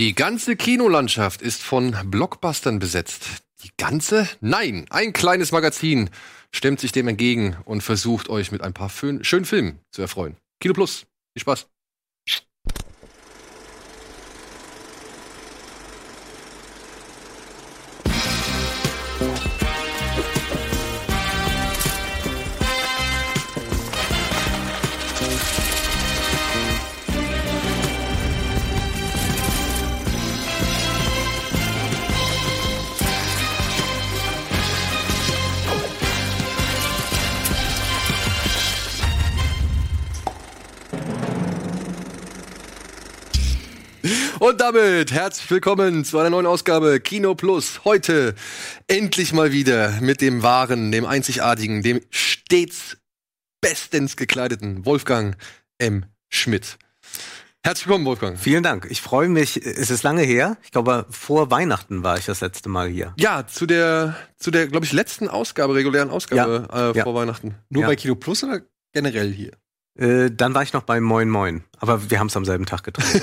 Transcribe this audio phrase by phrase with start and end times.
[0.00, 3.42] Die ganze Kinolandschaft ist von Blockbustern besetzt.
[3.62, 4.26] Die ganze?
[4.40, 6.08] Nein, ein kleines Magazin
[6.52, 10.38] stemmt sich dem entgegen und versucht euch mit ein paar schönen Filmen zu erfreuen.
[10.58, 11.04] Kino Plus.
[11.34, 11.66] Viel Spaß.
[44.60, 47.82] Und damit herzlich willkommen zu einer neuen Ausgabe Kino Plus.
[47.86, 48.34] Heute
[48.88, 52.98] endlich mal wieder mit dem wahren, dem einzigartigen, dem stets
[53.62, 55.38] bestens gekleideten Wolfgang
[55.78, 56.04] M.
[56.28, 56.76] Schmidt.
[57.62, 58.38] Herzlich willkommen, Wolfgang.
[58.38, 58.86] Vielen Dank.
[58.90, 59.56] Ich freue mich.
[59.64, 60.58] Es ist lange her.
[60.62, 63.14] Ich glaube, vor Weihnachten war ich das letzte Mal hier.
[63.18, 66.90] Ja, zu der, zu der, glaube ich, letzten Ausgabe, regulären Ausgabe ja.
[66.90, 67.04] Äh, ja.
[67.04, 67.54] vor Weihnachten.
[67.70, 67.88] Nur Ja.
[67.88, 68.60] bei Kino Plus oder
[68.92, 69.52] generell hier?
[70.00, 71.62] Äh, dann war ich noch bei Moin Moin.
[71.78, 73.20] Aber wir haben es am selben Tag getroffen.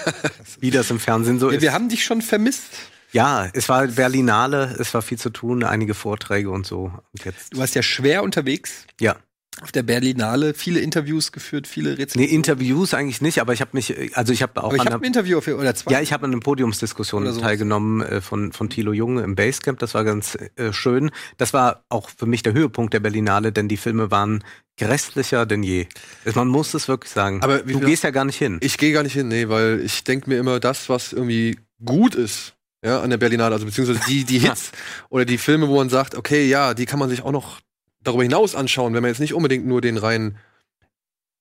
[0.60, 1.62] Wie das im Fernsehen so Ja, ist.
[1.62, 2.64] wir haben dich schon vermisst.
[3.12, 6.92] ja, es war Berlinale, es war viel zu tun, einige Vorträge und so.
[7.12, 7.54] Und jetzt.
[7.54, 9.16] Du warst ja schwer unterwegs Ja.
[9.62, 12.34] Auf der Berlinale, viele Interviews geführt, viele Nee, Rezensionen.
[12.34, 15.04] Interviews eigentlich nicht, aber ich habe mich, also ich habe auch Aber ich an habe
[15.04, 15.92] ein Interview auf, oder zwei.
[15.92, 17.38] ja, ich habe an einer Podiumsdiskussion sowas.
[17.42, 19.78] teilgenommen äh, von, von Thilo Jung im Basecamp.
[19.78, 21.10] Das war ganz äh, schön.
[21.38, 24.44] Das war auch für mich der Höhepunkt der Berlinale, denn die Filme waren
[24.78, 25.86] grässlicher denn je.
[26.34, 27.42] Man muss es wirklich sagen.
[27.42, 28.58] Aber wie du gehst ja gar nicht hin.
[28.60, 32.14] Ich gehe gar nicht hin, nee, weil ich denke mir immer, das, was irgendwie gut
[32.14, 34.70] ist, ja, an der Berlinale, also beziehungsweise die, die Hits
[35.08, 37.58] oder die Filme, wo man sagt, okay, ja, die kann man sich auch noch
[38.06, 40.38] darüber hinaus anschauen, wenn man jetzt nicht unbedingt nur den reinen,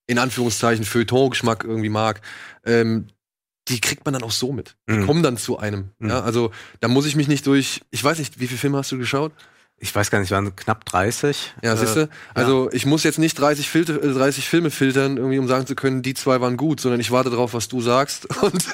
[0.08, 2.22] in Anführungszeichen, Feuilleton-Geschmack irgendwie mag,
[2.66, 3.08] ähm,
[3.68, 4.76] die kriegt man dann auch so mit.
[4.88, 5.06] Die Mhm.
[5.08, 5.90] kommen dann zu einem.
[6.00, 6.10] Mhm.
[6.10, 8.92] Ja, also da muss ich mich nicht durch, ich weiß nicht, wie viele Filme hast
[8.92, 9.32] du geschaut?
[9.78, 11.54] Ich weiß gar nicht, waren knapp 30.
[11.62, 12.10] Ja, Äh, siehste?
[12.34, 15.76] Also ich muss jetzt nicht 30, Filter, äh, 30 Filme filtern, irgendwie, um sagen zu
[15.76, 18.26] können, die zwei waren gut, sondern ich warte darauf, was du sagst.
[18.42, 18.66] Und,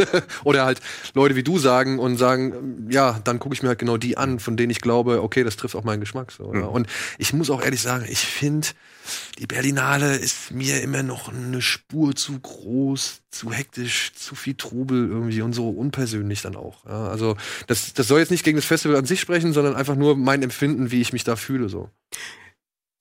[0.44, 0.80] oder halt
[1.16, 4.16] Leute wie du sagen und sagen, ähm, ja, dann gucke ich mir halt genau die
[4.18, 6.32] an, von denen ich glaube, okay, das trifft auch meinen Geschmack.
[6.32, 6.62] So, ja.
[6.62, 6.68] Mhm.
[6.68, 6.88] Und
[7.18, 8.68] ich muss auch ehrlich sagen, ich finde,
[9.40, 15.08] die Berlinale ist mir immer noch eine Spur zu groß, zu hektisch, zu viel Trubel
[15.08, 16.86] irgendwie und so unpersönlich dann auch.
[16.86, 19.96] Ja, also das, das soll jetzt nicht gegen das Festival an sich sprechen, sondern einfach
[19.96, 21.70] nur mein Empfinden, wie ich mich da fühle.
[21.70, 21.90] So.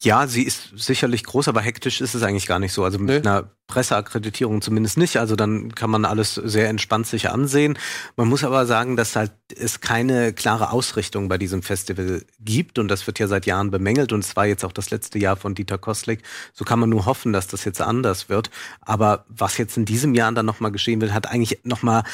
[0.03, 2.85] Ja, sie ist sicherlich groß, aber hektisch ist es eigentlich gar nicht so.
[2.85, 3.29] Also mit Nee.
[3.29, 5.19] einer Presseakkreditierung zumindest nicht.
[5.19, 7.79] Also dann kann man alles sehr entspannt sich ansehen.
[8.17, 12.89] Man muss aber sagen, dass halt es keine klare Ausrichtung bei diesem Festival gibt und
[12.89, 15.55] das wird ja seit Jahren bemängelt und es war jetzt auch das letzte Jahr von
[15.55, 16.23] Dieter Kostlik.
[16.55, 18.51] So kann man nur hoffen, dass das jetzt anders wird.
[18.81, 22.05] Aber was jetzt in diesem Jahr dann nochmal geschehen wird, hat eigentlich nochmal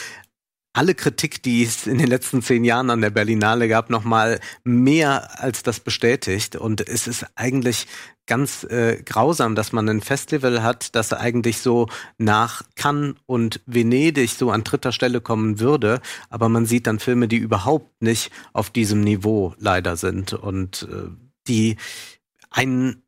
[0.76, 4.40] alle Kritik, die es in den letzten zehn Jahren an der Berlinale gab, noch mal
[4.62, 6.54] mehr als das bestätigt.
[6.54, 7.86] Und es ist eigentlich
[8.26, 11.88] ganz äh, grausam, dass man ein Festival hat, das eigentlich so
[12.18, 16.02] nach Cannes und Venedig so an dritter Stelle kommen würde.
[16.28, 21.08] Aber man sieht dann Filme, die überhaupt nicht auf diesem Niveau leider sind und äh,
[21.48, 21.76] die
[22.50, 23.02] einen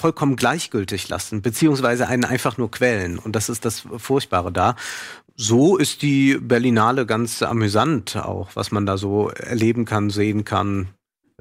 [0.00, 3.18] vollkommen gleichgültig lassen, beziehungsweise einen einfach nur quälen.
[3.18, 4.76] Und das ist das Furchtbare da.
[5.42, 10.88] So ist die Berlinale ganz amüsant auch, was man da so erleben kann, sehen kann,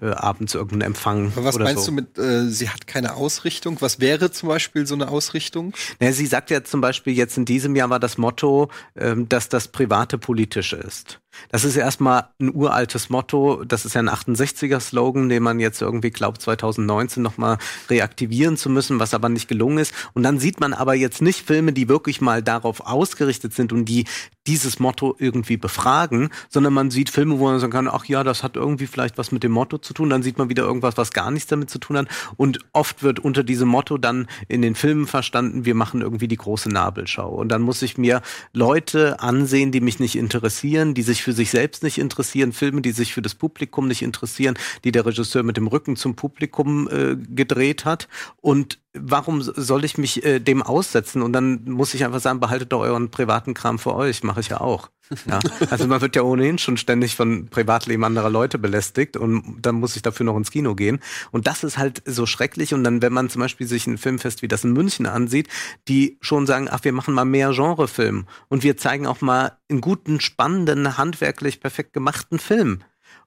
[0.02, 1.32] äh, abends irgendeinen Empfang.
[1.36, 1.92] Aber was meinst so.
[1.92, 3.78] du mit, äh, sie hat keine Ausrichtung?
[3.82, 5.74] Was wäre zum Beispiel so eine Ausrichtung?
[6.00, 9.50] Naja, sie sagt ja zum Beispiel, jetzt in diesem Jahr war das Motto, ähm, dass
[9.50, 11.20] das Private politische ist.
[11.50, 13.64] Das ist erstmal ein uraltes Motto.
[13.64, 17.58] Das ist ja ein 68er-Slogan, den man jetzt irgendwie glaubt, 2019 nochmal
[17.90, 19.94] reaktivieren zu müssen, was aber nicht gelungen ist.
[20.14, 23.86] Und dann sieht man aber jetzt nicht Filme, die wirklich mal darauf ausgerichtet sind und
[23.86, 24.06] die
[24.48, 28.42] dieses Motto irgendwie befragen, sondern man sieht Filme, wo man sagen kann, ach ja, das
[28.42, 30.10] hat irgendwie vielleicht was mit dem Motto zu tun.
[30.10, 32.08] Dann sieht man wieder irgendwas, was gar nichts damit zu tun hat.
[32.38, 36.38] Und oft wird unter diesem Motto dann in den Filmen verstanden, wir machen irgendwie die
[36.38, 37.30] große Nabelschau.
[37.30, 38.22] Und dann muss ich mir
[38.54, 42.92] Leute ansehen, die mich nicht interessieren, die sich für sich selbst nicht interessieren, Filme, die
[42.92, 47.16] sich für das Publikum nicht interessieren, die der Regisseur mit dem Rücken zum Publikum äh,
[47.16, 48.08] gedreht hat.
[48.42, 51.22] Und warum soll ich mich äh, dem aussetzen?
[51.22, 54.50] Und dann muss ich einfach sagen, behaltet doch euren privaten Kram für euch, mache ich
[54.50, 54.90] ja auch.
[55.26, 55.40] Ja.
[55.70, 59.96] Also man wird ja ohnehin schon ständig von Privatleben anderer Leute belästigt und dann muss
[59.96, 61.00] ich dafür noch ins Kino gehen.
[61.32, 62.74] Und das ist halt so schrecklich.
[62.74, 65.48] Und dann, wenn man zum Beispiel sich ein Filmfest wie das in München ansieht,
[65.88, 69.82] die schon sagen, ach, wir machen mal mehr Genrefilm und wir zeigen auch mal einen
[69.82, 72.80] guten, spannenden, handwerklich perfekt gemachten Film.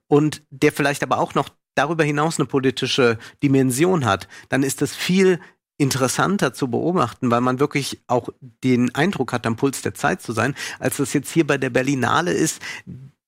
[0.07, 4.95] Und der vielleicht aber auch noch darüber hinaus eine politische Dimension hat, dann ist das
[4.95, 5.39] viel
[5.77, 8.29] interessanter zu beobachten, weil man wirklich auch
[8.63, 11.71] den Eindruck hat, am Puls der Zeit zu sein, als das jetzt hier bei der
[11.71, 12.61] Berlinale ist.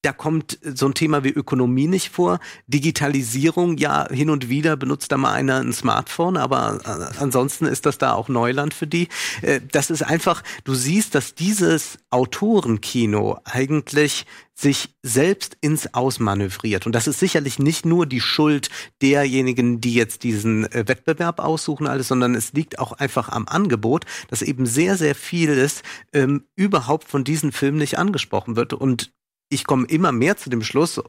[0.06, 2.40] Da kommt so ein Thema wie Ökonomie nicht vor.
[2.68, 7.88] Digitalisierung, ja, hin und wieder benutzt da mal einer ein Smartphone, aber äh, ansonsten ist
[7.88, 9.07] das da auch Neuland für die.
[9.42, 16.86] Äh, das ist einfach, du siehst, dass dieses Autorenkino eigentlich sich selbst ins Ausmanövriert.
[16.86, 18.69] Und das ist sicherlich nicht nur die Schuld
[19.01, 24.06] derjenigen, die jetzt diesen äh, Wettbewerb aussuchen, alles, sondern es liegt auch einfach am Angebot,
[24.28, 25.81] dass eben sehr, sehr vieles
[26.13, 28.74] ähm, überhaupt von diesen Filmen nicht angesprochen wird.
[28.74, 29.12] Und
[29.56, 31.02] ich komme immer mehr zu dem Schluss,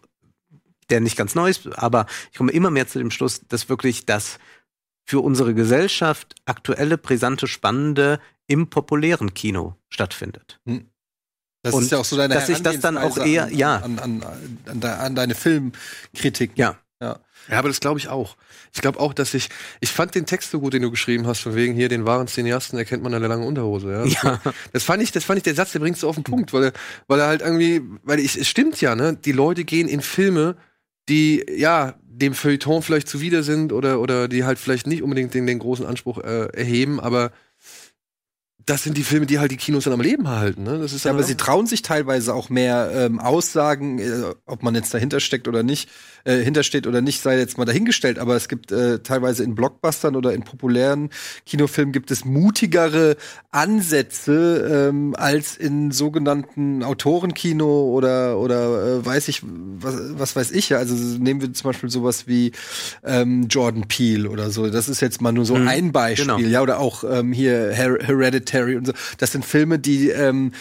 [0.88, 4.06] der nicht ganz neu ist, aber ich komme immer mehr zu dem Schluss, dass wirklich
[4.06, 4.38] das
[5.04, 10.60] für unsere Gesellschaft aktuelle, brisante, spannende im populären Kino stattfindet.
[10.66, 10.88] Hm.
[11.62, 13.76] Das und ist ja auch so deine Dass ich das dann auch eher, an, ja.
[13.78, 14.22] An, an,
[14.66, 16.52] an, an deine Filmkritik.
[16.54, 16.78] Ja.
[17.48, 17.58] Ja.
[17.58, 18.36] Aber das glaube ich auch.
[18.74, 19.48] Ich glaube auch, dass ich,
[19.80, 22.26] ich fand den Text so gut, den du geschrieben hast, von wegen hier, den wahren
[22.26, 24.04] Cineasten erkennt man an der langen Unterhose, ja.
[24.04, 24.40] ja.
[24.72, 26.64] Das fand ich, das fand ich, der Satz, der bringst du auf den Punkt, weil
[26.64, 26.72] er,
[27.06, 30.56] weil er halt irgendwie, weil ich, es stimmt ja, ne, die Leute gehen in Filme,
[31.08, 35.46] die, ja, dem Feuilleton vielleicht zuwider sind oder, oder die halt vielleicht nicht unbedingt den,
[35.46, 37.30] den großen Anspruch äh, erheben, aber
[38.66, 40.64] das sind die Filme, die halt die Kinos dann am Leben halten.
[40.64, 40.80] Ne?
[40.80, 44.74] Das ist ja, aber sie trauen sich teilweise auch mehr ähm, Aussagen, äh, ob man
[44.74, 45.88] jetzt dahinter steckt oder nicht,
[46.24, 48.18] äh, hintersteht oder nicht, sei jetzt mal dahingestellt.
[48.18, 51.10] Aber es gibt äh, teilweise in Blockbustern oder in populären
[51.46, 53.16] Kinofilmen gibt es mutigere
[53.52, 60.70] Ansätze ähm, als in sogenannten Autorenkino oder oder äh, weiß ich was, was weiß ich
[60.70, 60.78] ja.
[60.78, 62.50] Also nehmen wir zum Beispiel sowas wie
[63.04, 64.68] ähm, Jordan Peele oder so.
[64.68, 66.38] Das ist jetzt mal nur so mhm, ein Beispiel, genau.
[66.40, 66.62] ja.
[66.62, 68.92] Oder auch ähm, hier Her Hereditary Hereditary und so.
[69.18, 70.52] Das sind Filme, die ähm,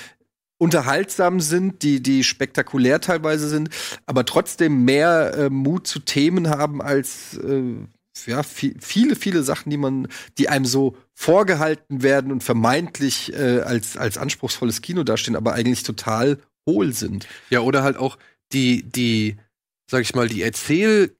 [0.57, 3.69] unterhaltsam sind, die, die spektakulär teilweise sind,
[4.05, 7.75] aber trotzdem mehr äh, Mut zu Themen haben als äh,
[8.25, 10.07] ja, viel, viele, viele Sachen, die man,
[10.37, 15.83] die einem so vorgehalten werden und vermeintlich äh, als, als anspruchsvolles Kino dastehen, aber eigentlich
[15.83, 17.27] total hohl sind.
[17.49, 18.17] Ja, oder halt auch
[18.53, 19.35] die, die,
[19.91, 21.15] sag ich mal, die Erzähl,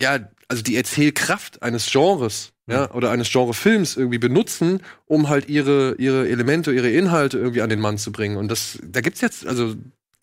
[0.00, 0.18] ja,
[0.52, 6.28] also die Erzählkraft eines Genres ja, oder eines Genrefilms irgendwie benutzen, um halt ihre, ihre
[6.28, 8.36] Elemente, ihre Inhalte irgendwie an den Mann zu bringen.
[8.36, 9.74] Und das, da gibt's jetzt, also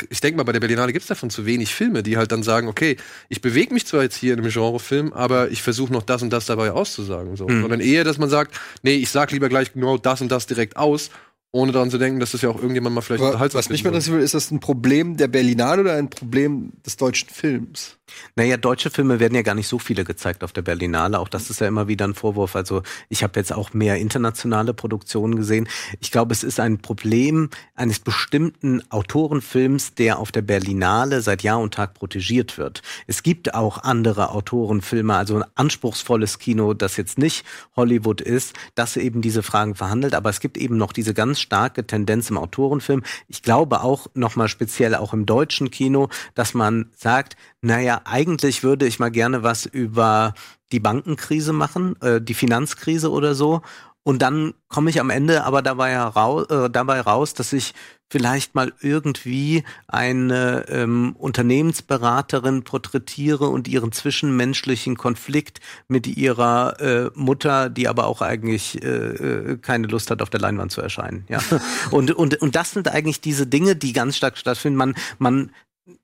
[0.10, 2.68] ich denke mal, bei der Berlinale gibt's davon zu wenig Filme, die halt dann sagen,
[2.68, 2.96] okay,
[3.28, 6.30] ich bewege mich zwar jetzt hier in einem Genrefilm, aber ich versuche noch das und
[6.30, 7.36] das dabei auszusagen.
[7.36, 7.48] So.
[7.48, 7.62] Mhm.
[7.62, 10.78] Sondern eher, dass man sagt, nee, ich sag lieber gleich genau das und das direkt
[10.78, 11.10] aus
[11.52, 13.90] ohne daran zu denken, dass das ja auch irgendjemand mal vielleicht unterhaltsam Was mich mal
[13.90, 17.98] interessieren will, ist das ein Problem der Berlinale oder ein Problem des deutschen Films?
[18.36, 21.20] Naja, deutsche Filme werden ja gar nicht so viele gezeigt auf der Berlinale.
[21.20, 22.56] Auch das ist ja immer wieder ein Vorwurf.
[22.56, 25.68] Also ich habe jetzt auch mehr internationale Produktionen gesehen.
[26.00, 31.60] Ich glaube, es ist ein Problem eines bestimmten Autorenfilms, der auf der Berlinale seit Jahr
[31.60, 32.82] und Tag protegiert wird.
[33.08, 37.46] Es gibt auch andere Autorenfilme, also ein anspruchsvolles Kino, das jetzt nicht
[37.76, 40.16] Hollywood ist, das eben diese Fragen verhandelt.
[40.16, 43.04] Aber es gibt eben noch diese ganz starke Tendenz im Autorenfilm.
[43.28, 48.86] Ich glaube auch nochmal speziell auch im deutschen Kino, dass man sagt, naja, eigentlich würde
[48.86, 50.34] ich mal gerne was über
[50.72, 53.62] die Bankenkrise machen, äh, die Finanzkrise oder so.
[54.04, 57.74] Und dann komme ich am Ende aber dabei, heraus, äh, dabei raus, dass ich
[58.10, 67.70] vielleicht mal irgendwie eine ähm, Unternehmensberaterin porträtiere und ihren zwischenmenschlichen Konflikt mit ihrer äh, Mutter,
[67.70, 71.26] die aber auch eigentlich äh, äh keine Lust hat, auf der Leinwand zu erscheinen.
[71.30, 71.40] Ja.
[71.92, 74.78] und, und, und das sind eigentlich diese Dinge, die ganz stark stattfinden.
[74.78, 75.52] Man, man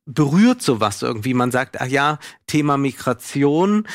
[0.05, 1.33] berührt sowas irgendwie.
[1.33, 3.87] Man sagt, ach ja, Thema Migration,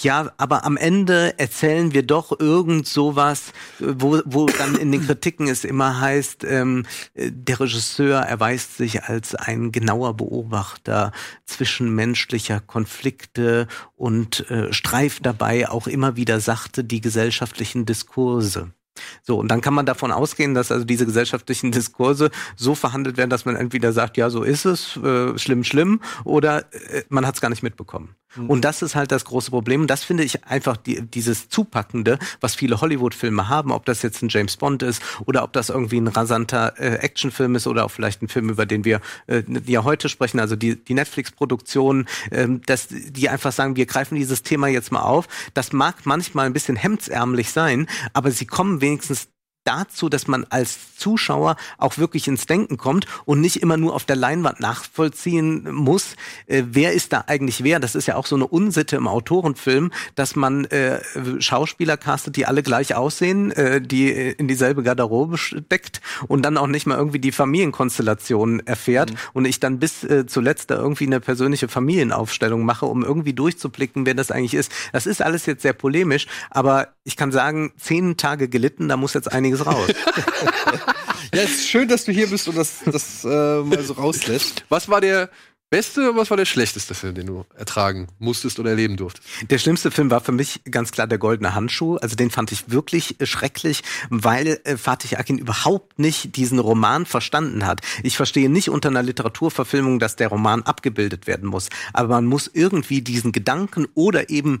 [0.00, 5.48] ja, aber am Ende erzählen wir doch irgend sowas, wo, wo dann in den Kritiken
[5.48, 11.12] es immer heißt, ähm, der Regisseur erweist sich als ein genauer Beobachter
[11.46, 13.66] zwischenmenschlicher Konflikte
[13.96, 18.72] und äh, streift dabei auch immer wieder sachte die gesellschaftlichen Diskurse.
[19.22, 23.30] So, und dann kann man davon ausgehen, dass also diese gesellschaftlichen Diskurse so verhandelt werden,
[23.30, 27.36] dass man entweder sagt, ja, so ist es, äh, schlimm, schlimm, oder äh, man hat
[27.36, 28.16] es gar nicht mitbekommen.
[28.36, 28.50] Mhm.
[28.50, 29.82] Und das ist halt das große Problem.
[29.82, 34.22] Und das finde ich einfach die, dieses Zupackende, was viele Hollywood-Filme haben, ob das jetzt
[34.22, 37.90] ein James Bond ist oder ob das irgendwie ein rasanter äh, Actionfilm ist oder auch
[37.90, 42.48] vielleicht ein Film, über den wir äh, ja heute sprechen, also die, die Netflix-Produktion, äh,
[42.66, 45.28] dass die einfach sagen, wir greifen dieses Thema jetzt mal auf.
[45.54, 49.28] Das mag manchmal ein bisschen hemdsärmlich sein, aber sie kommen wenigstens
[49.64, 54.04] dazu, dass man als Zuschauer auch wirklich ins Denken kommt und nicht immer nur auf
[54.04, 56.16] der Leinwand nachvollziehen muss,
[56.46, 57.80] äh, wer ist da eigentlich wer.
[57.80, 61.00] Das ist ja auch so eine Unsitte im Autorenfilm, dass man äh,
[61.40, 66.66] Schauspieler castet, die alle gleich aussehen, äh, die in dieselbe Garderobe steckt und dann auch
[66.66, 69.16] nicht mal irgendwie die Familienkonstellation erfährt mhm.
[69.32, 74.06] und ich dann bis äh, zuletzt da irgendwie eine persönliche Familienaufstellung mache, um irgendwie durchzublicken,
[74.06, 74.72] wer das eigentlich ist.
[74.92, 79.14] Das ist alles jetzt sehr polemisch, aber ich kann sagen, zehn Tage gelitten, da muss
[79.14, 79.88] jetzt einiges raus.
[81.34, 84.64] ja, es ist schön, dass du hier bist und das, das äh, mal so rauslässt.
[84.68, 85.30] Was war der
[85.72, 89.26] beste und was war der schlechteste Film, den du ertragen musstest oder erleben durftest?
[89.50, 91.96] Der schlimmste Film war für mich ganz klar der Goldene Handschuh.
[91.96, 97.06] Also den fand ich wirklich äh, schrecklich, weil äh, Fatih Akin überhaupt nicht diesen Roman
[97.06, 97.80] verstanden hat.
[98.02, 101.70] Ich verstehe nicht unter einer Literaturverfilmung, dass der Roman abgebildet werden muss.
[101.94, 104.58] Aber man muss irgendwie diesen Gedanken oder eben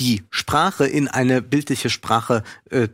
[0.00, 2.88] die Sprache in eine bildliche Sprache äh,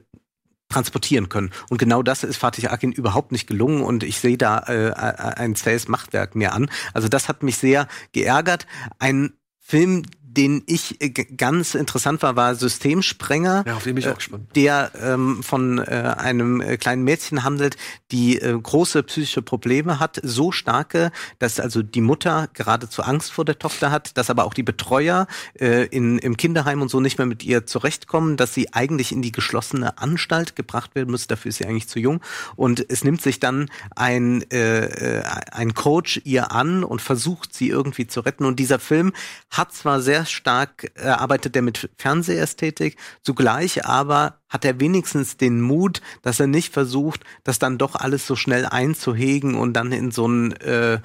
[0.73, 1.51] transportieren können.
[1.69, 4.95] Und genau das ist Fatih Akin überhaupt nicht gelungen und ich sehe da äh, äh
[4.95, 6.71] ein zähes Machtwerk mir an.
[6.95, 8.67] Also das hat mich sehr geärgert.
[8.99, 10.05] Ein Film,
[10.37, 13.65] den ich äh, ganz interessant war, war Systemsprenger.
[13.67, 14.49] Ja, auf den bin ich auch gespannt.
[14.55, 17.77] Der ähm, von äh, einem äh, kleinen Mädchen handelt,
[18.11, 23.45] die äh, große psychische Probleme hat, so starke, dass also die Mutter geradezu Angst vor
[23.45, 25.27] der Tochter hat, dass aber auch die Betreuer
[25.59, 29.23] äh, in, im Kinderheim und so nicht mehr mit ihr zurechtkommen, dass sie eigentlich in
[29.23, 31.27] die geschlossene Anstalt gebracht werden muss.
[31.27, 32.21] Dafür ist sie eigentlich zu jung.
[32.57, 35.23] Und es nimmt sich dann ein, äh, äh
[35.53, 38.45] ein Coach ihr an und versucht sie irgendwie zu retten.
[38.45, 39.13] Und dieser Film
[39.51, 45.61] hat zwar sehr stark äh, arbeitet er mit Fernsehästhetik, zugleich aber hat er wenigstens den
[45.61, 50.11] Mut, dass er nicht versucht, das dann doch alles so schnell einzuhegen und dann in
[50.11, 51.01] so ein äh, äh,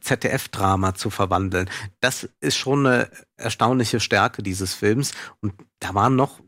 [0.00, 1.70] ZDF-Drama zu verwandeln.
[2.00, 5.12] Das ist schon eine erstaunliche Stärke dieses Films.
[5.40, 6.40] Und da waren noch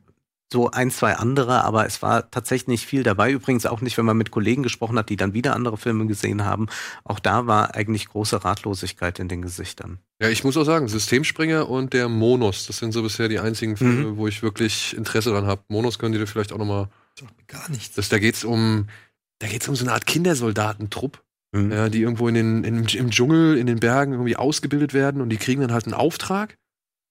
[0.50, 3.30] so ein, zwei andere, aber es war tatsächlich nicht viel dabei.
[3.30, 6.44] Übrigens auch nicht, wenn man mit Kollegen gesprochen hat, die dann wieder andere Filme gesehen
[6.44, 6.68] haben.
[7.04, 9.98] Auch da war eigentlich große Ratlosigkeit in den Gesichtern.
[10.20, 13.76] Ja, ich muss auch sagen, Systemspringer und der Monos, das sind so bisher die einzigen
[13.76, 14.16] Filme, mhm.
[14.16, 15.62] wo ich wirklich Interesse dran habe.
[15.68, 16.88] Monos können die dir vielleicht auch nochmal.
[17.46, 17.96] Gar nichts.
[17.96, 18.86] Das, da geht's um,
[19.40, 21.22] da geht's um so eine Art Kindersoldatentrupp.
[21.52, 21.72] Mhm.
[21.72, 25.30] Ja, die irgendwo in den, in, im Dschungel, in den Bergen irgendwie ausgebildet werden und
[25.30, 26.57] die kriegen dann halt einen Auftrag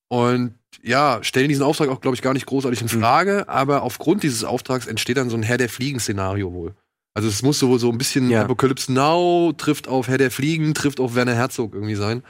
[0.09, 3.01] und ja, stellen diesen Auftrag auch, glaube ich, gar nicht großartig in mhm.
[3.01, 3.49] Frage, mhm.
[3.49, 6.75] aber aufgrund dieses Auftrags entsteht dann so ein Herr der Fliegen-Szenario wohl.
[7.13, 8.43] Also es muss so, so ein bisschen ja.
[8.43, 12.21] Apocalypse Now, trifft auf Herr der Fliegen, trifft auf Werner Herzog irgendwie sein.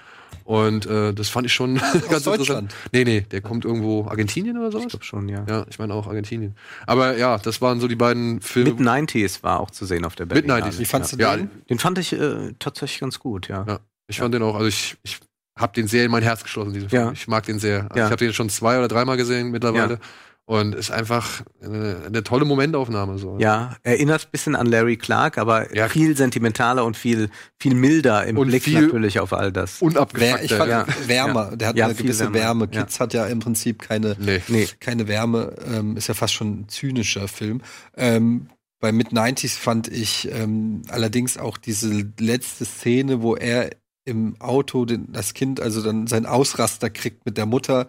[0.46, 1.75] Und äh, das fand ich schon
[2.10, 2.74] ganz interessant.
[2.93, 4.86] Nee, nee, der kommt irgendwo Argentinien oder sowas?
[4.86, 5.46] Ich glaube schon, ja.
[5.48, 6.55] Ja, ich meine auch Argentinien.
[6.86, 8.74] Aber ja, das waren so die beiden Filme.
[8.74, 10.63] Mid 90s war auch zu sehen auf der Berlinale.
[10.63, 10.79] Mid 90s.
[10.79, 11.31] Wie fandst ja.
[11.36, 11.50] du den?
[11.50, 13.65] Ja, den fand ich äh, tatsächlich ganz gut, ja.
[13.67, 15.19] Ja, ich fand den auch, also ich, ich
[15.57, 17.05] habe den sehr in mein Herz geschlossen, diesen Film.
[17.07, 17.11] Ja.
[17.11, 17.83] Ich mag den sehr.
[17.89, 18.05] Also ja.
[18.05, 19.95] Ich habe den schon zwei oder dreimal gesehen mittlerweile.
[19.95, 19.99] Ja.
[20.45, 23.17] Und ist einfach eine, eine, tolle Momentaufnahme.
[23.17, 23.37] So.
[23.37, 25.89] Ja, erinnert ein bisschen an Larry Clark, aber ja.
[25.89, 29.81] viel sentimentaler und viel, viel milder im und Blick natürlich auf all das.
[29.81, 30.43] Unabgefuckter.
[30.45, 30.85] Ich fand ja.
[31.05, 31.57] wärmer.
[31.57, 32.61] Der hat eine gewisse Wärme.
[32.61, 32.67] Wärme.
[32.69, 34.41] Kids hat ja im Prinzip keine, nee.
[34.47, 34.69] Nee.
[34.79, 35.53] keine Wärme.
[35.69, 37.59] Ähm, ist ja fast schon ein zynischer Film.
[37.97, 38.47] Ähm,
[38.79, 43.71] bei Mid-90s fand ich ähm, allerdings auch diese letzte Szene, wo er
[44.07, 47.87] im Auto den, das Kind also dann sein Ausraster kriegt mit der Mutter,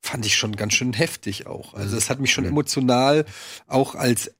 [0.00, 1.74] fand ich schon ganz schön heftig auch.
[1.74, 3.24] Also das hat mich schon emotional
[3.66, 4.32] auch als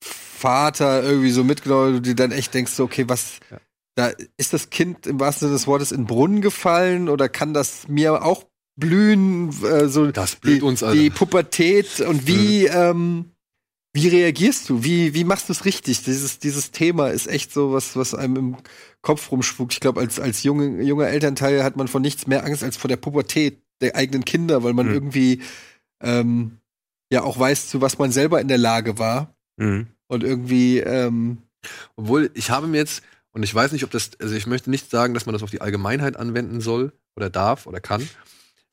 [0.00, 3.58] Vater irgendwie so mitgenommen, du dann echt denkst, so, okay, was, ja.
[3.94, 7.54] da ist das Kind im wahrsten Sinne des Wortes in den Brunnen gefallen oder kann
[7.54, 8.44] das mir auch
[8.76, 11.00] blühen, äh, so das blüht die, uns alle.
[11.00, 12.74] die Pubertät und wie, mhm.
[12.74, 13.30] ähm,
[13.94, 14.82] wie reagierst du?
[14.82, 16.02] Wie, wie machst du es richtig?
[16.02, 18.56] Dieses, dieses Thema ist echt so was, was einem im
[19.04, 19.74] Kopf rumspuckt.
[19.74, 22.88] Ich glaube, als, als junge, junger Elternteil hat man vor nichts mehr Angst als vor
[22.88, 24.94] der Pubertät der eigenen Kinder, weil man mhm.
[24.94, 25.42] irgendwie
[26.00, 26.58] ähm,
[27.10, 29.34] ja auch weiß, zu was man selber in der Lage war.
[29.56, 29.86] Mhm.
[30.08, 31.38] Und irgendwie, ähm,
[31.96, 34.90] obwohl ich habe mir jetzt, und ich weiß nicht, ob das, also ich möchte nicht
[34.90, 38.08] sagen, dass man das auf die Allgemeinheit anwenden soll oder darf oder kann.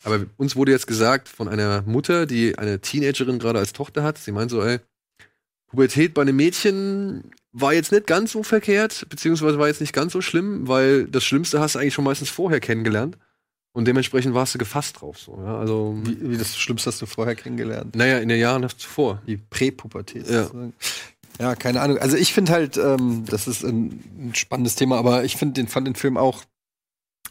[0.03, 4.17] Aber uns wurde jetzt gesagt von einer Mutter, die eine Teenagerin gerade als Tochter hat,
[4.17, 4.79] sie meint so, ey,
[5.71, 10.13] Pubertät bei einem Mädchen war jetzt nicht ganz so verkehrt, beziehungsweise war jetzt nicht ganz
[10.13, 13.17] so schlimm, weil das Schlimmste hast du eigentlich schon meistens vorher kennengelernt.
[13.73, 15.17] Und dementsprechend warst du gefasst drauf.
[15.17, 15.57] So, ja?
[15.57, 17.95] also, wie, wie das Schlimmste hast du vorher kennengelernt?
[17.95, 19.21] Naja, in den Jahren zuvor.
[19.25, 20.29] Die Präpubertät.
[20.29, 20.49] Ja.
[21.39, 21.97] ja, keine Ahnung.
[21.97, 25.69] Also ich finde halt, ähm, das ist ein, ein, spannendes Thema, aber ich finde den,
[25.69, 26.43] fand den Film auch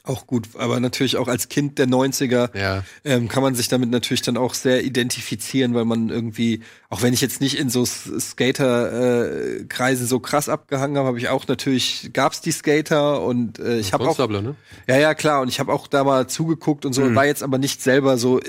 [0.04, 2.83] auch gut, aber natürlich auch als Kind der 90er ja.
[3.04, 7.12] ähm, kann man sich damit natürlich dann auch sehr identifizieren, weil man irgendwie, auch wenn
[7.12, 12.11] ich jetzt nicht in so Skater-Kreisen äh, so krass abgehangen habe, habe ich auch natürlich,
[12.12, 14.28] gab's die Skater und äh, ich habe auch.
[14.28, 14.54] Ne?
[14.88, 17.14] Ja, ja, klar, und ich habe auch da mal zugeguckt und so, mhm.
[17.14, 18.40] war jetzt aber nicht selber so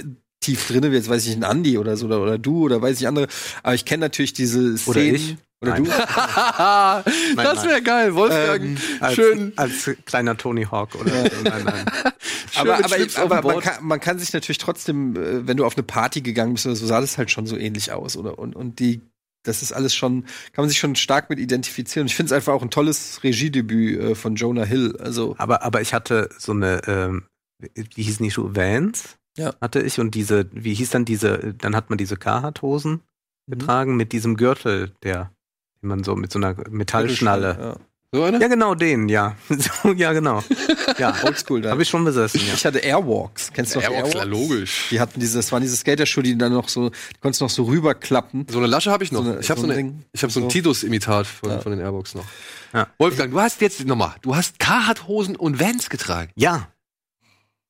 [0.41, 2.99] tief drin, wie jetzt weiß ich ein Andy oder so oder, oder du oder weiß
[2.99, 3.27] ich andere,
[3.63, 4.89] aber ich kenne natürlich diese Szenen.
[4.89, 5.37] Oder ich?
[5.61, 5.83] Oder Nein.
[5.83, 5.91] du?
[7.43, 8.63] das wäre geil, Wolfgang.
[8.63, 9.53] Ähm, Als, schön.
[9.55, 11.11] als kleiner Tony Hawk oder
[11.43, 11.85] nein, nein.
[12.51, 15.65] schön aber aber, auf aber man, kann, man kann sich natürlich trotzdem, äh, wenn du
[15.65, 18.17] auf eine Party gegangen bist oder so, sah das halt schon so ähnlich aus.
[18.17, 19.01] Oder und, und die,
[19.43, 22.05] das ist alles schon, kann man sich schon stark mit identifizieren.
[22.05, 24.97] Und ich finde es einfach auch ein tolles Regiedebüt äh, von Jonah Hill.
[24.99, 27.27] Also Aber, aber ich hatte so eine, ähm,
[27.59, 28.55] wie hießen die Schuhe?
[28.55, 29.17] Vans?
[29.37, 29.53] Ja.
[29.61, 33.01] Hatte ich und diese, wie hieß dann diese, dann hat man diese Carhartt-Hosen
[33.47, 33.51] Mhm.
[33.59, 35.31] getragen mit diesem Gürtel, der,
[35.81, 37.57] den man so mit so einer Metallschnalle.
[37.59, 37.75] Ja.
[38.13, 38.41] So eine?
[38.41, 39.35] Ja, genau den, ja.
[39.49, 40.43] So, ja, genau.
[40.97, 41.71] Ja, Oldschool da.
[41.71, 42.53] habe ich schon besessen, ja.
[42.53, 43.51] Ich hatte Airwalks.
[43.53, 44.25] Kennst du noch Airwalks, Airwalks?
[44.25, 44.87] ja, logisch.
[44.91, 47.49] Die hatten diese, das waren diese Skaterschuhe, die dann noch so, die konntest du noch
[47.49, 48.47] so rüberklappen.
[48.49, 49.23] So eine Lasche habe ich noch.
[49.23, 50.49] So eine- ich habe so so, eine, ich hab so ein So.
[50.49, 51.59] Titus-Imitat von, Ja.
[51.61, 52.25] von den Airbox noch.
[52.73, 52.87] Ja.
[52.99, 56.31] Wolfgang, du hast jetzt nochmal, du hast Carhartt-Hosen und Vans getragen.
[56.35, 56.67] Ja.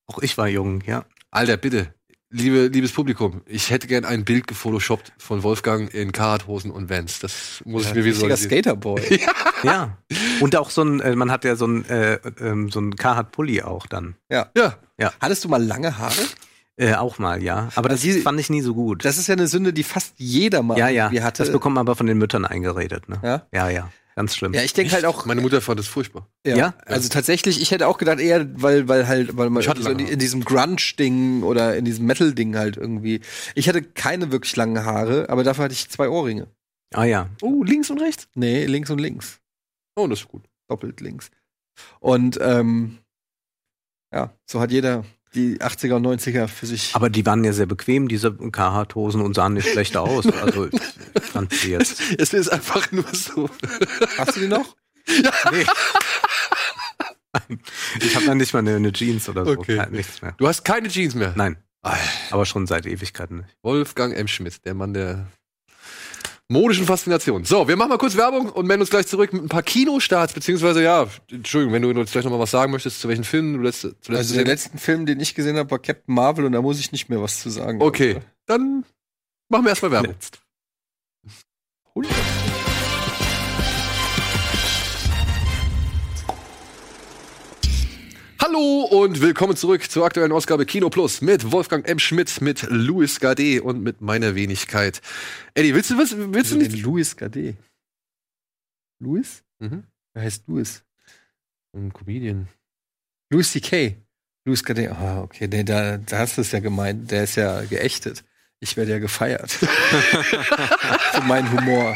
[0.08, 1.06] Auch ich war jung, ja.
[1.32, 1.94] Alter, bitte.
[2.34, 7.20] Liebe, liebes Publikum, ich hätte gern ein Bild gefotoshoppt von Wolfgang in Carhartt-Hosen und Vans.
[7.20, 8.50] Das muss ich mir Richtiger visualisieren.
[8.52, 9.20] Skaterboy.
[9.64, 9.98] Ja.
[10.40, 13.62] Und auch so ein, äh, man hat ja so ein, äh, ähm, so ein Carhartt-Pulli
[13.62, 14.16] auch dann.
[14.30, 14.50] Ja,
[15.20, 16.16] Hattest du mal lange Haare?
[16.78, 17.70] Äh, auch mal, ja.
[17.76, 19.06] Aber das Die- fand ich nie so gut.
[19.06, 21.12] Das ist ja eine Sünde, die fast jeder mal ja, ja.
[21.22, 21.44] hatte.
[21.44, 23.20] Das bekommt man aber von den Müttern eingeredet, ne?
[23.22, 23.46] Ja?
[23.54, 23.92] Ja, ja.
[24.16, 24.54] Ganz schlimm.
[24.54, 26.28] ja, ich denke halt auch, meine Mutter fand das furchtbar.
[26.46, 26.74] ja, Ja?
[26.86, 30.20] Also tatsächlich, ich hätte auch gedacht, eher, weil, weil halt, weil man so in, in
[30.20, 33.22] diesem Grunge-Ding oder in diesem Metal-Ding halt irgendwie.
[33.56, 36.48] Ich hatte keine wirklich langen Haare, aber dafür hatte ich zwei Ohrringe.
[36.94, 37.30] Ah ja.
[37.42, 38.28] Oh, links und rechts?
[38.36, 39.40] Nee, links und links.
[39.96, 40.44] Oh, das ist gut.
[40.68, 41.32] Doppelt links.
[42.00, 43.00] Und ähm,
[44.14, 46.92] ja, so hat jeder die 80er und 90er für sich.
[46.94, 50.26] Aber die waren ja sehr bequem, diese Carhartt-Hosen, und sahen nicht schlecht aus.
[50.28, 52.02] Also ich fand sie jetzt.
[52.18, 53.50] Es ist einfach nur so.
[54.18, 54.76] Hast du die noch?
[55.52, 55.66] Nee.
[58.02, 59.52] Ich habe dann nicht mal eine, eine Jeans oder so.
[59.52, 59.84] Okay.
[59.90, 60.34] Nichts mehr.
[60.38, 61.34] Du hast keine Jeans mehr.
[61.36, 61.58] Nein.
[62.30, 63.50] Aber schon seit Ewigkeiten nicht.
[63.64, 64.28] Wolfgang M.
[64.28, 65.28] Schmidt, der Mann der
[66.52, 67.44] modischen Faszination.
[67.46, 70.34] So, wir machen mal kurz Werbung und melden uns gleich zurück mit ein paar Kinostarts,
[70.34, 73.54] beziehungsweise ja, Entschuldigung, wenn du jetzt gleich noch mal was sagen möchtest, zu welchen Filmen
[73.54, 76.52] du letzte, zuletzt Also der letzten Film, den ich gesehen habe, war Captain Marvel und
[76.52, 77.82] da muss ich nicht mehr was zu sagen.
[77.82, 78.84] Okay, dann
[79.50, 80.12] machen wir erstmal Werbung.
[80.12, 80.42] Letzt.
[88.52, 92.00] Hallo und willkommen zurück zur aktuellen Ausgabe Kino Plus mit Wolfgang M.
[92.00, 95.02] Schmidt, mit Louis Gade und mit meiner Wenigkeit.
[95.54, 96.84] Eddie, willst du, willst, willst du den nicht?
[96.84, 97.56] Louis Gade.
[99.00, 99.44] Louis?
[99.60, 99.86] Mhm.
[100.14, 100.84] Wer heißt Louis?
[101.74, 102.50] Ein Comedian.
[103.30, 103.96] Louis C.K.
[104.44, 104.92] Louis Gade.
[104.92, 107.10] Ah, okay, nee, da, da hast du es ja gemeint.
[107.10, 108.26] Der ist ja geächtet.
[108.60, 109.52] Ich werde ja gefeiert.
[111.14, 111.96] Für meinen Humor.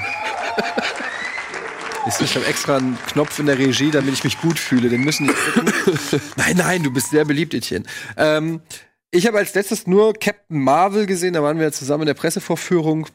[2.08, 4.90] Ich habe extra einen Knopf in der Regie, damit ich mich gut fühle.
[4.90, 5.72] Den müssen drücken.
[6.36, 7.86] Nein, nein, du bist sehr beliebt, Etienne.
[8.16, 8.62] Ähm,
[9.12, 11.34] ich habe als letztes nur Captain Marvel gesehen.
[11.34, 13.08] Da waren wir ja zusammen in der Pressevorführung.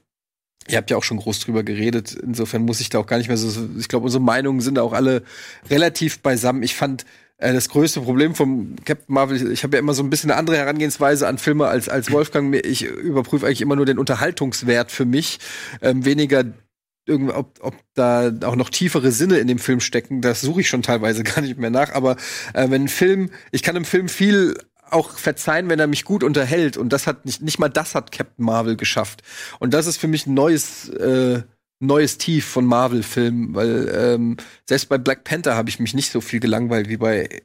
[0.68, 2.14] Ihr habt ja auch schon groß drüber geredet.
[2.14, 3.68] Insofern muss ich da auch gar nicht mehr so.
[3.78, 5.22] Ich glaube, unsere Meinungen sind auch alle
[5.68, 6.62] relativ beisammen.
[6.62, 7.04] Ich fand
[7.38, 10.38] äh, das größte Problem vom Captain Marvel, ich habe ja immer so ein bisschen eine
[10.38, 12.54] andere Herangehensweise an Filme als, als Wolfgang.
[12.54, 15.38] Ich überprüfe eigentlich immer nur den Unterhaltungswert für mich.
[15.80, 16.44] Ähm, weniger
[17.06, 20.68] irgendwie, ob, ob da auch noch tiefere Sinne in dem Film stecken, das suche ich
[20.68, 21.92] schon teilweise gar nicht mehr nach.
[21.92, 22.16] Aber
[22.54, 24.56] äh, wenn ein Film, ich kann im Film viel
[24.90, 26.76] auch verzeihen, wenn er mich gut unterhält.
[26.76, 29.22] Und das hat nicht, nicht mal das hat Captain Marvel geschafft.
[29.58, 31.42] Und das ist für mich ein neues, äh,
[31.78, 34.36] neues Tief von Marvel-Filmen, weil ähm,
[34.68, 37.42] selbst bei Black Panther habe ich mich nicht so viel gelangweilt wie bei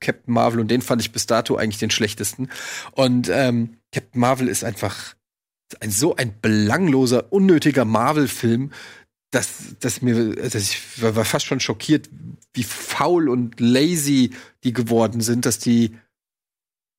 [0.00, 2.50] Captain Marvel und den fand ich bis dato eigentlich den schlechtesten.
[2.92, 5.14] Und ähm, Captain Marvel ist einfach
[5.80, 8.72] ein, so ein belangloser, unnötiger Marvel-Film,
[9.30, 12.08] dass, dass mir, dass ich war, war fast schon schockiert,
[12.54, 14.32] wie faul und lazy
[14.64, 15.96] die geworden sind, dass die,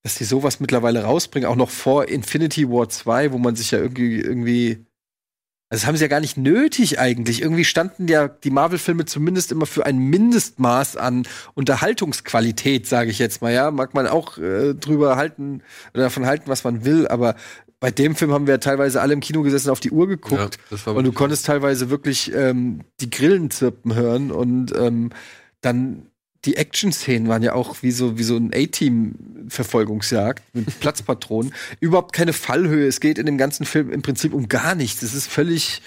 [0.04, 3.80] dass die sowas mittlerweile rausbringen, auch noch vor Infinity War 2, wo man sich ja
[3.80, 4.86] irgendwie, irgendwie,
[5.70, 7.42] also das haben sie ja gar nicht nötig eigentlich.
[7.42, 13.42] Irgendwie standen ja die Marvel-Filme zumindest immer für ein Mindestmaß an Unterhaltungsqualität, sage ich jetzt
[13.42, 13.72] mal, ja.
[13.72, 15.62] Mag man auch äh, drüber halten
[15.94, 17.36] oder davon halten, was man will, aber
[17.80, 20.60] bei dem Film haben wir ja teilweise alle im Kino gesessen, auf die Uhr geguckt.
[20.70, 25.12] Ja, Und du konntest teilweise wirklich ähm, die Grillen zirpen hören und ähm,
[25.62, 26.10] dann
[26.46, 31.54] die Action-Szenen waren ja auch wie so, wie so ein A-Team-Verfolgungsjagd mit Platzpatronen.
[31.80, 32.88] Überhaupt keine Fallhöhe.
[32.88, 35.02] Es geht in dem ganzen Film im Prinzip um gar nichts.
[35.02, 35.82] Es ist völlig,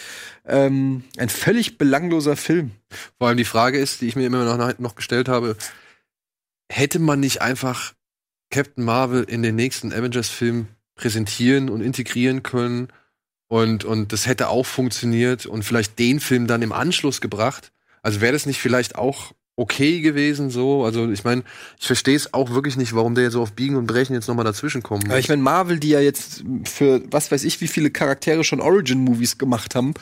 [0.46, 2.72] ähm, ein völlig belangloser Film.
[3.18, 5.56] Vor allem die Frage ist, die ich mir immer noch, noch gestellt habe,
[6.70, 7.94] hätte man nicht einfach
[8.50, 10.66] Captain Marvel in den nächsten Avengers-Film
[11.02, 12.88] präsentieren und integrieren können
[13.48, 17.72] und, und das hätte auch funktioniert und vielleicht den Film dann im Anschluss gebracht?
[18.00, 20.84] Also wäre das nicht vielleicht auch okay gewesen, so.
[20.84, 21.42] Also ich meine,
[21.78, 24.28] ich verstehe es auch wirklich nicht, warum der jetzt so auf Biegen und Brechen jetzt
[24.28, 25.06] nochmal dazwischen kommt.
[25.06, 28.60] Aber ich meine, Marvel, die ja jetzt für was weiß ich, wie viele Charaktere schon
[28.60, 29.94] Origin-Movies gemacht haben,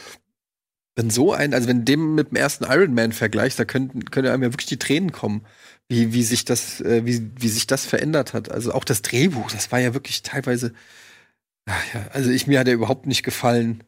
[0.96, 4.28] wenn so ein, also wenn dem mit dem ersten Iron Man vergleichst, da können, können
[4.28, 5.46] einem ja wirklich die Tränen kommen,
[5.90, 8.50] wie, wie sich das, äh, wie, wie sich das verändert hat.
[8.50, 10.72] Also auch das Drehbuch, das war ja wirklich teilweise,
[11.66, 13.82] ach ja, also ich, mir hat er überhaupt nicht gefallen.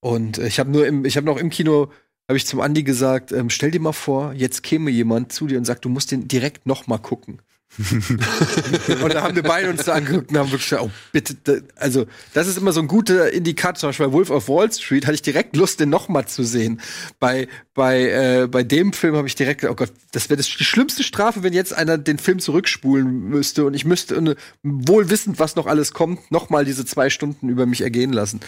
[0.00, 1.92] Und äh, ich habe nur im, ich habe noch im Kino,
[2.28, 5.58] habe ich zum Andi gesagt, ähm, stell dir mal vor, jetzt käme jemand zu dir
[5.58, 7.40] und sagt, du musst den direkt noch mal gucken.
[9.02, 11.54] und da haben wir beide uns da angeguckt und haben wirklich gesagt, oh bitte, da,
[11.76, 13.78] also das ist immer so ein guter Indikator.
[13.78, 16.42] Zum Beispiel bei Wolf of Wall Street hatte ich direkt Lust, den noch mal zu
[16.42, 16.80] sehen.
[17.20, 21.04] Bei bei äh, bei dem Film habe ich direkt, oh Gott, das wäre die schlimmste
[21.04, 25.54] Strafe, wenn jetzt einer den Film zurückspulen müsste und ich müsste äh, wohl wissend, was
[25.54, 28.40] noch alles kommt, noch mal diese zwei Stunden über mich ergehen lassen.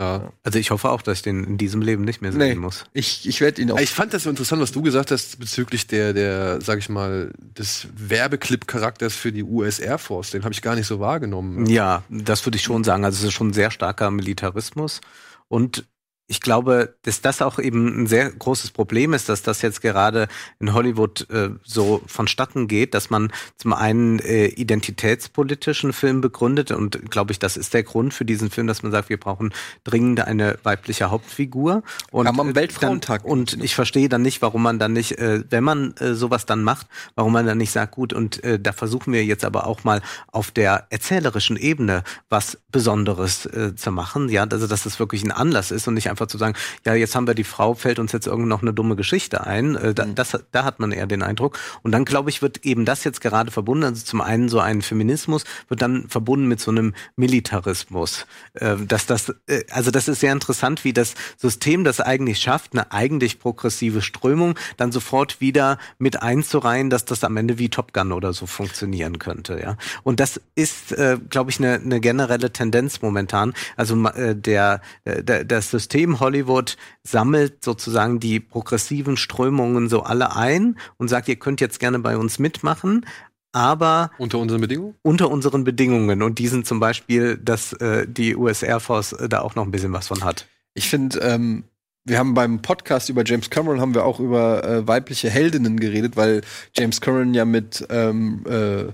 [0.00, 0.32] Ja.
[0.42, 2.86] Also ich hoffe auch, dass ich den in diesem Leben nicht mehr sehen nee, muss.
[2.94, 3.78] Ich, ich werde ihn auch.
[3.78, 7.32] Ich fand das so interessant, was du gesagt hast bezüglich der, der, sag ich mal,
[7.38, 10.30] des Werbeclip-Charakters für die US Air Force.
[10.30, 11.66] Den habe ich gar nicht so wahrgenommen.
[11.66, 13.04] Ja, das würde ich schon sagen.
[13.04, 15.02] Also es ist schon ein sehr starker Militarismus.
[15.48, 15.84] Und
[16.30, 20.28] ich glaube, dass das auch eben ein sehr großes Problem ist, dass das jetzt gerade
[20.60, 27.10] in Hollywood äh, so vonstatten geht, dass man zum einen äh, identitätspolitischen Film begründet und
[27.10, 30.20] glaube ich, das ist der Grund für diesen Film, dass man sagt, wir brauchen dringend
[30.20, 33.22] eine weibliche Hauptfigur und am Weltfrauentag.
[33.22, 36.46] Dann, und ich verstehe dann nicht, warum man dann nicht, äh, wenn man äh, sowas
[36.46, 39.66] dann macht, warum man dann nicht sagt, gut und äh, da versuchen wir jetzt aber
[39.66, 45.00] auch mal auf der erzählerischen Ebene was Besonderes äh, zu machen, ja, also dass es
[45.00, 46.54] wirklich ein Anlass ist und nicht einfach einfach zu sagen,
[46.84, 49.74] ja, jetzt haben wir die Frau, fällt uns jetzt irgendwie noch eine dumme Geschichte ein.
[49.76, 50.14] Äh, da, mhm.
[50.14, 51.58] das, da hat man eher den Eindruck.
[51.82, 53.84] Und dann, glaube ich, wird eben das jetzt gerade verbunden.
[53.84, 58.26] Also zum einen so ein Feminismus wird dann verbunden mit so einem Militarismus.
[58.54, 62.72] Äh, dass das, äh, also das ist sehr interessant, wie das System das eigentlich schafft,
[62.72, 67.92] eine eigentlich progressive Strömung dann sofort wieder mit einzureihen, dass das am Ende wie Top
[67.92, 69.60] Gun oder so funktionieren könnte.
[69.60, 69.76] Ja.
[70.02, 73.54] Und das ist, äh, glaube ich, eine, eine generelle Tendenz momentan.
[73.76, 80.34] Also äh, der, der das System System Hollywood sammelt sozusagen die progressiven Strömungen so alle
[80.36, 83.06] ein und sagt, ihr könnt jetzt gerne bei uns mitmachen,
[83.52, 84.94] aber unter unseren Bedingungen?
[85.02, 86.22] Unter unseren Bedingungen.
[86.22, 89.64] Und die sind zum Beispiel, dass äh, die US Air Force äh, da auch noch
[89.64, 90.46] ein bisschen was von hat.
[90.74, 91.64] Ich finde, ähm,
[92.04, 96.16] wir haben beim Podcast über James Cameron haben wir auch über äh, weibliche Heldinnen geredet,
[96.16, 96.42] weil
[96.76, 98.86] James Cameron ja mit ähm, äh,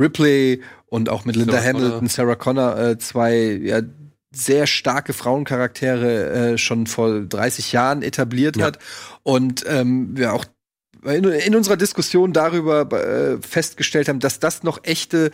[0.00, 2.08] Ripley und auch mit Linda Sarah Hamilton, Connor.
[2.08, 3.82] Sarah Connor äh, zwei ja,
[4.36, 8.66] sehr starke Frauencharaktere äh, schon vor 30 Jahren etabliert ja.
[8.66, 8.78] hat
[9.22, 10.44] und ähm, wir auch
[11.04, 15.30] in, in unserer Diskussion darüber äh, festgestellt haben, dass das noch echte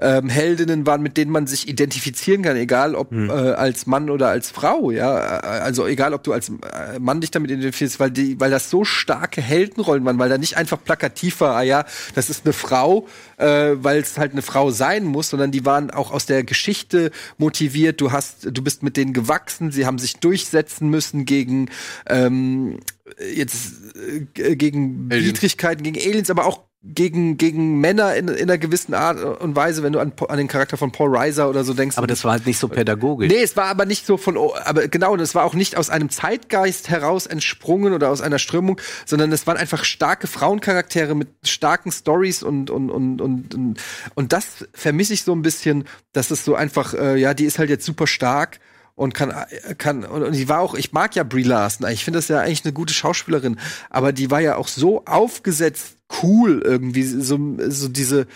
[0.00, 3.30] ähm, Heldinnen waren, mit denen man sich identifizieren kann, egal ob hm.
[3.30, 7.30] äh, als Mann oder als Frau, ja, also egal ob du als äh, Mann dich
[7.30, 11.40] damit identifizierst, weil die, weil das so starke Heldenrollen waren, weil da nicht einfach plakativ
[11.40, 13.06] war, ah ja, das ist eine Frau,
[13.36, 17.10] äh, weil es halt eine Frau sein muss, sondern die waren auch aus der Geschichte
[17.38, 18.00] motiviert.
[18.00, 21.68] Du hast, du bist mit denen gewachsen, sie haben sich durchsetzen müssen gegen
[22.08, 22.78] ähm,
[23.18, 25.28] jetzt äh, gegen Aliens.
[25.28, 29.82] Widrigkeiten, gegen Aliens, aber auch gegen, gegen Männer in, in einer gewissen Art und Weise,
[29.82, 31.98] wenn du an, an den Charakter von Paul Reiser oder so denkst.
[31.98, 33.30] Aber das war halt nicht so pädagogisch.
[33.30, 36.08] Nee, es war aber nicht so von, aber genau, das war auch nicht aus einem
[36.08, 41.92] Zeitgeist heraus entsprungen oder aus einer Strömung, sondern es waren einfach starke Frauencharaktere mit starken
[41.92, 43.80] Stories und, und, und, und, und,
[44.14, 47.58] und das vermisse ich so ein bisschen, dass es so einfach, äh, ja, die ist
[47.58, 48.58] halt jetzt super stark
[49.00, 49.34] und kann
[49.78, 52.66] kann und die war auch ich mag ja Brie Larson ich finde das ja eigentlich
[52.66, 53.58] eine gute Schauspielerin
[53.88, 58.26] aber die war ja auch so aufgesetzt cool irgendwie so so diese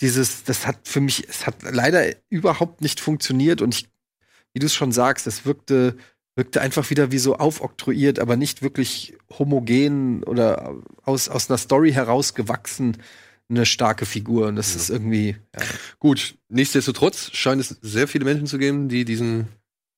[0.00, 3.88] dieses das hat für mich es hat leider überhaupt nicht funktioniert und ich
[4.52, 5.96] wie du es schon sagst es wirkte
[6.34, 11.92] wirkte einfach wieder wie so aufoktroyiert aber nicht wirklich homogen oder aus aus einer Story
[11.92, 12.96] herausgewachsen
[13.48, 14.80] eine starke Figur und das ja.
[14.80, 15.62] ist irgendwie ja.
[16.00, 19.46] gut nichtsdestotrotz scheint es sehr viele Menschen zu geben die diesen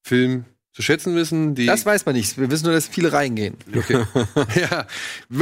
[0.03, 1.55] Film zu schätzen wissen.
[1.55, 2.39] Die das weiß man nicht.
[2.39, 3.57] Wir wissen nur, dass viele reingehen.
[3.77, 4.05] Okay.
[4.61, 4.87] ja,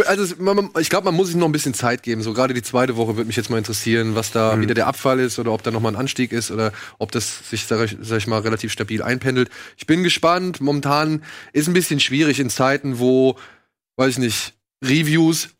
[0.06, 2.22] also man, ich glaube, man muss sich noch ein bisschen Zeit geben.
[2.22, 4.62] So gerade die zweite Woche würde mich jetzt mal interessieren, was da mhm.
[4.62, 7.48] wieder der Abfall ist oder ob da noch mal ein Anstieg ist oder ob das
[7.50, 9.50] sich, sag ich, sag ich mal, relativ stabil einpendelt.
[9.76, 10.60] Ich bin gespannt.
[10.60, 13.36] Momentan ist ein bisschen schwierig in Zeiten, wo,
[13.96, 15.50] weiß ich nicht, Reviews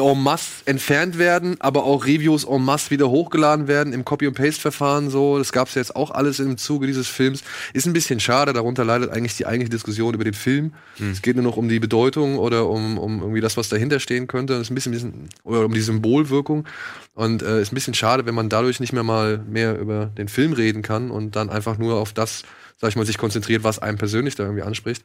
[0.00, 5.38] en masse entfernt werden, aber auch Reviews en masse wieder hochgeladen werden im Copy-and-Paste-Verfahren so.
[5.38, 7.44] Das gab's ja jetzt auch alles im Zuge dieses Films.
[7.72, 10.74] Ist ein bisschen schade, darunter leidet eigentlich die eigentliche Diskussion über den Film.
[10.96, 11.12] Hm.
[11.12, 14.26] Es geht nur noch um die Bedeutung oder um, um irgendwie das, was dahinter stehen
[14.26, 14.54] könnte.
[14.54, 16.66] Das ist ein bisschen, bisschen oder um die Symbolwirkung.
[17.14, 20.26] Und äh, ist ein bisschen schade, wenn man dadurch nicht mehr mal mehr über den
[20.26, 22.42] Film reden kann und dann einfach nur auf das
[22.80, 25.04] sag ich mal, sich konzentriert, was einem persönlich da irgendwie anspricht.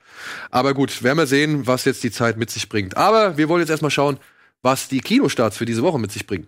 [0.50, 2.98] Aber gut, werden wir sehen, was jetzt die Zeit mit sich bringt.
[2.98, 4.18] Aber wir wollen jetzt erstmal schauen,
[4.62, 6.48] was die Kinostarts für diese Woche mit sich bringen.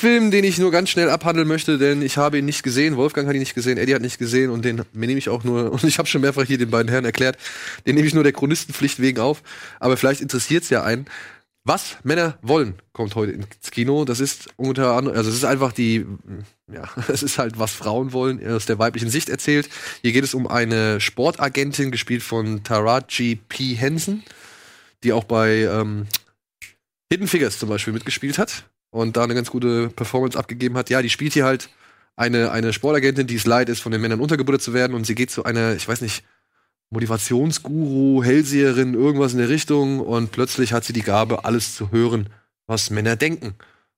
[0.00, 2.96] Film, den ich nur ganz schnell abhandeln möchte, denn ich habe ihn nicht gesehen.
[2.96, 5.70] Wolfgang hat ihn nicht gesehen, Eddie hat nicht gesehen und den nehme ich auch nur,
[5.72, 7.36] und ich habe schon mehrfach hier den beiden Herren erklärt,
[7.86, 9.42] den nehme ich nur der Chronistenpflicht wegen auf.
[9.78, 11.04] Aber vielleicht interessiert es ja einen.
[11.64, 14.06] Was Männer wollen, kommt heute ins Kino.
[14.06, 16.06] Das ist unter anderem, also es ist einfach die,
[16.72, 19.68] ja, es ist halt, was Frauen wollen, aus der weiblichen Sicht erzählt.
[20.00, 23.74] Hier geht es um eine Sportagentin, gespielt von Taraji P.
[23.74, 24.22] Henson,
[25.04, 26.06] die auch bei ähm,
[27.12, 30.90] Hidden Figures zum Beispiel mitgespielt hat und da eine ganz gute Performance abgegeben hat.
[30.90, 31.70] Ja, die spielt hier halt
[32.16, 35.14] eine, eine Sportagentin, die es leid ist, von den Männern untergebuttert zu werden und sie
[35.14, 36.24] geht zu einer, ich weiß nicht,
[36.90, 42.28] Motivationsguru, Hellseherin, irgendwas in der Richtung und plötzlich hat sie die Gabe, alles zu hören,
[42.66, 43.54] was Männer denken.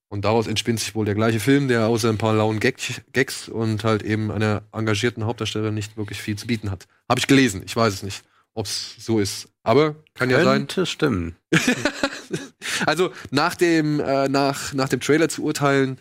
[0.09, 2.77] Und daraus entspinnt sich wohl der gleiche Film, der außer ein paar lauen Gag
[3.13, 6.87] Gags und halt eben einer engagierten Hauptdarstellerin nicht wirklich viel zu bieten hat.
[7.09, 9.49] Habe ich gelesen, ich weiß es nicht, ob es so ist.
[9.63, 10.67] Aber kann ja sein.
[10.67, 11.35] Könnte stimmen.
[12.85, 15.97] Also nach dem, äh, nach, nach dem Trailer zu urteilen,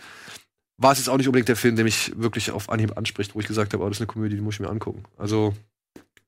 [0.78, 3.40] war es jetzt auch nicht unbedingt der Film, der mich wirklich auf Anhieb anspricht, wo
[3.40, 5.04] ich gesagt habe, oh, das ist eine Komödie, die muss ich mir angucken.
[5.16, 5.54] Also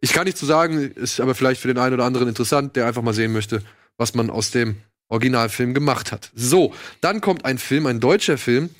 [0.00, 2.86] ich kann nicht zu sagen, ist aber vielleicht für den einen oder anderen interessant, der
[2.86, 3.62] einfach mal sehen möchte,
[3.96, 4.76] was man aus dem
[5.08, 6.30] Originalfilm gemacht hat.
[6.34, 8.70] So, dann kommt ein Film, ein deutscher Film.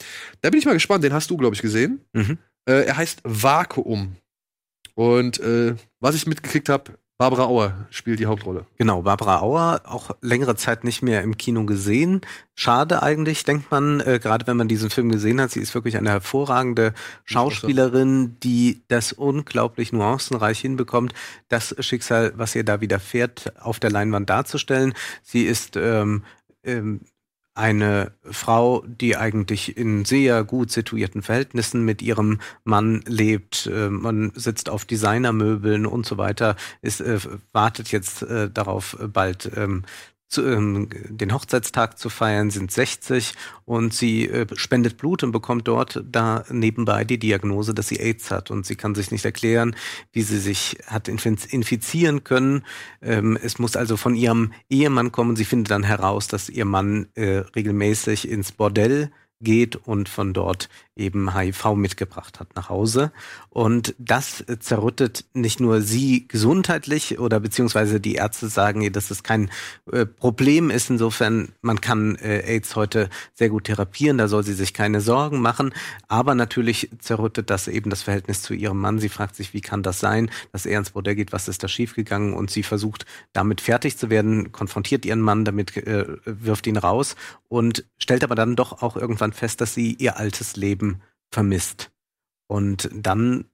[0.41, 2.01] Da bin ich mal gespannt, den hast du, glaube ich, gesehen.
[2.13, 2.39] Mhm.
[2.69, 4.17] Äh, er heißt Vakuum.
[4.95, 8.67] Und äh, was ich mitgekriegt habe, Barbara Auer spielt die Hauptrolle.
[8.77, 12.23] Genau, Barbara Auer, auch längere Zeit nicht mehr im Kino gesehen.
[12.57, 15.53] Schade eigentlich, denkt man, äh, gerade wenn man diesen Film gesehen hat.
[15.53, 16.93] Sie ist wirklich eine hervorragende
[17.25, 21.15] Schauspielerin, die das unglaublich nuancenreich hinbekommt,
[21.49, 24.93] das Schicksal, was ihr da widerfährt, auf der Leinwand darzustellen.
[25.23, 26.25] Sie ist ähm,
[26.65, 27.03] ähm,
[27.55, 33.67] eine Frau, die eigentlich in sehr gut situierten Verhältnissen mit ihrem Mann lebt.
[33.73, 37.19] Äh, man sitzt auf Designermöbeln und so weiter, ist, äh,
[37.53, 39.85] wartet jetzt äh, darauf, bald ähm,
[40.35, 45.69] zu, ähm, den Hochzeitstag zu feiern, sind 60 und sie äh, spendet Blut und bekommt
[45.69, 49.75] dort da nebenbei die Diagnose, dass sie AIDS hat und sie kann sich nicht erklären,
[50.13, 52.65] wie sie sich hat infizieren können.
[53.01, 55.37] Ähm, es muss also von ihrem Ehemann kommen.
[55.37, 59.11] Sie findet dann heraus, dass ihr Mann äh, regelmäßig ins Bordell
[59.45, 63.13] geht und von dort eben HIV mitgebracht hat nach Hause.
[63.51, 69.51] Und das zerrüttet nicht nur sie gesundheitlich oder beziehungsweise die Ärzte sagen dass es kein
[69.91, 70.91] äh, Problem ist.
[70.91, 75.41] Insofern, man kann äh, AIDS heute sehr gut therapieren, da soll sie sich keine Sorgen
[75.41, 75.75] machen.
[76.09, 78.99] Aber natürlich zerrüttet das eben das Verhältnis zu ihrem Mann.
[78.99, 81.69] Sie fragt sich, wie kann das sein, dass er ins Bordell geht, was ist da
[81.69, 82.35] schiefgegangen?
[82.35, 87.17] Und sie versucht damit fertig zu werden, konfrontiert ihren Mann damit, äh, wirft ihn raus
[87.49, 91.91] und stellt aber dann doch auch irgendwann fest, dass sie ihr altes Leben vermisst.
[92.47, 93.47] Und dann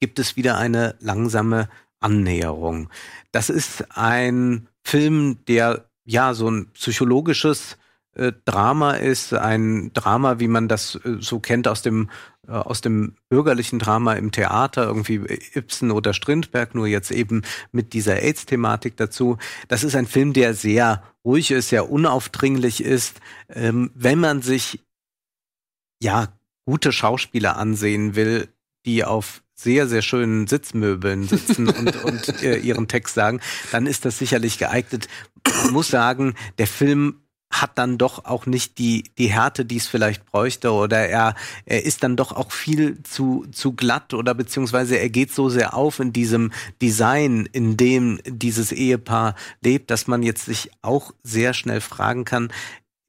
[0.00, 1.68] gibt es wieder eine langsame
[2.00, 2.88] Annäherung.
[3.32, 7.76] Das ist ein Film, der ja so ein psychologisches
[8.14, 12.08] äh, Drama ist, ein Drama, wie man das äh, so kennt aus dem
[12.46, 15.20] äh, aus dem bürgerlichen Drama im Theater, irgendwie
[15.54, 17.42] Ibsen oder Strindberg, nur jetzt eben
[17.72, 19.36] mit dieser AIDS-Thematik dazu.
[19.68, 23.20] Das ist ein Film, der sehr ruhig ist, sehr unaufdringlich ist.
[23.50, 24.80] Ähm, wenn man sich
[26.02, 26.28] ja
[26.64, 28.48] gute Schauspieler ansehen will,
[28.84, 33.40] die auf sehr, sehr schönen Sitzmöbeln sitzen und, und äh, ihren Text sagen,
[33.72, 35.08] dann ist das sicherlich geeignet.
[35.64, 39.86] Man muss sagen, der Film hat dann doch auch nicht die, die Härte, die es
[39.86, 41.34] vielleicht bräuchte, oder er,
[41.64, 45.74] er ist dann doch auch viel zu, zu glatt oder beziehungsweise er geht so sehr
[45.74, 51.54] auf in diesem Design, in dem dieses Ehepaar lebt, dass man jetzt sich auch sehr
[51.54, 52.52] schnell fragen kann,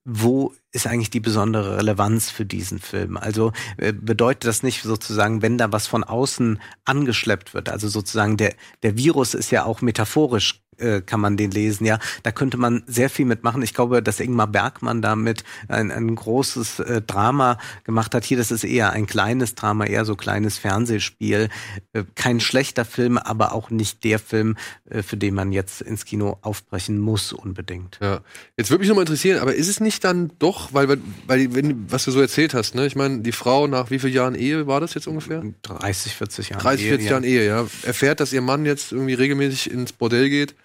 [0.06, 3.17] wo ist eigentlich die besondere Relevanz für diesen Film?
[3.17, 8.38] Also äh, bedeutet das nicht sozusagen, wenn da was von außen angeschleppt wird, also sozusagen
[8.38, 11.99] der, der Virus ist ja auch metaphorisch äh, kann man den lesen, ja.
[12.23, 13.61] Da könnte man sehr viel mitmachen.
[13.61, 18.23] Ich glaube, dass Ingmar Bergmann damit ein, ein großes äh, Drama gemacht hat.
[18.23, 21.49] Hier, das ist eher ein kleines Drama, eher so kleines Fernsehspiel.
[21.93, 24.55] Äh, kein schlechter Film, aber auch nicht der Film,
[24.89, 27.99] äh, für den man jetzt ins Kino aufbrechen muss unbedingt.
[28.01, 28.21] Ja.
[28.57, 32.05] Jetzt würde mich nochmal interessieren, aber ist es nicht dann doch, weil, weil wenn, was
[32.05, 32.85] du so erzählt hast, ne?
[32.85, 35.43] Ich meine, die Frau nach wie vielen Jahren Ehe war das jetzt ungefähr?
[35.63, 36.61] 30, 40 Jahre.
[36.63, 37.29] 30, 40 Ehe, Jahren ja.
[37.29, 37.67] Ehe, ja.
[37.83, 40.55] Erfährt, dass ihr Mann jetzt irgendwie regelmäßig ins Bordell geht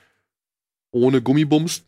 [0.95, 1.85] ohne Gummibums.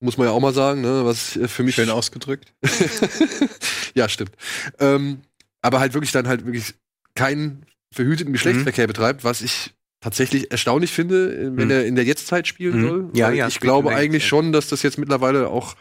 [0.00, 1.04] Muss man ja auch mal sagen, ne?
[1.04, 1.76] Was für mich.
[1.76, 2.52] Schön ausgedrückt.
[3.94, 4.32] ja, stimmt.
[4.80, 5.20] Ähm,
[5.60, 6.74] aber halt wirklich dann halt wirklich
[7.14, 8.88] keinen verhüteten Geschlechtsverkehr mhm.
[8.88, 11.70] betreibt, was ich tatsächlich erstaunlich finde, wenn mhm.
[11.70, 12.88] er in der Jetztzeit spielen mhm.
[12.88, 13.10] soll.
[13.14, 13.46] Ja, ja.
[13.46, 15.76] Ich glaube eigentlich schon, dass das jetzt mittlerweile auch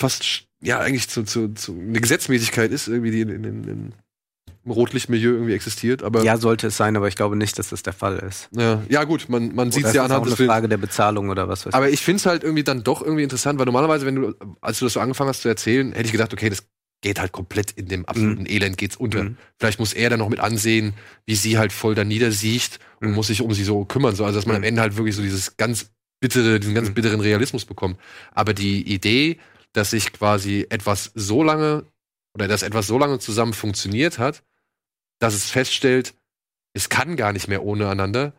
[0.00, 3.92] fast ja eigentlich zu, zu, zu eine Gesetzmäßigkeit ist, irgendwie die in, in, in
[4.66, 6.02] im Rotlichtmilieu irgendwie existiert.
[6.02, 8.48] Aber ja, sollte es sein, aber ich glaube nicht, dass das der Fall ist.
[8.52, 10.52] Ja, ja gut, man, man sieht es ja anhand des Films.
[10.52, 13.22] Frage der Bezahlung oder was weiß Aber ich finde es halt irgendwie dann doch irgendwie
[13.22, 16.12] interessant, weil normalerweise, wenn du, als du das so angefangen hast zu erzählen, hätte ich
[16.12, 16.64] gedacht, okay, das
[17.00, 18.48] geht halt komplett in dem absoluten mhm.
[18.48, 19.24] Elend geht's unter.
[19.24, 19.36] Mhm.
[19.58, 20.94] Vielleicht muss er dann noch mit ansehen,
[21.26, 23.14] wie sie halt voll da niedersiecht und mhm.
[23.14, 24.68] muss sich um sie so kümmern, so also dass man am mhm.
[24.68, 26.94] Ende halt wirklich so dieses ganz bittere, diesen ganz mhm.
[26.94, 27.98] bitteren Realismus bekommt.
[28.32, 29.38] Aber die Idee,
[29.72, 31.84] dass sich quasi etwas so lange
[32.34, 34.42] oder dass etwas so lange zusammen funktioniert hat,
[35.18, 36.14] dass es feststellt,
[36.74, 38.34] es kann gar nicht mehr ohne einander.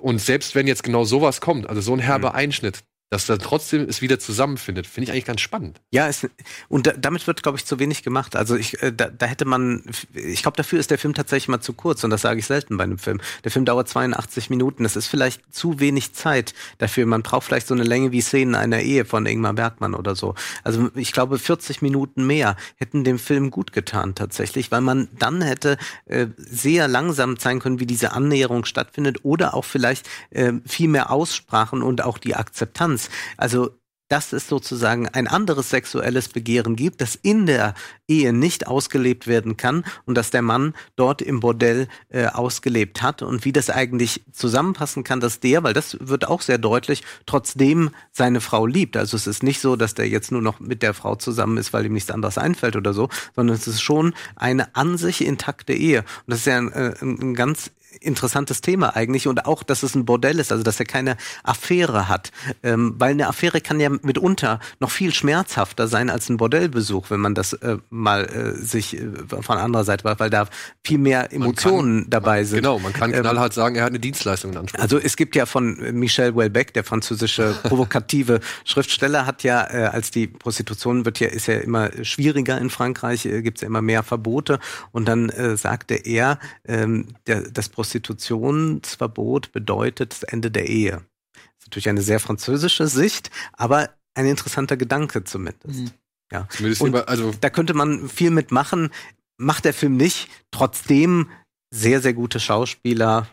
[0.00, 2.36] Und selbst wenn jetzt genau sowas kommt, also so ein herber mhm.
[2.36, 5.80] Einschnitt, dass dann trotzdem es wieder zusammenfindet, finde ich eigentlich ganz spannend.
[5.90, 6.28] Ja, es,
[6.68, 8.36] und da, damit wird, glaube ich, zu wenig gemacht.
[8.36, 11.60] Also ich, äh, da, da hätte man, ich glaube, dafür ist der Film tatsächlich mal
[11.60, 13.20] zu kurz und das sage ich selten bei einem Film.
[13.44, 14.82] Der Film dauert 82 Minuten.
[14.82, 17.06] Das ist vielleicht zu wenig Zeit dafür.
[17.06, 20.34] Man braucht vielleicht so eine Länge wie Szenen einer Ehe von Ingmar Bergmann oder so.
[20.62, 25.40] Also ich glaube, 40 Minuten mehr hätten dem Film gut getan tatsächlich, weil man dann
[25.40, 30.88] hätte äh, sehr langsam zeigen können, wie diese Annäherung stattfindet oder auch vielleicht äh, viel
[30.88, 33.10] mehr Aussprachen und auch die Akzeptanz Diskrepanz.
[33.36, 33.70] Also
[34.10, 37.74] dass es sozusagen ein anderes sexuelles Begehren gibt, das in der
[38.08, 43.20] Ehe nicht ausgelebt werden kann und dass der Mann dort im Bordell äh, ausgelebt hat
[43.20, 47.90] und wie das eigentlich zusammenpassen kann, dass der, weil das wird auch sehr deutlich, trotzdem
[48.10, 48.96] seine Frau liebt.
[48.96, 51.74] Also es ist nicht so, dass der jetzt nur noch mit der Frau zusammen ist,
[51.74, 55.74] weil ihm nichts anderes einfällt oder so, sondern es ist schon eine an sich intakte
[55.74, 55.98] Ehe.
[55.98, 59.94] Und das ist ja ein, äh, ein ganz interessantes Thema eigentlich und auch, dass es
[59.94, 62.30] ein Bordell ist, also dass er keine Affäre hat,
[62.62, 67.20] ähm, weil eine Affäre kann ja mitunter noch viel schmerzhafter sein als ein Bordellbesuch, wenn
[67.20, 69.08] man das äh, mal äh, sich äh,
[69.40, 70.46] von anderer Seite war, weil da
[70.84, 72.58] viel mehr Emotionen kann, dabei sind.
[72.58, 74.80] Genau, man kann ähm, knallhart sagen, er hat eine Dienstleistung in Anspruch.
[74.80, 80.10] Also es gibt ja von Michel Houellebecq, der französische provokative Schriftsteller, hat ja äh, als
[80.10, 83.82] die Prostitution wird ja ist ja immer schwieriger in Frankreich, äh, gibt es ja immer
[83.82, 84.58] mehr Verbote
[84.92, 91.06] und dann äh, sagte er, ähm, der, das Prostitution Prostitutionsverbot bedeutet das Ende der Ehe.
[91.32, 95.80] Das ist natürlich eine sehr französische Sicht, aber ein interessanter Gedanke zumindest.
[95.80, 95.90] Mhm.
[96.30, 96.46] Ja.
[96.50, 98.90] Zumindest Und über, also da könnte man viel mitmachen.
[99.38, 100.28] Macht der Film nicht.
[100.50, 101.30] Trotzdem
[101.70, 103.26] sehr, sehr gute Schauspieler.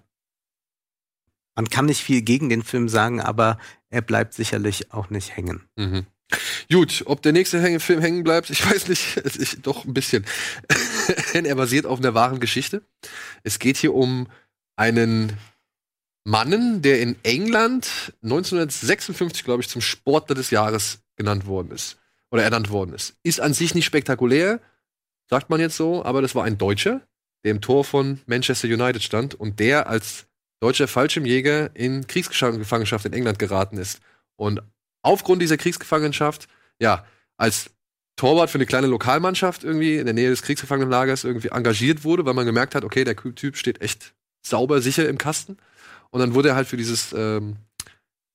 [1.56, 5.68] Man kann nicht viel gegen den Film sagen, aber er bleibt sicherlich auch nicht hängen.
[5.76, 6.06] Mhm.
[6.72, 10.26] Gut, ob der nächste Häng Film hängen bleibt, ich weiß nicht, ich, doch ein bisschen.
[11.34, 12.82] Denn er basiert auf einer wahren Geschichte.
[13.44, 14.28] Es geht hier um
[14.76, 15.38] einen
[16.24, 21.98] Mannen, der in England 1956, glaube ich, zum Sportler des Jahres genannt worden ist.
[22.32, 23.16] Oder ernannt worden ist.
[23.24, 24.60] Ist an sich nicht spektakulär,
[25.30, 27.02] sagt man jetzt so, aber das war ein Deutscher,
[27.44, 30.26] der im Tor von Manchester United stand und der als
[30.60, 34.00] deutscher Fallschirmjäger in Kriegsgefangenschaft in England geraten ist.
[34.36, 34.62] Und
[35.04, 36.48] aufgrund dieser Kriegsgefangenschaft,
[36.80, 37.06] ja,
[37.38, 37.70] als
[38.16, 42.34] Torwart für eine kleine Lokalmannschaft irgendwie in der Nähe des Kriegsgefangenenlagers irgendwie engagiert wurde, weil
[42.34, 45.58] man gemerkt hat, okay, der Typ steht echt sauber, sicher im Kasten.
[46.12, 47.58] Und dann wurde er halt für dieses, ähm,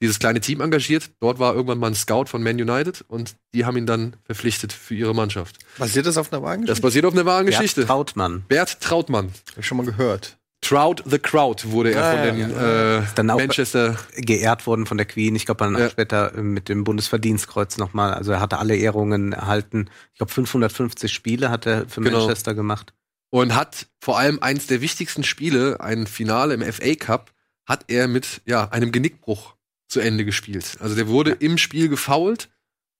[0.03, 1.11] dieses kleine Team engagiert.
[1.21, 4.73] Dort war irgendwann mal ein Scout von Man United und die haben ihn dann verpflichtet
[4.73, 5.59] für ihre Mannschaft.
[5.79, 6.73] Basiert das auf einer wahren Geschichte?
[6.73, 7.83] Das basiert auf einer wahren Geschichte.
[7.83, 8.45] Bert Trautmann.
[8.49, 9.33] Bert Trautmann.
[9.51, 10.37] Hab ich schon mal gehört.
[10.63, 12.99] Trout the Crowd wurde er ah, von den ja.
[12.99, 15.35] äh, dann auch Manchester geehrt worden von der Queen.
[15.35, 15.89] Ich glaube, dann ja.
[15.89, 18.13] später äh, mit dem Bundesverdienstkreuz nochmal.
[18.13, 19.89] Also er hatte alle Ehrungen erhalten.
[20.13, 22.19] Ich glaube, 550 Spiele hat er für genau.
[22.19, 22.93] Manchester gemacht
[23.31, 27.33] und hat vor allem eins der wichtigsten Spiele, ein Finale im FA Cup,
[27.67, 29.55] hat er mit ja, einem Genickbruch
[29.89, 30.77] zu Ende gespielt.
[30.81, 32.49] Also der wurde im Spiel gefoult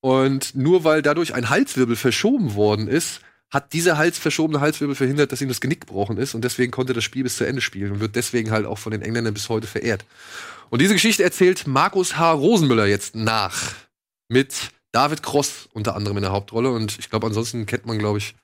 [0.01, 3.21] Und nur weil dadurch ein Halswirbel verschoben worden ist,
[3.51, 6.93] hat dieser Hals verschobene Halswirbel verhindert, dass ihm das Genick gebrochen ist und deswegen konnte
[6.93, 9.49] das Spiel bis zu Ende spielen und wird deswegen halt auch von den Engländern bis
[9.49, 10.05] heute verehrt.
[10.71, 12.33] Und diese Geschichte erzählt Markus H.
[12.33, 13.75] Rosenmüller jetzt nach
[14.29, 18.19] mit David Cross unter anderem in der Hauptrolle und ich glaube ansonsten kennt man glaube
[18.19, 18.37] ich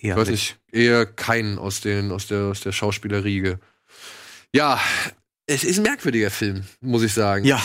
[0.00, 3.58] Ja, ich weiß nicht, eher keinen aus, den, aus, der, aus der Schauspielerriege.
[4.54, 4.80] Ja,
[5.46, 7.44] es ist ein merkwürdiger Film, muss ich sagen.
[7.44, 7.62] Ja.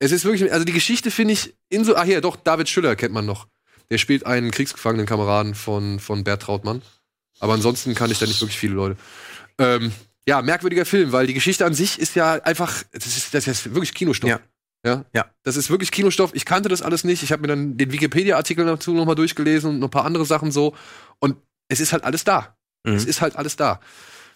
[0.00, 2.96] Es ist wirklich, also die Geschichte finde ich in so, ah hier, doch, David Schüller
[2.96, 3.48] kennt man noch.
[3.90, 6.82] Der spielt einen kriegsgefangenen Kameraden von, von Bert Trautmann.
[7.40, 8.96] Aber ansonsten kann ich da nicht wirklich viele Leute.
[9.58, 9.92] Ähm,
[10.26, 13.74] ja, merkwürdiger Film, weil die Geschichte an sich ist ja einfach, das ist, das ist
[13.74, 14.30] wirklich Kinostoff.
[14.30, 14.40] Ja.
[14.84, 15.04] Ja.
[15.14, 15.26] Ja.
[15.42, 16.30] Das ist wirklich Kinostoff.
[16.34, 17.22] Ich kannte das alles nicht.
[17.22, 20.52] Ich habe mir dann den Wikipedia-Artikel dazu nochmal durchgelesen und noch ein paar andere Sachen
[20.52, 20.76] so.
[21.18, 21.36] Und
[21.68, 22.56] es ist halt alles da.
[22.84, 22.94] Mhm.
[22.94, 23.80] Es ist halt alles da.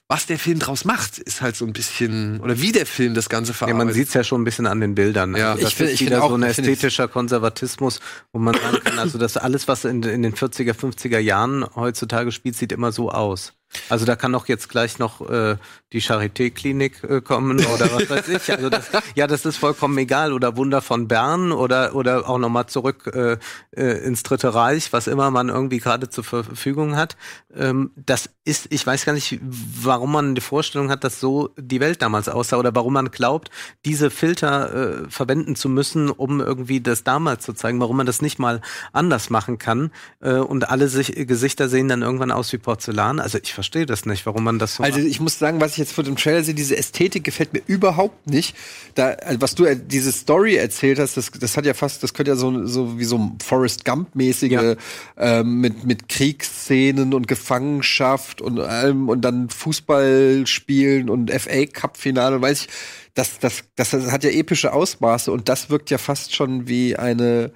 [0.09, 3.29] Was der Film draus macht, ist halt so ein bisschen, oder wie der Film das
[3.31, 3.87] Ganze Ja, verarbeitet.
[3.87, 5.35] man sieht es ja schon ein bisschen an den Bildern.
[5.37, 5.53] Ja.
[5.53, 8.01] Also das Ich find- ist wieder auch- so ein ästhetischer Konservatismus,
[8.33, 12.31] wo man sagen kann, also dass alles, was in, in den 40er, 50er Jahren heutzutage
[12.33, 13.55] spielt, sieht immer so aus.
[13.89, 15.57] Also da kann doch jetzt gleich noch äh,
[15.93, 18.53] die Charité-Klinik äh, kommen oder was weiß ich.
[18.53, 20.33] Also das, ja, das ist vollkommen egal.
[20.33, 23.39] Oder Wunder von Bern oder oder auch nochmal zurück äh,
[23.77, 27.17] äh, ins Dritte Reich, was immer man irgendwie gerade zur Verfügung hat.
[27.55, 31.81] Ähm, das ist, ich weiß gar nicht, warum man die Vorstellung hat, dass so die
[31.81, 33.51] Welt damals aussah oder warum man glaubt,
[33.85, 38.21] diese Filter äh, verwenden zu müssen, um irgendwie das damals zu zeigen, warum man das
[38.21, 38.61] nicht mal
[38.93, 39.93] anders machen kann.
[40.21, 43.21] Äh, und alle sich, Gesichter sehen dann irgendwann aus wie Porzellan.
[43.21, 45.79] Also ich verstehe das nicht, warum man das so Also ich muss sagen, was ich
[45.79, 48.57] jetzt vor dem Trailer sehe, diese Ästhetik gefällt mir überhaupt nicht.
[48.97, 52.13] Da, also was du äh, diese Story erzählt hast, das, das hat ja fast, das
[52.13, 54.75] könnte ja so, so wie so ein Forrest Gump-mäßige Ja.
[55.17, 62.43] ähm, mit, mit Kriegsszenen und Gefangenschaft und allem und dann Fußball spielen und FA Cup-Finale,
[62.43, 62.69] weiß ich.
[63.15, 67.53] Das, das, das hat ja epische Ausmaße und das wirkt ja fast schon wie eine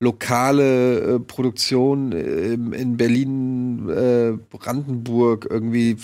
[0.00, 5.96] lokale äh, Produktion äh, im- in Berlin, äh, Brandenburg irgendwie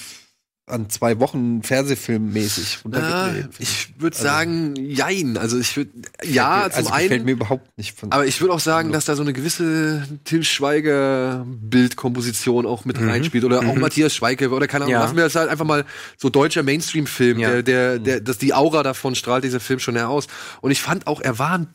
[0.69, 2.81] an zwei Wochen Fernsehfilm mäßig.
[2.93, 3.31] ja,
[3.61, 5.37] ich würde sagen, jein.
[5.37, 5.91] Also ich würde,
[6.25, 7.25] ja, also zum einen.
[7.25, 8.11] mir überhaupt nicht von.
[8.11, 13.01] Aber ich würde auch sagen, dass da so eine gewisse Till Schweiger Bildkomposition auch mit
[13.01, 14.93] reinspielt oder auch Matthias Schweighöfer oder keine Ahnung.
[14.95, 15.03] Ja.
[15.03, 15.85] Lassen wir das halt einfach mal
[16.17, 17.51] so deutscher Mainstream-Film, Ja.
[17.51, 20.27] der, der, der, dass die Aura davon strahlt dieser Film schon heraus.
[20.63, 21.69] Und ich fand auch, er war ein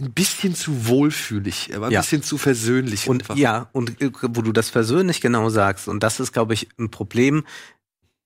[0.00, 1.70] ein bisschen zu wohlfühlig.
[1.72, 2.00] Er war ein Ja.
[2.00, 3.08] bisschen zu versöhnlich.
[3.08, 3.36] Und einfach.
[3.36, 6.90] ja, und äh, wo du das persönlich genau sagst, und das ist, glaube ich, ein
[6.90, 7.44] Problem.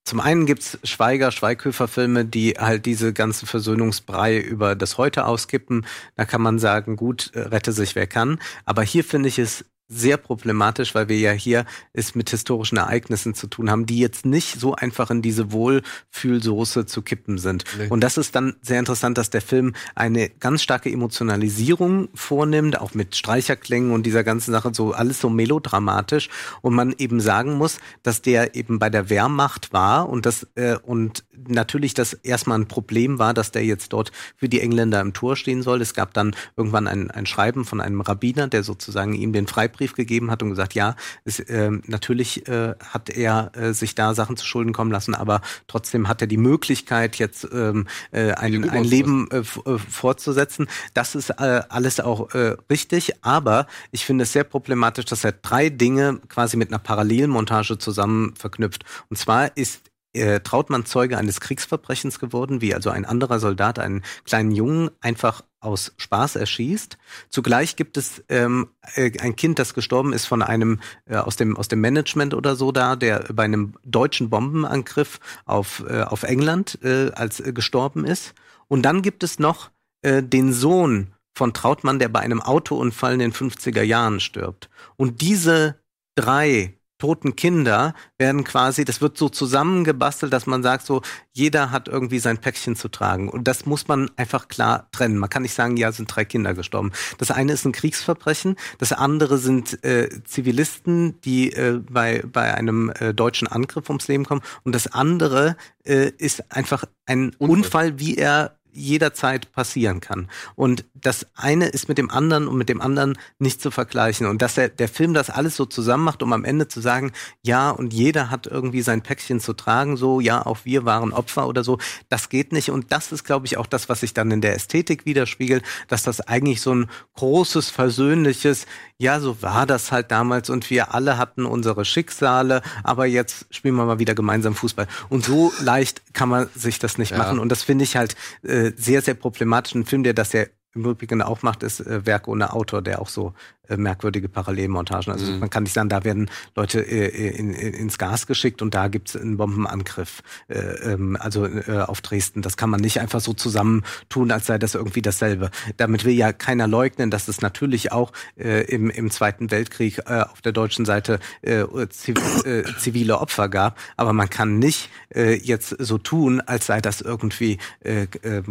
[0.07, 5.87] Zum einen gibt's Schweiger, Schweighöfer-Filme, die halt diese ganze Versöhnungsbrei über das Heute auskippen.
[6.14, 8.39] Da kann man sagen, gut, äh, rette sich wer kann.
[8.66, 13.35] Aber hier finde ich es sehr problematisch, weil wir ja hier es mit historischen Ereignissen
[13.35, 17.64] zu tun haben, die jetzt nicht so einfach in diese Wohlfühlsoße zu kippen sind.
[17.78, 17.89] Nee.
[17.89, 22.95] Und das ist dann sehr interessant, dass der Film eine ganz starke Emotionalisierung vornimmt, auch
[22.95, 26.30] mit Streicherklängen und dieser ganzen Sache, so alles so melodramatisch.
[26.62, 30.76] Und man eben sagen muss, dass der eben bei der Wehrmacht war und das äh,
[30.76, 35.12] und natürlich das erstmal ein Problem war, dass der jetzt dort für die Engländer im
[35.12, 35.80] Tor stehen soll.
[35.82, 39.95] Es gab dann irgendwann ein, ein Schreiben von einem Rabbiner, der sozusagen ihm den Freibrief
[39.95, 44.37] gegeben hat und gesagt, ja, es, ähm, natürlich äh, hat er äh, sich da Sachen
[44.37, 48.85] zu Schulden kommen lassen, aber trotzdem hat er die Möglichkeit, jetzt ähm, äh, ein, ein
[48.85, 50.68] Leben äh, äh, fortzusetzen.
[50.95, 55.33] Das ist äh, alles auch äh, richtig, aber ich finde es sehr problematisch, dass er
[55.33, 58.85] drei Dinge quasi mit einer Parallelmontage zusammen verknüpft.
[59.09, 59.83] Und zwar ist
[60.14, 65.42] äh, Trautmann Zeuge eines Kriegsverbrechens geworden, wie also ein anderer Soldat einen kleinen Jungen einfach
[65.60, 66.98] aus Spaß erschießt.
[67.28, 71.56] Zugleich gibt es ähm, äh, ein Kind, das gestorben ist von einem äh, aus dem
[71.56, 76.78] aus dem Management oder so da, der bei einem deutschen Bombenangriff auf äh, auf England
[76.82, 78.34] äh, als äh, gestorben ist.
[78.68, 79.70] Und dann gibt es noch
[80.02, 84.70] äh, den Sohn von Trautmann, der bei einem Autounfall in den 50er Jahren stirbt.
[84.96, 85.80] Und diese
[86.14, 86.74] drei
[87.05, 91.02] toten Kinder werden quasi, das wird so zusammengebastelt, dass man sagt, so,
[91.32, 93.28] jeder hat irgendwie sein Päckchen zu tragen.
[93.28, 95.18] Und das muss man einfach klar trennen.
[95.18, 96.92] Man kann nicht sagen, ja, sind drei Kinder gestorben.
[97.18, 102.90] Das eine ist ein Kriegsverbrechen, das andere sind äh, Zivilisten, die äh, bei, bei einem
[102.98, 104.40] äh, deutschen Angriff ums Leben kommen.
[104.62, 107.50] Und das andere äh, ist einfach ein Unfall.
[107.50, 110.29] Unfall, wie er jederzeit passieren kann.
[110.55, 114.27] Und das eine ist mit dem anderen und mit dem anderen nicht zu vergleichen.
[114.27, 117.12] Und dass der, der Film das alles so zusammen macht, um am Ende zu sagen,
[117.43, 121.49] ja, und jeder hat irgendwie sein Päckchen zu tragen, so, ja, auch wir waren Opfer
[121.49, 122.70] oder so, das geht nicht.
[122.70, 126.03] Und das ist, glaube ich, auch das, was sich dann in der Ästhetik widerspiegelt, dass
[126.03, 128.66] das eigentlich so ein großes, versöhnliches,
[129.05, 133.74] ja, so war das halt damals und wir alle hatten unsere Schicksale, aber jetzt spielen
[133.76, 134.86] wir mal wieder gemeinsam Fußball.
[135.11, 137.18] Und so leicht kann man sich das nicht Ja.
[137.18, 137.38] machen.
[137.38, 139.74] Und das finde ich halt äh, sehr, sehr problematisch.
[139.74, 140.44] Ein Film, der das ja
[140.74, 143.34] im Übrigen auch macht, ist äh, Werk ohne Autor, der auch so
[143.68, 145.12] merkwürdige Parallelmontagen.
[145.12, 145.40] Also mhm.
[145.40, 148.88] man kann nicht sagen, da werden Leute äh, in, in, ins Gas geschickt und da
[148.88, 152.42] gibt's einen Bombenangriff, äh, ähm, also äh, auf Dresden.
[152.42, 155.50] Das kann man nicht einfach so zusammentun, als sei das irgendwie dasselbe.
[155.76, 160.20] Damit will ja keiner leugnen, dass es natürlich auch äh, im, im Zweiten Weltkrieg äh,
[160.20, 163.78] auf der deutschen Seite äh, äh, zivile Opfer gab.
[163.96, 168.42] Aber man kann nicht äh, jetzt so tun, als sei das irgendwie, äh, äh,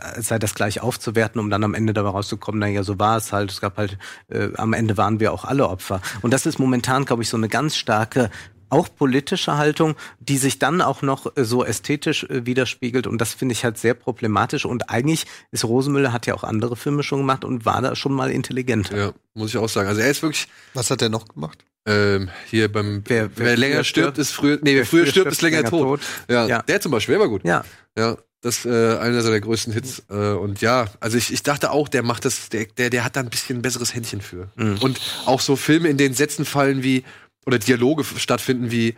[0.00, 3.32] als sei das gleich aufzuwerten, um dann am Ende dabei rauszukommen, naja, so war es
[3.32, 3.50] halt.
[3.50, 3.98] Es gab halt
[4.28, 6.00] äh, am Ende waren wir auch alle Opfer.
[6.22, 8.30] Und das ist momentan, glaube ich, so eine ganz starke
[8.70, 13.06] auch politische Haltung, die sich dann auch noch äh, so ästhetisch äh, widerspiegelt.
[13.06, 14.64] Und das finde ich halt sehr problematisch.
[14.64, 18.12] Und eigentlich ist Rosenmüller hat ja auch andere Filme schon gemacht und war da schon
[18.12, 18.96] mal intelligenter.
[18.96, 19.88] Ja, muss ich auch sagen.
[19.88, 20.46] Also er ist wirklich.
[20.74, 21.64] Was hat er noch gemacht?
[21.86, 24.58] Ähm, hier beim wer, wer, wer länger stirbt, ist früher.
[24.62, 26.00] Nee, wer früher, früher stirbt, ist länger, länger tot.
[26.00, 26.00] tot.
[26.28, 27.42] Ja, ja, der zum Beispiel, der war gut.
[27.44, 27.64] Ja.
[27.96, 28.16] Ja.
[28.42, 30.02] Das äh, einer seiner größten Hits.
[30.08, 33.16] Äh, und ja, also ich, ich dachte auch, der macht das, der, der, der hat
[33.16, 34.50] da ein bisschen ein besseres Händchen für.
[34.56, 34.78] Mhm.
[34.78, 37.04] Und auch so Filme, in denen Sätzen fallen wie,
[37.44, 38.96] oder Dialoge stattfinden wie,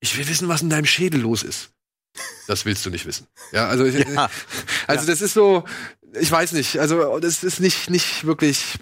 [0.00, 1.70] ich will wissen, was in deinem Schädel los ist.
[2.46, 3.26] Das willst du nicht wissen.
[3.52, 4.28] Ja, also, ja.
[4.86, 5.64] also das ist so,
[6.12, 8.78] ich weiß nicht, also das ist nicht, nicht wirklich,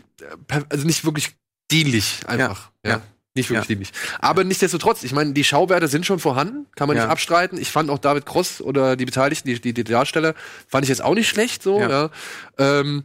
[0.69, 1.37] also nicht wirklich
[1.71, 2.73] dienlich einfach.
[2.85, 2.91] Ja.
[2.91, 3.03] ja.
[3.35, 3.75] Nicht wirklich ja.
[3.75, 3.93] dienlich.
[4.19, 7.05] Aber nichtsdestotrotz, ich meine, die Schauwerte sind schon vorhanden, kann man ja.
[7.05, 7.59] nicht abstreiten.
[7.59, 10.35] Ich fand auch David Cross oder die Beteiligten, die, die, die Darsteller,
[10.69, 11.81] fand ich jetzt auch nicht schlecht so.
[11.81, 12.11] Ja.
[12.59, 13.05] Ähm,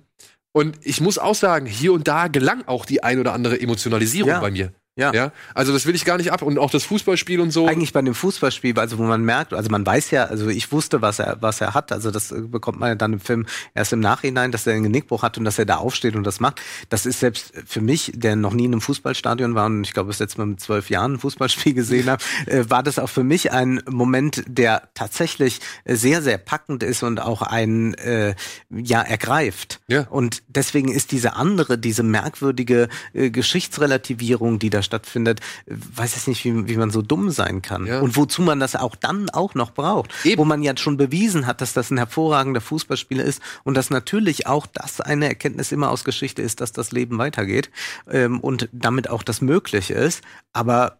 [0.51, 4.41] und ich muss auch sagen, hier und da gelang auch die ein oder andere Emotionalisierung
[4.41, 4.73] bei mir.
[4.97, 5.13] Ja.
[5.13, 5.31] ja.
[5.53, 6.41] Also das will ich gar nicht ab.
[6.41, 7.67] Und auch das Fußballspiel und so.
[7.67, 11.01] Eigentlich bei dem Fußballspiel, also wo man merkt, also man weiß ja, also ich wusste,
[11.01, 11.91] was er, was er hat.
[11.91, 13.45] Also das bekommt man ja dann im Film
[13.75, 16.39] erst im Nachhinein, dass er einen Genickbruch hat und dass er da aufsteht und das
[16.39, 16.61] macht.
[16.89, 20.09] Das ist selbst für mich, der noch nie in einem Fußballstadion war und ich glaube,
[20.09, 23.23] das letzte Mal mit zwölf Jahren ein Fußballspiel gesehen habe, äh, war das auch für
[23.23, 28.33] mich ein Moment, der tatsächlich sehr, sehr packend ist und auch einen äh,
[28.71, 29.79] ja ergreift.
[29.87, 30.07] Ja.
[30.09, 36.43] Und deswegen ist diese andere, diese merkwürdige äh, Geschichtsrelativierung, die da stattfindet, weiß ich nicht,
[36.45, 37.85] wie, wie man so dumm sein kann.
[37.85, 37.99] Ja.
[37.99, 40.09] Und wozu man das auch dann auch noch braucht.
[40.23, 40.39] Eben.
[40.39, 44.47] Wo man ja schon bewiesen hat, dass das ein hervorragender Fußballspieler ist und dass natürlich
[44.47, 47.69] auch das eine Erkenntnis immer aus Geschichte ist, dass das Leben weitergeht
[48.09, 50.23] ähm, und damit auch das möglich ist.
[50.53, 50.99] Aber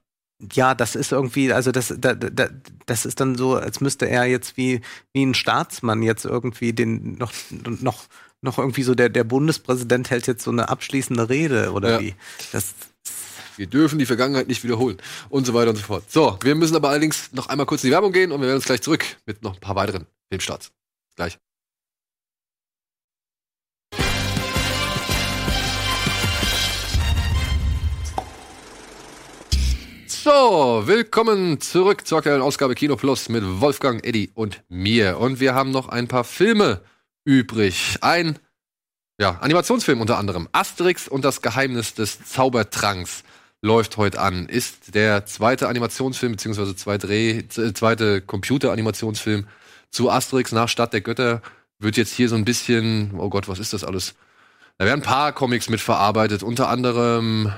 [0.54, 2.50] ja, das ist irgendwie, also das, da, da,
[2.86, 4.82] das ist dann so, als müsste er jetzt wie,
[5.14, 7.34] wie ein Staatsmann jetzt irgendwie den noch,
[7.80, 8.04] noch,
[8.42, 12.02] noch irgendwie so der, der Bundespräsident hält jetzt so eine abschließende Rede oder ja.
[12.02, 12.16] wie.
[12.52, 12.76] Das,
[13.58, 14.98] wir dürfen die Vergangenheit nicht wiederholen
[15.30, 16.04] und so weiter und so fort.
[16.12, 18.58] So, wir müssen aber allerdings noch einmal kurz in die Werbung gehen und wir werden
[18.58, 20.72] uns gleich zurück mit noch ein paar weiteren Filmstarts.
[21.16, 21.40] Gleich.
[30.06, 35.20] So, willkommen zurück zur aktuellen Ausgabe Kino Plus mit Wolfgang, Eddie und mir.
[35.20, 36.82] Und wir haben noch ein paar Filme
[37.24, 37.98] übrig.
[38.02, 38.38] Ein
[39.20, 40.48] ja, Animationsfilm unter anderem.
[40.52, 43.24] Asterix und das Geheimnis des Zaubertranks
[43.62, 44.48] läuft heute an.
[44.48, 49.48] Ist der zweite Animationsfilm, beziehungsweise zweite, äh, zweite Computer-Animationsfilm
[49.90, 51.42] zu Asterix nach Stadt der Götter.
[51.80, 54.16] Wird jetzt hier so ein bisschen, oh Gott, was ist das alles?
[54.78, 57.52] Da werden ein paar Comics mitverarbeitet, unter anderem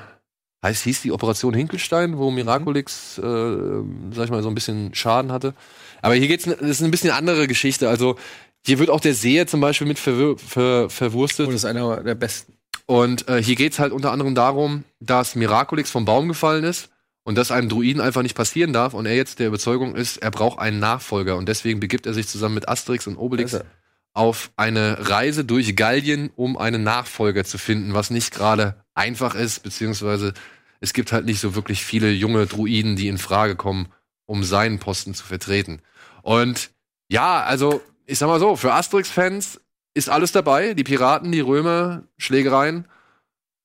[0.63, 5.31] heißt, hieß die Operation Hinkelstein, wo Miraculix, äh, sag ich mal, so ein bisschen Schaden
[5.31, 5.53] hatte.
[6.01, 7.89] Aber hier geht's, das ist ein bisschen eine andere Geschichte.
[7.89, 8.17] Also,
[8.65, 11.47] hier wird auch der Seher zum Beispiel mit ver ver verwurstet.
[11.47, 12.53] Und das ist einer der besten.
[12.89, 16.89] Und äh, hier geht es halt unter anderem darum, dass Miraculix vom Baum gefallen ist
[17.21, 20.31] und das einem Druiden einfach nicht passieren darf und er jetzt der Überzeugung ist, er
[20.31, 23.65] braucht einen Nachfolger und deswegen begibt er sich zusammen mit Asterix und Obelix also.
[24.13, 29.61] auf eine Reise durch Gallien, um einen Nachfolger zu finden, was nicht gerade einfach ist,
[29.61, 30.33] beziehungsweise
[30.79, 33.89] es gibt halt nicht so wirklich viele junge Druiden, die in Frage kommen,
[34.25, 35.83] um seinen Posten zu vertreten.
[36.23, 36.71] Und
[37.07, 39.61] ja, also ich sag mal so, für Asterix-Fans
[39.99, 40.73] ist alles dabei.
[40.73, 42.85] Die Piraten, die Römer, Schlägereien,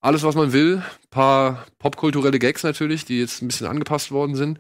[0.01, 0.83] alles, was man will.
[1.11, 4.59] Paar popkulturelle Gags natürlich, die jetzt ein bisschen angepasst worden sind.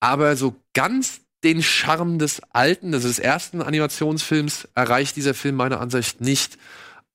[0.00, 5.80] Aber so ganz den Charme des alten, also des ersten Animationsfilms, erreicht dieser Film meiner
[5.80, 6.58] Ansicht nicht.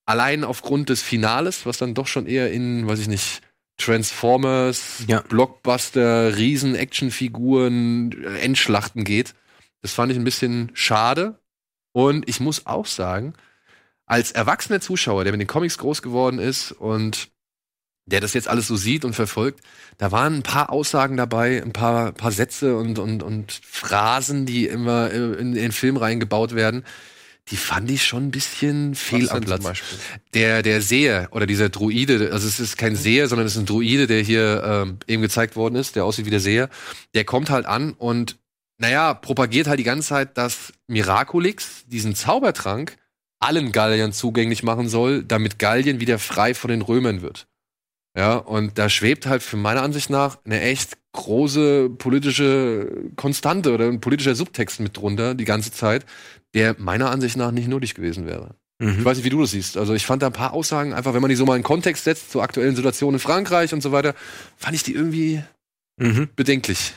[0.05, 3.41] Allein aufgrund des Finales, was dann doch schon eher in, weiß ich nicht,
[3.77, 5.21] Transformers, ja.
[5.21, 9.35] Blockbuster, Riesen-Actionfiguren, Endschlachten geht.
[9.81, 11.39] Das fand ich ein bisschen schade.
[11.91, 13.33] Und ich muss auch sagen,
[14.09, 17.29] als erwachsener Zuschauer, der mit den Comics groß geworden ist und
[18.07, 19.61] der das jetzt alles so sieht und verfolgt,
[19.99, 24.65] da waren ein paar Aussagen dabei, ein paar, paar Sätze und, und, und Phrasen, die
[24.65, 26.85] immer in, den Film reingebaut werden.
[27.49, 29.63] Die fand ich schon ein bisschen fehl am Platz.
[30.33, 33.67] Der, der Seher oder dieser Druide, also es ist kein Seher, sondern es ist ein
[33.67, 36.69] Druide, der hier ähm, eben gezeigt worden ist, der aussieht wie der Seher.
[37.13, 38.39] Der kommt halt an und,
[38.79, 42.97] naja, propagiert halt die ganze Zeit, dass Miraculix diesen Zaubertrank
[43.39, 47.47] allen Galliern zugänglich machen soll, damit Gallien wieder frei von den Römern wird.
[48.17, 53.87] Ja, und da schwebt halt für meiner Ansicht nach eine echt große politische Konstante oder
[53.87, 56.05] ein politischer Subtext mit drunter die ganze Zeit,
[56.53, 58.55] der meiner Ansicht nach nicht nötig gewesen wäre.
[58.79, 58.99] Mhm.
[58.99, 59.77] Ich weiß nicht, wie du das siehst.
[59.77, 62.03] Also ich fand da ein paar Aussagen einfach, wenn man die so mal in Kontext
[62.03, 64.15] setzt zur aktuellen Situation in Frankreich und so weiter,
[64.57, 65.43] fand ich die irgendwie
[65.97, 66.29] Mhm.
[66.35, 66.93] bedenklich.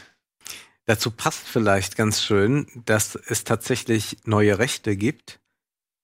[0.87, 5.41] Dazu passt vielleicht ganz schön, dass es tatsächlich neue Rechte gibt,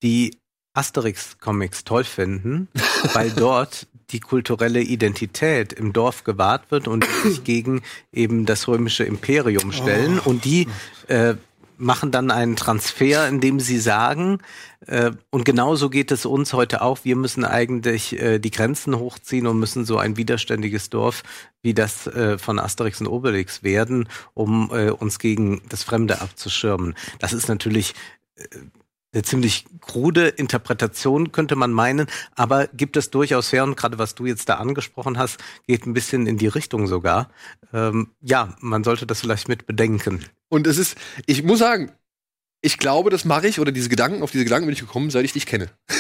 [0.03, 0.39] die
[0.75, 2.69] Asterix-Comics toll finden,
[3.15, 7.83] weil dort die kulturelle Identität im Dorf gewahrt wird und sich gegen
[8.13, 10.19] eben das römische Imperium stellen.
[10.19, 10.67] Und die
[11.09, 11.35] äh,
[11.77, 14.39] machen dann einen Transfer, indem sie sagen,
[14.87, 19.47] äh, und genauso geht es uns heute auch, wir müssen eigentlich äh, die Grenzen hochziehen
[19.47, 21.23] und müssen so ein widerständiges Dorf
[21.63, 26.95] wie das äh, von Asterix und Obelix werden, um äh, uns gegen das Fremde abzuschirmen.
[27.19, 27.95] Das ist natürlich
[28.37, 28.45] äh,
[29.13, 34.15] eine ziemlich krude Interpretation, könnte man meinen, aber gibt es durchaus her, und gerade was
[34.15, 37.31] du jetzt da angesprochen hast, geht ein bisschen in die Richtung sogar.
[37.73, 40.25] Ähm, ja, man sollte das vielleicht mit bedenken.
[40.49, 40.97] Und es ist,
[41.27, 41.93] ich muss sagen,
[42.61, 45.25] ich glaube, das mache ich, oder diese Gedanken, auf diese Gedanken bin ich gekommen, seit
[45.25, 45.69] ich dich kenne.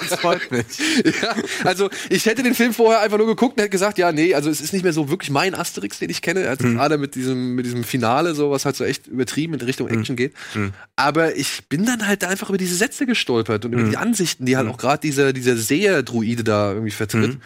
[0.00, 0.64] Das freut mich.
[1.22, 1.34] ja,
[1.64, 4.50] also ich hätte den Film vorher einfach nur geguckt und hätte gesagt, ja, nee, also
[4.50, 6.48] es ist nicht mehr so wirklich mein Asterix, den ich kenne.
[6.48, 6.74] Also Mhm.
[6.76, 10.16] gerade mit diesem, mit diesem Finale, so was halt so echt übertrieben in Richtung Action
[10.16, 10.34] geht.
[10.54, 10.72] Mhm.
[10.96, 13.90] Aber ich bin dann halt einfach über diese Sätze gestolpert und über Mhm.
[13.90, 14.72] die Ansichten, die halt Mhm.
[14.72, 17.38] auch gerade dieser, dieser Seher-Druide da irgendwie vertritt.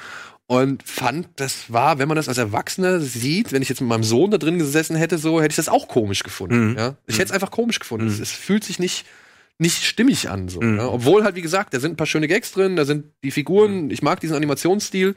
[0.51, 0.57] Mhm.
[0.57, 4.05] Und fand, das war, wenn man das als Erwachsener sieht, wenn ich jetzt mit meinem
[4.05, 6.73] Sohn da drin gesessen hätte, so hätte ich das auch komisch gefunden.
[6.73, 6.77] Mhm.
[6.79, 6.97] Ja?
[7.07, 8.07] Ich hätte es einfach komisch gefunden.
[8.07, 8.13] Mhm.
[8.13, 9.07] Es, es fühlt sich nicht,
[9.59, 10.49] nicht stimmig an.
[10.49, 10.79] So, Mhm.
[10.79, 10.89] ja?
[10.89, 13.91] Obwohl halt, wie gesagt, da sind ein paar schöne Gags drin, da sind die Figuren,
[13.91, 15.15] ich mag diesen Animationsstil.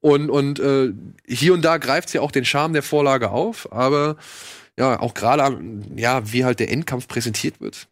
[0.00, 0.92] Und, und äh,
[1.28, 4.16] hier und da greift sie auch den Charme der Vorlage auf, aber
[4.76, 5.60] ja, auch gerade,
[5.94, 7.86] ja, wie halt der Endkampf präsentiert wird,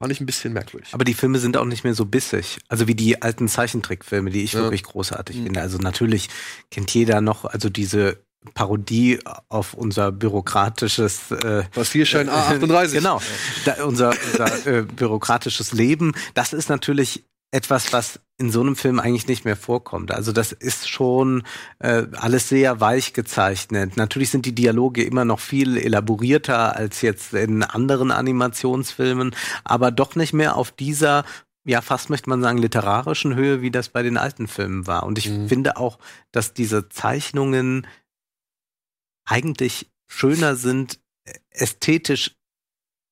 [0.00, 0.88] fand ich ein bisschen merkwürdig.
[0.92, 2.58] Aber die Filme sind auch nicht mehr so bissig.
[2.68, 4.60] Also wie die alten Zeichentrickfilme, die ich Ja.
[4.62, 5.44] wirklich großartig Mhm.
[5.44, 5.60] finde.
[5.60, 6.30] Also natürlich
[6.70, 8.18] kennt jeder noch, also diese
[8.54, 9.18] Parodie
[9.50, 11.64] auf unser bürokratisches äh,
[12.06, 12.92] scheint A38.
[12.92, 13.20] Genau.
[13.66, 19.00] Da, unser unser äh, bürokratisches Leben, das ist natürlich etwas, was in so einem Film
[19.00, 20.12] eigentlich nicht mehr vorkommt.
[20.12, 21.42] Also das ist schon
[21.78, 23.96] äh, alles sehr weich gezeichnet.
[23.96, 29.34] Natürlich sind die Dialoge immer noch viel elaborierter als jetzt in anderen Animationsfilmen,
[29.64, 31.24] aber doch nicht mehr auf dieser
[31.66, 35.02] ja, fast möchte man sagen, literarischen Höhe, wie das bei den alten Filmen war.
[35.02, 35.46] Und ich Mhm.
[35.46, 35.98] finde auch,
[36.32, 37.86] dass diese Zeichnungen
[39.26, 40.98] eigentlich schöner sind,
[41.50, 42.36] ästhetisch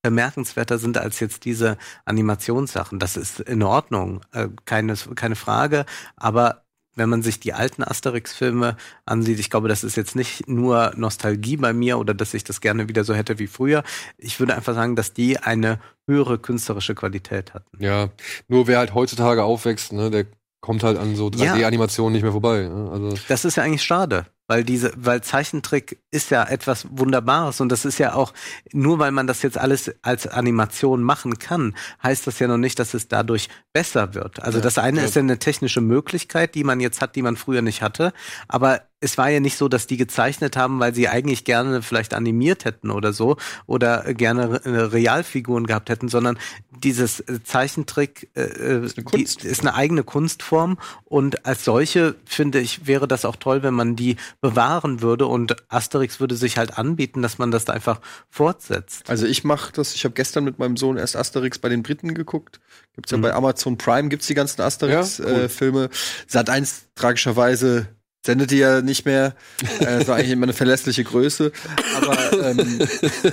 [0.02, 2.98] bemerkenswerter sind als jetzt diese Animationssachen.
[2.98, 5.84] Das ist in Ordnung, äh, keine, keine Frage.
[6.16, 6.62] Aber
[6.94, 8.76] wenn man sich die alten Asterix-Filme
[9.06, 12.60] ansieht, ich glaube, das ist jetzt nicht nur Nostalgie bei mir oder dass ich das
[12.60, 13.84] gerne wieder so hätte wie früher.
[14.16, 15.78] Ich würde einfach sagen, dass die eine
[16.08, 17.82] höhere künstlerische Qualität hatten.
[17.82, 18.08] Ja,
[18.48, 20.26] nur wer halt heutzutage aufwächst, ne, der
[20.60, 21.54] kommt halt an so Ja.
[21.54, 22.62] 3D-Animationen nicht mehr vorbei.
[22.62, 22.90] Ne?
[22.90, 27.68] Also Das ist ja eigentlich schade, weil diese, weil Zeichentrick ist ja etwas Wunderbares und
[27.70, 28.32] das ist ja auch,
[28.72, 32.78] nur weil man das jetzt alles als Animation machen kann, heißt das ja noch nicht,
[32.78, 34.42] dass es dadurch besser wird.
[34.42, 35.04] Also Ja, das eine ja.
[35.06, 38.12] ist ja eine technische Möglichkeit, die man jetzt hat, die man früher nicht hatte,
[38.48, 42.14] aber es war ja nicht so, dass die gezeichnet haben, weil sie eigentlich gerne vielleicht
[42.14, 43.36] animiert hätten oder so
[43.66, 46.38] oder gerne äh, Realfiguren gehabt hätten, sondern
[46.82, 49.06] dieses äh, Zeichentrick äh, ist, eine.
[49.14, 53.74] Die, ist eine eigene Kunstform und als solche finde ich wäre das auch toll, wenn
[53.74, 58.00] man die bewahren würde und Asterix würde sich halt anbieten, dass man das da einfach
[58.30, 59.08] fortsetzt.
[59.08, 62.14] Also ich mache das, ich habe gestern mit meinem Sohn erst Asterix bei den Briten
[62.14, 62.60] geguckt.
[62.94, 63.22] Gibt's ja Mhm.
[63.22, 64.92] bei Amazon Prime, gibt's die ganzen Ja, cool.
[64.92, 65.90] Asterix-Filme.
[66.26, 67.88] Sat 1 tragischerweise
[68.24, 69.34] sendet die ja nicht mehr.
[69.80, 71.52] äh, das war eigentlich immer eine verlässliche Größe.
[71.96, 72.80] Aber ähm,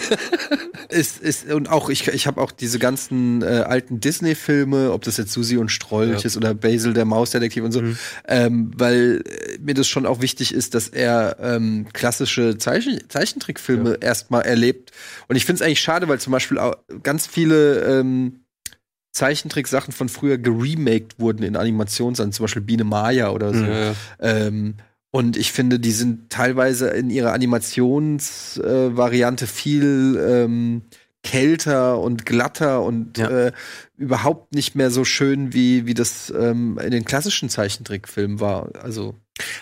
[0.89, 5.17] ist, ist, und auch, ich, ich habe auch diese ganzen äh, alten Disney-Filme, ob das
[5.17, 6.25] jetzt Susi und Strolch Ja.
[6.25, 7.97] ist oder Basil, der Mausdetektiv und so, Mhm.
[8.27, 13.97] ähm, weil äh, mir das schon auch wichtig ist, dass er ähm, klassische Zeichen Zeichentrickfilme
[14.01, 14.91] erstmal erlebt.
[15.27, 18.41] Und ich finde es eigentlich schade, weil zum Beispiel auch ganz viele ähm,
[19.15, 23.63] Zeichentricksachen von früher geremaked wurden in Animationssachen, zum Beispiel Biene Maya oder so.
[23.63, 23.71] Mhm.
[23.71, 23.93] ja.
[24.19, 24.73] Ähm,
[25.11, 30.81] und ich finde, die sind teilweise in ihrer Animationsvariante äh, viel ähm,
[31.23, 33.29] kälter und glatter und Ja.
[33.29, 33.51] äh,
[33.97, 38.67] überhaupt nicht mehr so schön, wie, wie das ähm, in den klassischen Zeichentrickfilmen war.
[38.83, 39.15] Also,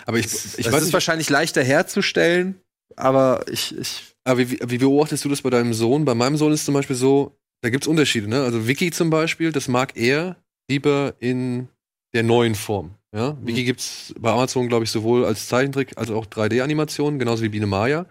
[0.06, 2.56] Aber ich, ich ich das weiß ist nicht, wahrscheinlich leichter herzustellen,
[2.96, 6.04] aber ich, ich aber wie, wie beobachtest du das bei deinem Sohn?
[6.04, 8.42] Bei meinem Sohn ist zum Beispiel so, da gibt's Unterschiede, ne?
[8.42, 10.36] Also Vicky zum Beispiel, das mag er
[10.68, 11.68] lieber in
[12.12, 12.90] der neuen Form.
[13.10, 13.32] Ja?
[13.32, 13.46] Mhm.
[13.46, 17.66] Vicky gibt's bei Amazon, glaube ich, sowohl als Zeichentrick als auch 3D-Animationen, genauso wie Biene
[17.66, 18.04] Maya.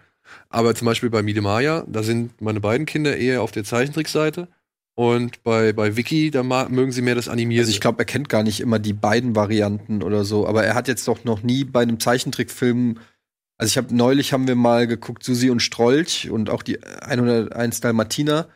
[0.48, 4.48] Aber zum Beispiel bei Biene Maya, da sind meine beiden Kinder eher auf der Zeichentrickseite
[4.96, 7.62] Und bei, bei Vicky, da mögen sie mehr das Animierte.
[7.62, 10.74] Also ich glaube, er kennt gar nicht immer die beiden Varianten oder so, aber er
[10.74, 12.98] hat jetzt doch noch nie bei einem Zeichentrickfilm
[13.56, 17.80] also ich habe neulich haben wir mal geguckt Susi und Strolch und auch die 101
[17.80, 18.48] Dalmatiner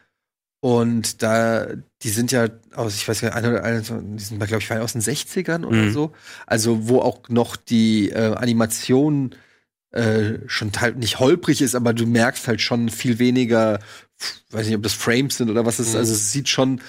[0.60, 1.66] und da
[2.02, 5.02] die sind ja aus ich weiß gar nicht 101 die sind glaube ich aus den
[5.02, 5.92] 60ern oder Mhm.
[5.92, 6.12] so.
[6.46, 9.34] Also wo auch noch die äh, Animation
[9.92, 13.78] äh, schon teil nicht holprig ist, aber du merkst halt schon viel weniger,
[14.50, 15.92] weiß nicht, ob das Frames sind oder was es ist.
[15.94, 15.98] Mhm.
[16.00, 16.80] Also es sieht schon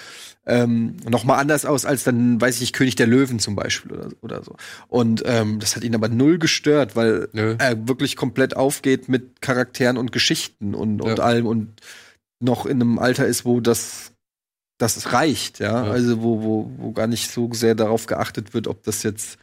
[0.45, 3.91] ähm, noch mal anders aus als dann, weiß ich nicht, König der Löwen zum Beispiel
[3.93, 4.55] oder, oder so.
[4.87, 7.55] Und ähm, das hat ihn aber null gestört, weil Nö.
[7.59, 11.23] er wirklich komplett aufgeht mit Charakteren und Geschichten und, und Ja.
[11.23, 11.69] allem und
[12.39, 14.11] noch in einem Alter ist, wo das
[14.79, 15.85] das reicht, ja.
[15.85, 15.91] Ja.
[15.91, 19.37] Also wo, wo, wo gar nicht so sehr darauf geachtet wird, ob das jetzt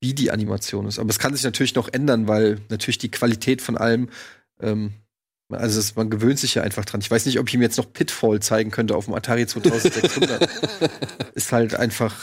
[0.00, 0.98] wie die Animation ist.
[0.98, 4.10] Aber es kann sich natürlich noch ändern, weil natürlich die Qualität von allem,
[4.60, 4.92] ähm,
[5.50, 7.00] also es, man gewöhnt sich ja einfach dran.
[7.00, 10.48] Ich weiß nicht, ob ich ihm jetzt noch Pitfall zeigen könnte auf dem Atari 2600.
[11.34, 12.14] ist halt einfach.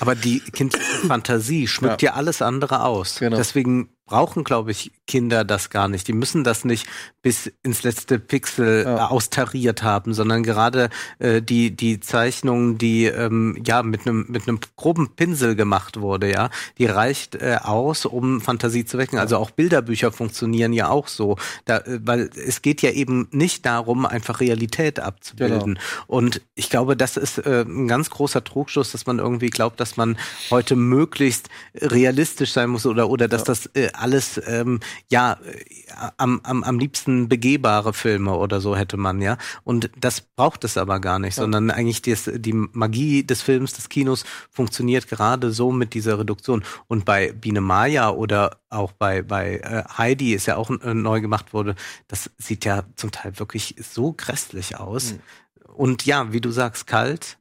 [0.00, 2.14] Aber die kindliche Fantasie schmückt ja.
[2.14, 3.20] alles andere aus.
[3.20, 3.36] Genau.
[3.36, 6.06] Deswegen brauchen, glaube ich, Kinder das gar nicht.
[6.06, 6.86] Die müssen das nicht
[7.22, 8.96] bis ins letzte Pixel Ja.
[8.96, 14.46] äh, austariert haben, sondern gerade äh, die die Zeichnung, die ähm, ja mit einem mit
[14.48, 19.18] einem groben Pinsel gemacht wurde, ja, die reicht äh, aus, um Fantasie zu wecken.
[19.18, 23.64] Also auch Bilderbücher funktionieren ja auch so, da, äh, weil es geht ja eben nicht
[23.64, 25.78] darum, einfach Realität abzubilden.
[26.06, 29.96] Und ich glaube, das ist äh, ein ganz großer Trugschluss, dass man irgendwie glaubt, dass
[29.96, 30.18] man
[30.50, 34.80] heute möglichst realistisch sein muss oder oder dass das äh, alles ähm,
[35.10, 35.64] ja äh,
[36.16, 39.38] am, am, am liebsten begehbare Filme oder so hätte man ja.
[39.64, 43.88] Und das braucht es aber gar nicht, sondern eigentlich das, die Magie des Films, des
[43.88, 46.64] Kinos funktioniert gerade so mit dieser Reduktion.
[46.88, 51.20] Und bei Biene Maya oder auch bei bei äh, Heidi ist ja auch äh, neu
[51.20, 51.74] gemacht wurde,
[52.08, 55.14] das sieht ja zum Teil wirklich so grässlich aus.
[55.74, 57.38] Und ja, wie du sagst, kalt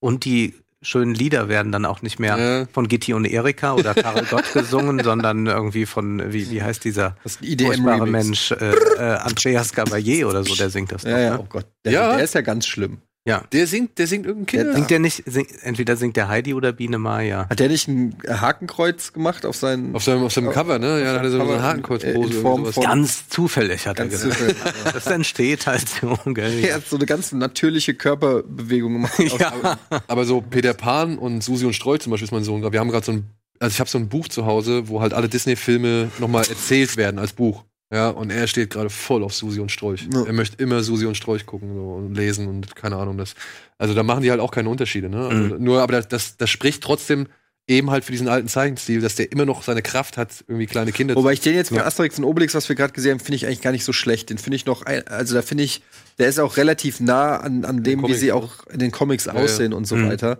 [0.00, 2.66] und die schönen Lieder werden dann auch nicht mehr Ja.
[2.72, 7.16] von Gitti und Erika oder Karel Gott gesungen, sondern irgendwie von, wie, wie heißt dieser
[7.42, 8.06] EDM furchtbare.
[8.06, 11.38] Mensch, äh, äh, Andreas Gabalier oder so, der singt das Ja, doch, ja, ne?
[11.40, 11.66] oh Gott.
[11.84, 12.14] Der, Ja.
[12.16, 12.98] der ist ja ganz schlimm.
[13.28, 13.44] Ja.
[13.52, 14.74] Der singt, der singt irgendein Kinder.
[14.74, 17.46] Singt der nicht, sing, entweder singt der Heidi oder Biene Maya.
[17.50, 19.94] Hat der nicht ein Hakenkreuz gemacht auf seinen.
[19.94, 21.00] auf seinem, auf seinem Cover, ne?
[21.02, 22.16] Ja, da hat er so eine Hakenkreuzpose.
[22.32, 24.56] äh, in Form von- Ganz zufällig hat Ganz er gesagt.
[24.56, 24.56] zufällig.
[24.94, 26.64] Das entsteht halt so, gell?
[26.64, 29.12] Er hat so eine ganz natürliche Körperbewegung gemacht.
[29.38, 29.78] Ja.
[30.08, 32.62] Aber so Peter Pan und Susi und Strolch zum Beispiel ist mein Sohn.
[32.72, 33.26] Wir haben gerade so ein,
[33.60, 37.18] also ich habe so ein Buch zu Hause, wo halt alle Disney-Filme nochmal erzählt werden
[37.18, 37.64] als Buch.
[37.90, 40.08] Ja, und er steht gerade voll auf Susi und Strolch.
[40.12, 40.24] Ja.
[40.24, 43.16] Er möchte immer Susi und Strolch gucken so, und lesen und keine Ahnung.
[43.16, 43.34] Das,
[43.78, 45.08] also da machen die halt auch keine Unterschiede.
[45.08, 45.26] Ne?
[45.26, 47.28] Also, Nur, aber das, das, das spricht trotzdem
[47.66, 50.90] eben halt für diesen alten Zeichenstil, dass der immer noch seine Kraft hat, irgendwie kleine
[50.90, 51.84] Kinder Wobei ich den jetzt von Ja.
[51.84, 54.30] Asterix und Obelix, was wir gerade gesehen haben, finde ich eigentlich gar nicht so schlecht.
[54.30, 55.82] Den finde ich noch, ein, also da finde ich,
[56.18, 58.34] der ist auch relativ nah an, an dem, wie Comics, sie ne?
[58.34, 59.34] auch in den Comics ja.
[59.34, 60.08] aussehen und so Mhm.
[60.08, 60.38] weiter.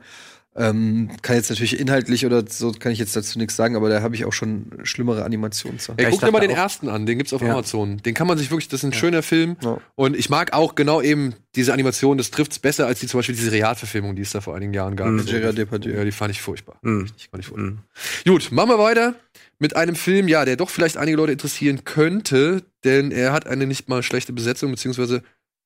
[0.56, 4.02] Ähm, kann jetzt natürlich inhaltlich oder so kann ich jetzt dazu nichts sagen, aber da
[4.02, 5.98] habe ich auch schon schlimmere Animationssachen.
[5.98, 7.52] Ey, Ja, guck dir mal den auch- ersten an, den gibt's auf Ja.
[7.52, 7.98] Amazon.
[7.98, 9.56] Den kann man sich wirklich, das ist ein schöner Film.
[9.62, 9.78] Ja.
[9.94, 13.36] Und ich mag auch genau eben diese Animation, das trifft's besser als die zum Beispiel
[13.36, 15.08] diese Realverfilmung, die es da vor einigen Jahren gab.
[15.08, 15.24] Mhm.
[15.26, 15.92] Depardieu.
[15.94, 16.78] Ja, die fand ich furchtbar.
[16.82, 17.06] Mhm.
[17.06, 17.58] Fand ich furchtbar.
[17.58, 17.78] Mhm.
[18.26, 19.14] Gut, machen wir weiter
[19.60, 23.66] mit einem Film, ja, der doch vielleicht einige Leute interessieren könnte, denn er hat eine
[23.66, 25.22] nicht mal schlechte Besetzung, beziehungsweise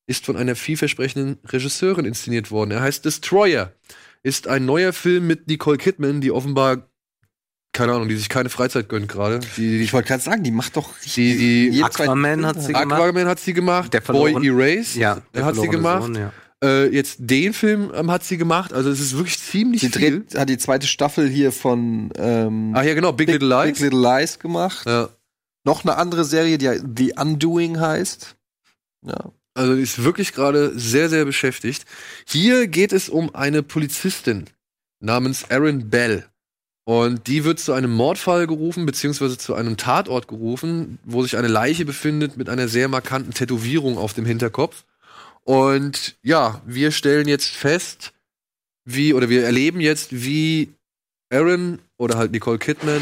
[0.07, 2.73] ist von einer vielversprechenden Regisseurin inszeniert worden.
[2.73, 3.73] Er heißt Destroyer.
[4.23, 6.89] Ist ein neuer Film mit Nicole Kidman, die offenbar,
[7.73, 9.41] keine Ahnung, die sich keine Freizeit gönnt gerade.
[9.57, 12.85] Ich wollte gerade sagen, die macht doch Die- die- Aquaman hat sie halt.
[12.85, 13.01] gemacht.
[13.01, 16.03] Aquaman hat sie gemacht, Der Boy Erased Ja, der hat sie gemacht.
[16.03, 16.33] Sohn, ja.
[16.63, 20.21] Äh, jetzt den Film ähm, hat sie gemacht, also es ist wirklich ziemlich Sie viel.
[20.21, 23.79] dreht, hat die zweite Staffel hier von ähm, Ah ja, genau, Big, Little Lies.
[23.81, 24.87] Big Little Lies gemacht.
[24.87, 25.09] ja.
[25.65, 28.37] Noch eine andere Serie, die The Undoing heißt.
[29.07, 29.33] Ja.
[29.55, 31.85] Also ist wirklich gerade sehr, sehr beschäftigt.
[32.27, 34.47] Hier geht es um eine Polizistin
[35.01, 36.27] namens Erin Bell.
[36.85, 41.49] Und die wird zu einem Mordfall gerufen, beziehungsweise zu einem Tatort gerufen, wo sich eine
[41.49, 44.85] Leiche befindet mit einer sehr markanten Tätowierung auf dem Hinterkopf.
[45.45, 48.13] Und ja, wir stellen jetzt fest,
[48.85, 50.73] wie, oder wir erleben jetzt, wie
[51.29, 53.01] Erin oder halt Nicole Kidman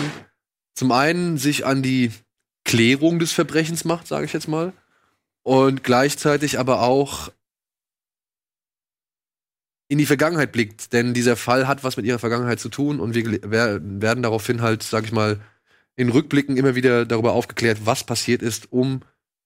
[0.74, 2.10] zum einen sich an die
[2.64, 4.72] Klärung des Verbrechens macht, sage ich jetzt mal,
[5.42, 7.30] und gleichzeitig aber auch
[9.88, 13.14] in die Vergangenheit blickt, denn dieser Fall hat was mit ihrer Vergangenheit zu tun und
[13.14, 15.40] wir werden daraufhin halt, sag ich mal,
[15.96, 19.02] in Rückblicken immer wieder darüber aufgeklärt, was passiert ist, um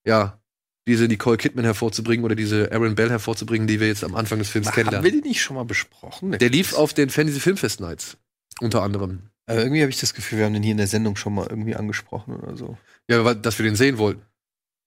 [0.06, 0.38] ja
[0.86, 4.50] diese Nicole Kidman hervorzubringen oder diese Aaron Bell hervorzubringen, die wir jetzt am Anfang des
[4.50, 5.22] Films Haben wir kennenlernen.
[5.22, 6.32] die nicht schon mal besprochen?
[6.32, 8.18] Der lief auf den Fantasy Filmfest Nights
[8.60, 9.30] unter anderem.
[9.46, 11.46] Aber irgendwie habe ich das Gefühl, wir haben den hier in der Sendung schon mal
[11.48, 12.76] irgendwie angesprochen oder so.
[13.08, 14.22] Ja, weil- dass wir den sehen wollten.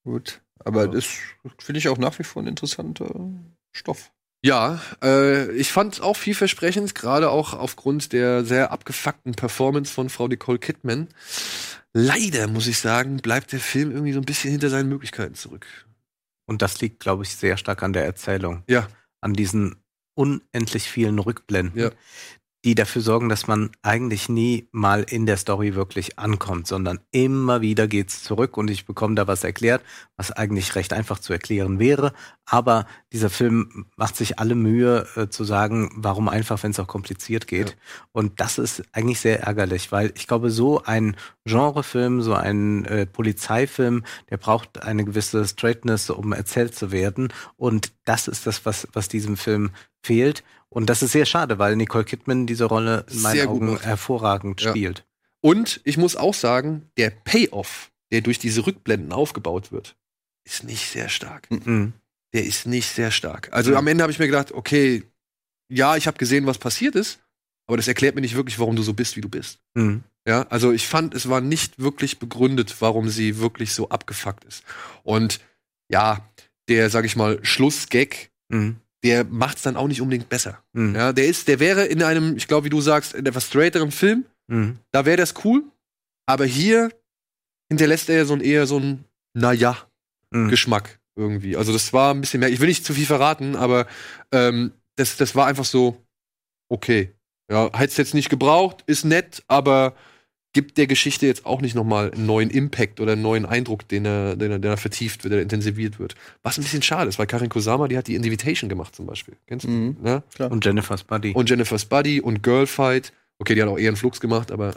[0.03, 0.39] Gut.
[0.65, 0.91] Aber Ja.
[0.91, 1.05] das
[1.59, 3.13] finde ich auch nach wie vor ein interessanter
[3.71, 4.11] Stoff.
[4.45, 10.27] Ja, äh, ich fand auch vielversprechend, gerade auch aufgrund der sehr abgefuckten Performance von Frau
[10.27, 11.07] Nicole Kidman.
[11.93, 15.65] Leider, muss ich sagen, bleibt der Film irgendwie so ein bisschen hinter seinen Möglichkeiten zurück.
[16.45, 18.63] Und das liegt, glaube ich, sehr stark an der Erzählung.
[18.67, 18.87] Ja.
[19.21, 19.75] An diesen
[20.15, 21.91] unendlich vielen Rückblenden, Ja.
[22.67, 27.61] Die dafür sorgen, dass man eigentlich nie mal in der Story wirklich ankommt, sondern immer
[27.61, 29.81] wieder geht's zurück und ich bekomme da was erklärt,
[30.17, 32.11] was eigentlich recht einfach zu erklären wäre.
[32.45, 36.87] Aber dieser Film macht sich alle Mühe äh, zu sagen, warum einfach, wenn es auch
[36.87, 37.69] kompliziert geht.
[37.69, 37.75] Ja.
[38.11, 41.15] Und das ist eigentlich sehr ärgerlich, weil ich glaube, so ein
[41.45, 47.29] Genrefilm, so ein äh, Polizeifilm, der braucht eine gewisse Straightness, um erzählt zu werden.
[47.55, 49.69] Und das ist das, was, was diesem Film
[50.01, 50.43] fehlt.
[50.77, 54.61] Und das ist sehr schade, weil Nicole Kidman diese Rolle in meinen Sehr Augen hervorragend
[54.61, 54.69] Ja.
[54.69, 55.07] spielt.
[55.41, 59.95] Und ich muss auch sagen, der Payoff, der durch diese Rückblenden aufgebaut wird,
[60.45, 61.49] ist nicht sehr stark.
[61.49, 61.93] Mhm.
[62.33, 63.49] Der ist nicht sehr stark.
[63.53, 65.01] Also am Ende habe ich mir gedacht, okay,
[65.67, 67.21] ja, ich habe gesehen, was passiert ist,
[67.65, 69.57] aber das erklärt mir nicht wirklich, warum du so bist, wie du bist.
[69.73, 70.03] Mhm.
[70.27, 74.63] Ja, also ich fand, es war nicht wirklich begründet, warum sie wirklich so abgefuckt ist.
[75.01, 75.39] Und
[75.89, 76.23] ja,
[76.69, 78.77] der, sag ich mal, Schlussgag, Mhm.
[79.03, 80.63] Der macht's dann auch nicht unbedingt besser.
[80.73, 80.95] Mhm.
[80.95, 83.91] Ja, der ist, der wäre in einem, ich glaube, wie du sagst, in etwas straighteren
[83.91, 84.79] Film, Mhm.
[84.91, 85.63] da wäre das cool.
[86.25, 86.89] Aber hier
[87.69, 89.77] hinterlässt er so ein eher so ein, naja,
[90.31, 90.49] Mhm.
[90.49, 91.55] Geschmack irgendwie.
[91.57, 93.87] Also das war ein bisschen mehr, ich will nicht zu viel verraten, aber
[94.31, 96.03] ähm, das, das war einfach so,
[96.69, 97.13] okay.
[97.49, 99.95] Ja, hätte es jetzt nicht gebraucht, ist nett, aber
[100.53, 104.05] gibt der Geschichte jetzt auch nicht nochmal einen neuen Impact oder einen neuen Eindruck, den
[104.05, 106.15] er, den er, den er vertieft wird, der intensiviert wird.
[106.43, 109.35] Was ein bisschen schade ist, weil Karin Kusama, die hat die Invitation gemacht zum Beispiel.
[109.45, 109.69] Kennst du?
[109.69, 109.97] Mhm.
[110.01, 110.23] Ne?
[110.49, 111.33] Und Jennifer's Buddy.
[111.33, 113.13] Und Jennifer's Buddy und Girlfight.
[113.39, 114.73] Okay, die hat auch eher einen Flux gemacht, aber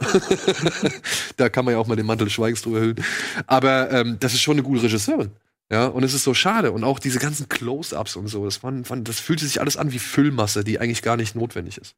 [1.37, 3.03] da kann man ja auch mal den Mantel des Schweigens drüber hüllen.
[3.47, 5.31] Aber ähm, das ist schon eine gute Regisseurin.
[5.71, 6.73] Ja, und es ist so schade.
[6.73, 9.93] Und auch diese ganzen Close-Ups und so, das, waren, waren, das fühlte sich alles an
[9.93, 11.95] wie Füllmasse, die eigentlich gar nicht notwendig ist.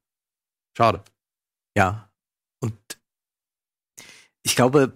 [0.78, 1.02] Schade.
[1.76, 2.08] Ja.
[2.60, 2.74] Und
[4.44, 4.94] ich glaube,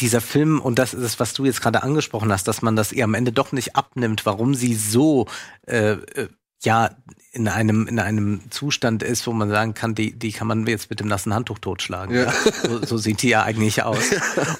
[0.00, 2.92] dieser Film, und das ist das, was du jetzt gerade angesprochen hast, dass man das
[2.92, 5.26] ihr am Ende doch nicht abnimmt, warum sie so
[5.66, 6.28] äh, äh,
[6.64, 6.96] ja
[7.30, 10.90] in einem in einem Zustand ist, wo man sagen kann, die die kann man jetzt
[10.90, 12.16] mit dem nassen Handtuch totschlagen.
[12.16, 12.32] Ja.
[12.62, 14.10] So, so sieht die ja eigentlich aus.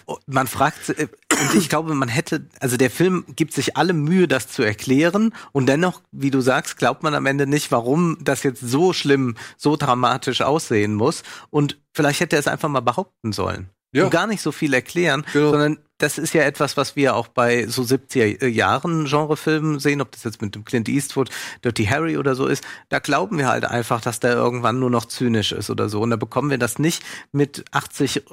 [0.04, 3.92] Und man fragt, äh, und ich glaube, man hätte, also der Film gibt sich alle
[3.92, 8.18] Mühe, das zu erklären, und dennoch, wie du sagst, glaubt man am Ende nicht, warum
[8.20, 11.22] das jetzt so schlimm, so dramatisch aussehen muss.
[11.50, 13.70] Und vielleicht hätte er es einfach mal behaupten sollen.
[13.94, 14.04] Ja.
[14.04, 15.50] Und gar nicht so viel erklären, Genau.
[15.50, 20.10] sondern das ist ja etwas, was wir auch bei so 70er Jahren Genrefilmen sehen, ob
[20.10, 21.30] das jetzt mit dem Clint Eastwood,
[21.64, 22.64] Dirty Harry oder so ist.
[22.88, 26.00] Da glauben wir halt einfach, dass der irgendwann nur noch zynisch ist oder so.
[26.00, 28.24] Und da bekommen wir das nicht mit 80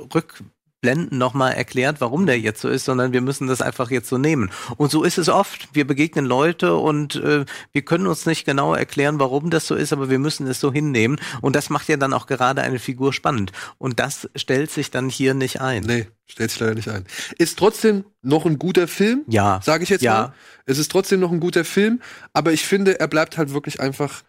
[0.84, 4.18] Rückblenden nochmal erklärt, warum der jetzt so ist, sondern wir müssen das einfach jetzt so
[4.18, 4.50] nehmen.
[4.78, 5.70] Und so ist es oft.
[5.74, 9.94] Wir begegnen Leute und äh, wir können uns nicht genau erklären, warum das so ist,
[9.94, 11.20] aber wir müssen es so hinnehmen.
[11.42, 13.52] Und das macht ja dann auch gerade eine Figur spannend.
[13.78, 15.84] Und das stellt sich dann hier nicht ein.
[15.84, 17.06] Nee, stellt sich leider nicht ein.
[17.38, 19.60] Ist trotzdem noch ein guter Film, Ja.
[19.64, 20.14] sage ich jetzt Ja.
[20.14, 20.34] mal.
[20.66, 22.02] Es ist trotzdem noch ein guter Film,
[22.34, 24.24] aber ich finde, er bleibt halt wirklich einfach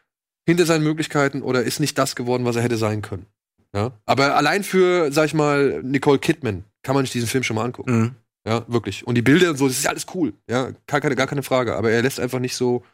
[0.46, 3.24] hinter seinen Möglichkeiten oder ist nicht das geworden, was er hätte sein können.
[3.74, 3.92] Ja?
[4.06, 7.64] Aber allein für, sag ich mal, Nicole Kidman kann man sich diesen Film schon mal
[7.64, 7.98] angucken.
[7.98, 8.14] Mhm.
[8.46, 9.06] Ja, wirklich.
[9.06, 10.32] Und die Bilder und so, das ist ja alles cool.
[10.48, 11.76] Ja, gar keine, gar keine Frage.
[11.76, 12.84] Aber er lässt einfach nicht so,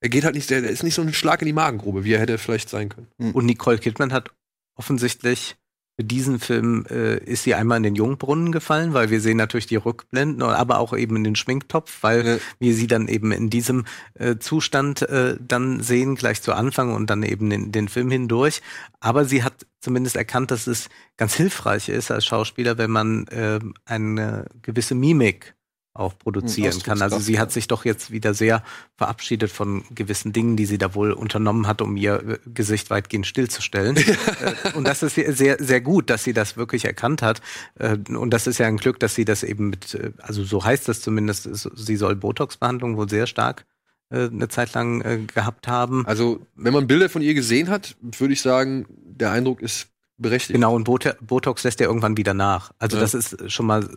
[0.00, 2.20] er geht halt nicht, der ist nicht so ein Schlag in die Magengrube, wie er
[2.20, 3.06] hätte vielleicht sein können.
[3.32, 4.30] Und Nicole Kidman hat
[4.74, 5.56] offensichtlich
[5.98, 9.66] für diesen Film äh, ist sie einmal in den Jungbrunnen gefallen, weil wir sehen natürlich
[9.66, 12.36] die Rückblenden, aber auch eben in den Schminktopf, weil Ja.
[12.58, 17.08] wir sie dann eben in diesem äh, Zustand äh, dann sehen, gleich zu Anfang und
[17.08, 18.60] dann eben in den Film hindurch.
[19.00, 23.58] Aber sie hat zumindest erkannt, dass es ganz hilfreich ist als Schauspieler, wenn man äh,
[23.86, 25.55] eine gewisse Mimik
[25.98, 27.02] auch produzieren kann.
[27.02, 28.62] Also sie hat sich doch jetzt wieder sehr
[28.96, 33.26] verabschiedet von gewissen Dingen, die sie da wohl unternommen hat, um ihr äh, Gesicht weitgehend
[33.26, 33.96] stillzustellen.
[34.06, 37.40] Äh, und das ist sehr, sehr gut, dass sie das wirklich erkannt hat.
[37.78, 40.88] Äh, Und das ist ja ein Glück, dass sie das eben mit, also so heißt
[40.88, 43.64] das zumindest, es- sie soll Botox-Behandlung wohl sehr stark
[44.10, 46.06] eine Zeit lang gehabt haben.
[46.06, 50.52] Also, wenn man Bilder von ihr gesehen hat, würde ich sagen, der Eindruck ist berechtigt.
[50.54, 52.70] Genau, und Bot Botox lässt ja irgendwann wieder nach.
[52.78, 53.00] Also Ja.
[53.00, 53.88] das ist schon mal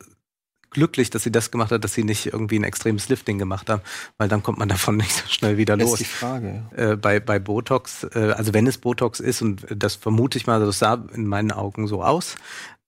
[0.71, 3.81] glücklich, dass sie das gemacht hat, dass sie nicht irgendwie ein extremes Lifting gemacht hat,
[4.17, 6.01] weil dann kommt man davon nicht so schnell wieder Das los.
[6.01, 6.63] ist die Frage.
[6.75, 10.53] Äh, bei, bei Botox, äh, also wenn es Botox ist, und das vermute ich mal,
[10.55, 12.35] also das sah in meinen Augen so aus,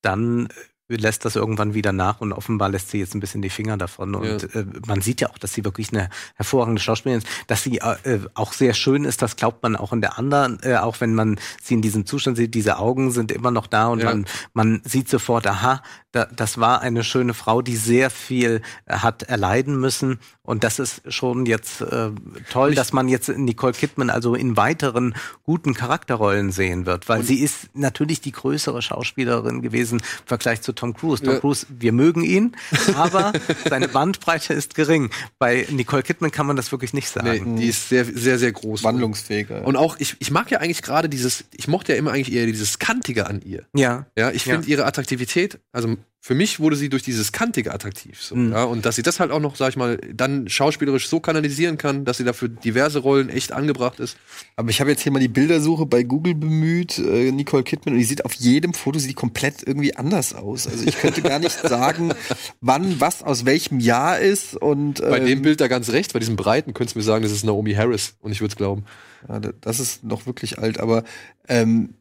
[0.01, 0.51] dann äh,
[0.93, 4.13] lässt das irgendwann wieder nach und offenbar lässt sie jetzt ein bisschen die Finger davon.
[4.13, 7.27] Und äh, man sieht ja auch, dass sie wirklich eine hervorragende Schauspielerin ist.
[7.47, 10.75] Dass sie äh, auch sehr schön ist, das glaubt man auch in der anderen, äh,
[10.75, 13.99] auch wenn man sie in diesem Zustand sieht, diese Augen sind immer noch da und
[13.99, 14.05] Ja.
[14.05, 18.95] man, man sieht sofort, aha, da, das war eine schöne Frau, die sehr viel äh,
[18.97, 20.19] hat erleiden müssen.
[20.43, 22.09] Und das ist schon jetzt äh,
[22.49, 27.39] toll, dass man jetzt Nicole Kidman also in weiteren guten Charakterrollen sehen wird, weil sie
[27.39, 31.23] ist natürlich die größere Schauspielerin gewesen im Vergleich zu Tom Cruise.
[31.23, 31.39] Tom ja.
[31.39, 32.55] Cruise, wir mögen ihn,
[32.95, 33.31] aber
[33.69, 35.11] seine Bandbreite ist gering.
[35.39, 37.53] Bei Nicole Kidman kann man das wirklich nicht sagen.
[37.53, 38.83] Nee, die ist sehr, sehr, sehr groß.
[38.83, 39.65] Wandlungsfähiger.
[39.65, 42.47] Und auch, ich, ich mag ja eigentlich gerade dieses, ich mochte ja immer eigentlich eher
[42.47, 43.65] dieses Kantige an ihr.
[43.73, 44.07] Ja.
[44.17, 44.71] Ja, ich finde ja.
[44.71, 48.21] ihre Attraktivität, also für mich wurde sie durch dieses Kantige attraktiv.
[48.21, 48.51] So, mhm.
[48.51, 51.79] ja, und dass sie das halt auch noch, sag ich mal, dann schauspielerisch so kanalisieren
[51.79, 54.17] kann, dass sie dafür diverse Rollen echt angebracht ist.
[54.55, 57.99] Aber ich habe jetzt hier mal die Bildersuche bei Google bemüht, äh, Nicole Kidman, und
[57.99, 60.67] die sieht auf jedem Foto sieht komplett irgendwie anders aus.
[60.67, 62.13] Also ich könnte gar nicht sagen,
[62.61, 64.55] wann was aus welchem Jahr ist.
[64.55, 67.03] Und ähm, bei dem ähm, Bild da ganz recht, bei diesem Breiten könntest du mir
[67.03, 68.85] sagen, das ist Naomi Harris, und ich würde es glauben.
[69.27, 71.03] Ja, das ist noch wirklich alt, aber
[71.47, 71.95] ähm,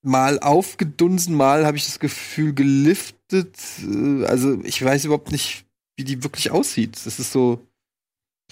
[0.00, 3.15] mal aufgedunsen, mal habe ich das Gefühl geliftet.
[3.32, 5.66] Äh, also ich weiß überhaupt nicht,
[5.96, 7.04] wie die wirklich aussieht.
[7.04, 7.66] Das ist so,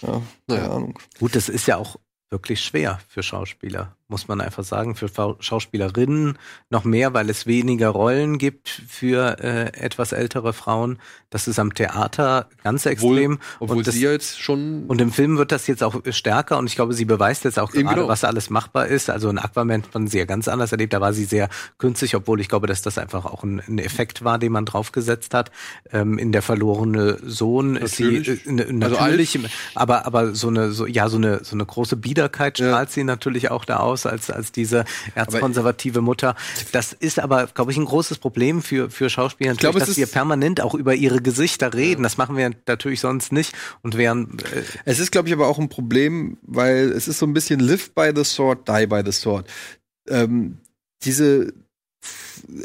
[0.03, 0.71] ja, keine naja.
[0.71, 0.99] Ahnung.
[1.19, 1.99] Gut, das ist ja auch
[2.31, 5.09] wirklich schwer für Schauspieler muss man einfach sagen, für
[5.41, 6.39] Schauspielerinnen
[6.71, 11.01] noch mehr, weil es weniger Rollen gibt für äh, etwas ältere Frauen.
[11.31, 13.41] Das ist am Theater ganz extrem.
[13.59, 14.85] Obwohl, und das, sie jetzt schon.
[14.87, 17.73] Und im Film wird das jetzt auch stärker und ich glaube, sie beweist jetzt auch
[17.73, 18.07] gerade, genau.
[18.07, 19.11] was alles machbar ist.
[19.11, 20.93] Also in Aquaman hat man sie ja ganz anders erlebt.
[20.93, 21.49] Da war sie sehr
[21.79, 25.35] künstlich, obwohl ich glaube, dass das einfach auch ein, ein Effekt war, den man draufgesetzt
[25.35, 25.51] hat.
[25.91, 28.29] Ähm, in der verlorene Sohn natürlich.
[28.29, 31.67] ist sie äh, natürlich, also aber aber so eine so ja so eine so eine
[31.67, 32.95] große Biederkeit strahlt ja.
[32.95, 34.85] sie natürlich auch da aus als, als diese
[35.15, 36.37] erzkonservative Mutter.
[36.73, 40.07] Das ist aber, glaube ich, ein großes Problem für, für Schauspieler, ich glaube, dass wir
[40.07, 42.03] permanent auch über ihre Gesichter reden.
[42.03, 43.55] Das machen wir natürlich sonst nicht.
[43.83, 47.27] Und während, äh es ist, glaube ich, aber auch ein Problem, weil es ist so
[47.27, 49.49] ein bisschen live by the sword, die by the sword.
[50.09, 50.59] Ähm,
[51.03, 51.53] diese,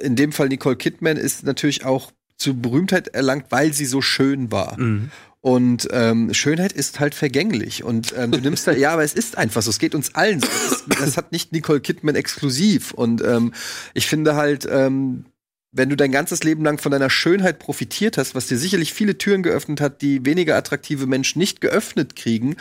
[0.01, 4.51] in dem Fall Nicole Kidman ist natürlich auch zu Berühmtheit erlangt, weil sie so schön
[4.51, 4.79] war.
[4.79, 5.11] Mhm.
[5.41, 7.83] Und ähm, Schönheit ist halt vergänglich.
[7.83, 9.69] Und ähm, du nimmst da, ja, aber es ist einfach so.
[9.69, 10.47] Es geht uns allen so.
[10.47, 12.91] Das, das hat nicht Nicole Kidman exklusiv.
[12.91, 13.53] Und ähm,
[13.93, 15.25] ich finde halt, ähm,
[15.71, 19.17] wenn du dein ganzes Leben lang von deiner Schönheit profitiert hast, was dir sicherlich viele
[19.17, 22.57] Türen geöffnet hat, die weniger attraktive Menschen nicht geöffnet kriegen,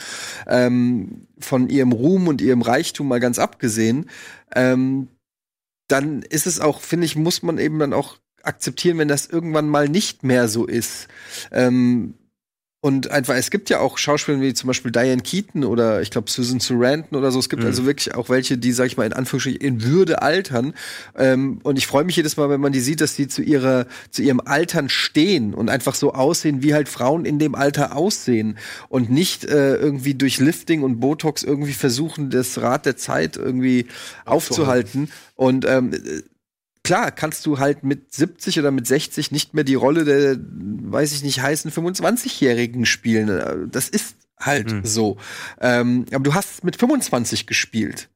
[0.47, 4.09] ähm, von ihrem Ruhm und ihrem Reichtum mal ganz abgesehen,
[4.55, 5.09] ähm,
[5.89, 9.69] dann ist es auch, finde ich, muss man eben dann auch akzeptieren, wenn das irgendwann
[9.69, 11.09] mal nicht mehr so ist.
[11.51, 12.15] Ähm,
[12.89, 16.31] und einfach, es gibt ja auch Schauspieler wie zum Beispiel Diane Keaton oder ich glaube
[16.31, 17.39] Susan Sarandon oder so.
[17.39, 17.69] Es gibt mhm.
[17.69, 20.73] also wirklich auch welche, die, sag ich mal, in Anführungsstrichen in Würde altern.
[21.15, 23.85] Ähm, und ich freue mich jedes Mal, wenn man die sieht, dass die zu ihrer,
[24.11, 28.57] zu ihrem Altern stehen und einfach so aussehen, wie halt Frauen in dem Alter aussehen.
[28.89, 33.85] Und nicht äh, irgendwie durch Lifting und Botox irgendwie versuchen, das Rad der Zeit irgendwie
[34.25, 35.11] aufzuhalten.
[35.35, 35.91] Und ähm,
[36.89, 41.13] klar kannst du halt mit 70 oder mit 60 nicht mehr die Rolle der, weiß
[41.13, 43.69] ich nicht, heißen 25-Jährigen spielen.
[43.71, 44.87] Das ist halt mhm.
[44.87, 45.19] so.
[45.61, 48.09] Ähm, aber du hast mit 25 gespielt.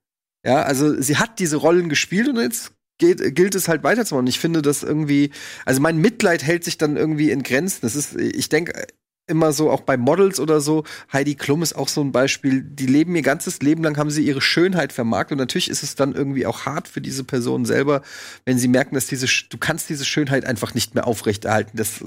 [0.42, 4.26] Ja, also sie hat diese Rollen gespielt und jetzt geht, gilt es halt weiterzumachen.
[4.26, 5.32] Ich finde das irgendwie,
[5.66, 7.80] also mein Mitleid hält sich dann irgendwie in Grenzen.
[7.82, 8.86] Das ist, ich denke,
[9.32, 10.84] immer so, auch bei Models oder so.
[11.12, 12.62] Heidi Klum ist auch so ein Beispiel.
[12.62, 15.32] Die leben ihr ganzes Leben lang, haben sie ihre Schönheit vermarktet.
[15.32, 18.02] Und natürlich ist es dann irgendwie auch hart für diese Person selber,
[18.44, 21.78] wenn sie merken, dass diese, du kannst diese Schönheit einfach nicht mehr aufrechterhalten.
[21.78, 22.04] Das,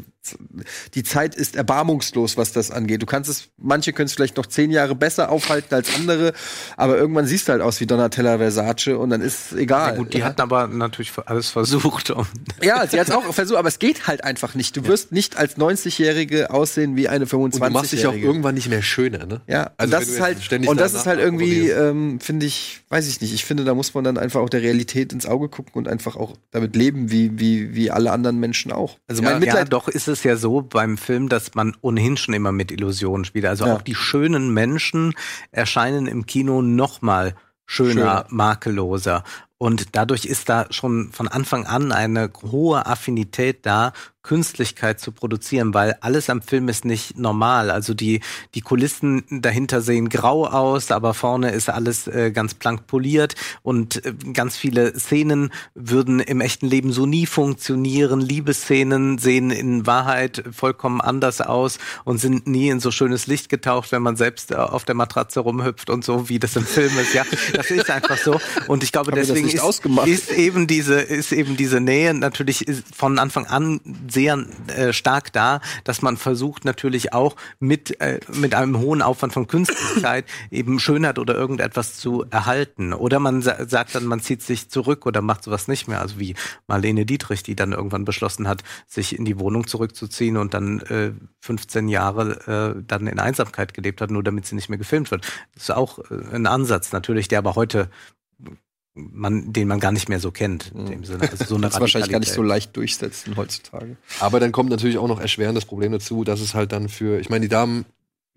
[0.93, 3.01] die Zeit ist erbarmungslos, was das angeht.
[3.01, 6.34] Du kannst es, manche können es vielleicht noch zehn Jahre besser aufhalten als andere,
[6.78, 9.93] aber irgendwann siehst du halt aus wie Donatella Versace und dann ist es egal.
[9.93, 10.26] Ja gut, die ja.
[10.26, 12.13] hat aber natürlich alles versucht.
[12.61, 14.78] ja, sie hat es auch versucht, aber es geht halt einfach nicht.
[14.78, 14.88] Du ja.
[14.89, 18.55] wirst nicht als 90-Jährige aussehen wie wie eine 25 Und du machst dich auch irgendwann
[18.55, 19.41] nicht mehr schöner, ne?
[19.47, 20.38] Ja, also das ist halt
[20.68, 23.34] und das ist halt irgendwie ähm, finde ich, weiß ich nicht.
[23.34, 26.16] Ich finde, da muss man dann einfach auch der Realität ins Auge gucken und einfach
[26.16, 28.97] auch damit leben, wie wie wie alle anderen Menschen auch.
[29.07, 32.18] Also mein ja, Mitleid ja, doch ist es ja so beim Film, dass man ohnehin
[32.18, 33.45] schon immer mit Illusionen spielt.
[33.45, 33.76] Also ja.
[33.76, 35.13] auch die schönen Menschen
[35.51, 37.36] erscheinen im Kino noch mal
[37.66, 39.24] schöner, schöner, makelloser.
[39.57, 43.93] Und dadurch ist da schon von Anfang an eine hohe Affinität da
[44.26, 47.69] Künstlichkeit zu produzieren, weil alles am Film ist nicht normal.
[47.69, 48.21] Also die,
[48.55, 54.03] die Kulissen dahinter sehen grau aus, aber vorne ist alles äh, ganz blank poliert und
[54.03, 58.19] äh, ganz viele Szenen würden im echten Leben so nie funktionieren.
[58.19, 63.91] Liebesszenen sehen in Wahrheit vollkommen anders aus und sind nie in so schönes Licht getaucht,
[63.91, 67.13] wenn man selbst äh, auf der Matratze rumhüpft und so, wie das im Film ist.
[67.13, 68.41] Ja, das ist einfach so.
[68.67, 73.45] Und ich glaube, deswegen ist, ist, eben diese, ist eben diese Nähe natürlich von Anfang
[73.45, 73.82] an
[74.16, 74.43] sehr
[74.76, 79.45] äh, stark da, dass man versucht natürlich auch mit, äh, mit einem hohen Aufwand von
[79.45, 82.93] Künstlichkeit eben Schönheit oder irgendetwas zu erhalten.
[82.93, 86.01] Oder man sa sagt dann, man zieht sich zurück oder macht sowas nicht mehr.
[86.01, 86.34] Also wie
[86.66, 91.11] Marlene Dietrich, die dann irgendwann beschlossen hat, sich in die Wohnung zurückzuziehen und dann äh,
[91.41, 95.26] 15 Jahre äh, dann in Einsamkeit gelebt hat, nur damit sie nicht mehr gefilmt wird.
[95.53, 97.89] Das ist auch äh, ein Ansatz natürlich, der aber heute
[98.96, 100.72] man, den man gar nicht mehr so kennt.
[100.74, 101.30] In dem Sinne.
[101.30, 103.98] Also so eine das wahrscheinlich gar nicht so leicht durchsetzen heutzutage.
[104.20, 107.30] Aber dann kommt natürlich auch noch erschwerendes Problem dazu, dass es halt dann für, ich
[107.30, 107.86] meine, die Damen,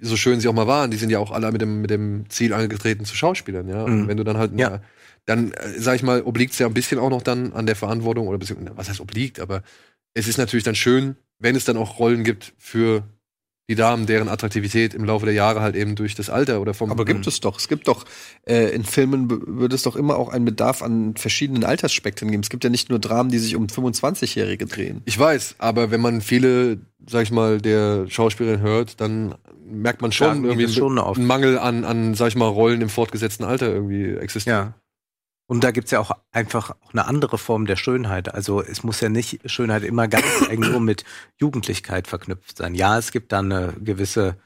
[0.00, 2.28] so schön sie auch mal waren, die sind ja auch alle mit dem, mit dem
[2.28, 3.82] Ziel angetreten zu Schauspielern, ja.
[3.82, 4.08] Und mhm.
[4.08, 4.80] wenn du dann halt, ja.
[5.26, 7.76] dann, äh, sag ich mal, obliegt es ja ein bisschen auch noch dann an der
[7.76, 8.38] Verantwortung, oder
[8.76, 9.62] was heißt obliegt, aber
[10.14, 13.04] es ist natürlich dann schön, wenn es dann auch Rollen gibt für
[13.68, 16.90] die Damen, deren Attraktivität im Laufe der Jahre halt eben durch das Alter oder vom.
[16.90, 17.58] Aber gibt es doch.
[17.58, 18.06] Es gibt doch,
[18.46, 22.42] äh, in Filmen würde es doch immer auch einen Bedarf an verschiedenen Altersspektren geben.
[22.42, 25.02] Es gibt ja nicht nur Dramen, die sich um 25-Jährige drehen.
[25.04, 29.34] Ich weiß, aber wenn man viele, sag ich mal, der Schauspielerin hört, dann
[29.66, 32.88] merkt man schon ja, irgendwie schon einen Mangel an, an, sag ich mal, Rollen im
[32.88, 34.56] fortgesetzten Alter irgendwie existiert.
[34.56, 34.74] Ja.
[35.48, 38.32] Und da gibt's ja auch einfach eine andere Form der Schönheit.
[38.34, 41.04] Also es muss ja nicht Schönheit immer ganz eng nur mit
[41.38, 42.74] Jugendlichkeit verknüpft sein.
[42.74, 44.36] Ja, es gibt da eine gewisse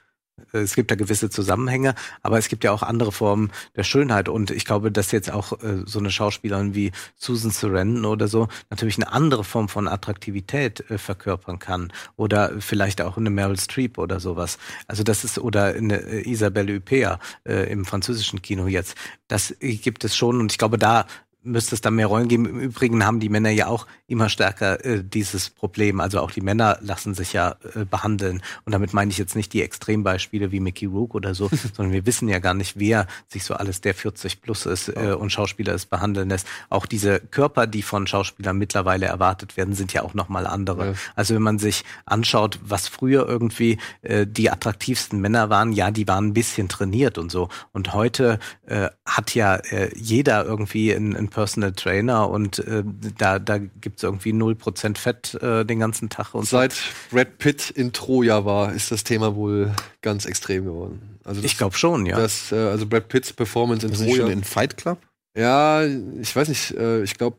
[0.53, 4.29] es gibt da gewisse Zusammenhänge, aber es gibt ja auch andere Formen der Schönheit.
[4.29, 8.49] Und ich glaube, dass jetzt auch äh, so eine Schauspielerin wie Susan Sarandon oder so
[8.71, 11.93] natürlich eine andere Form von Attraktivität äh, verkörpern kann.
[12.17, 14.59] Oder vielleicht auch eine Meryl Streep oder sowas.
[14.87, 18.97] Also das ist, oder eine äh, Isabelle Huppert äh, im französischen Kino jetzt.
[19.29, 20.41] Das gibt es schon.
[20.41, 21.07] Und ich glaube, da
[21.43, 22.47] müsste es dann mehr Rollen geben.
[22.47, 26.01] Im Übrigen haben die Männer ja auch immer stärker äh, dieses Problem.
[26.01, 28.43] Also auch die Männer lassen sich ja äh, behandeln.
[28.65, 32.07] Und damit meine ich jetzt nicht die Extrembeispiele wie Mickey Rook oder so, sondern wir
[32.07, 35.75] wissen ja gar nicht, wer sich so alles, der 40 plus ist äh, und Schauspieler
[35.75, 36.47] ist, behandeln lässt.
[36.69, 40.87] Auch diese Körper, die von Schauspielern mittlerweile erwartet werden, sind ja auch nochmal andere.
[40.87, 40.95] Ja.
[41.17, 46.07] Also wenn man sich anschaut, was früher irgendwie äh, die attraktivsten Männer waren, ja, die
[46.07, 47.49] waren ein bisschen trainiert und so.
[47.73, 52.83] Und heute äh, hat ja äh, jeder irgendwie ein, ein Personal Trainer und äh,
[53.19, 56.35] da, da gibt es irgendwie 0% Fett äh, den ganzen Tag.
[56.35, 56.81] Und Seit so.
[57.11, 59.73] Brad Pitt in Troja war, ist das Thema wohl
[60.03, 61.19] ganz extrem geworden.
[61.25, 62.17] Also das, ich glaube schon, ja.
[62.17, 64.17] Das, äh, also Brad Pitts Performance in Troja.
[64.17, 64.99] Schon in Fight Club?
[65.37, 67.39] Ja, ich weiß nicht, äh, ich glaube,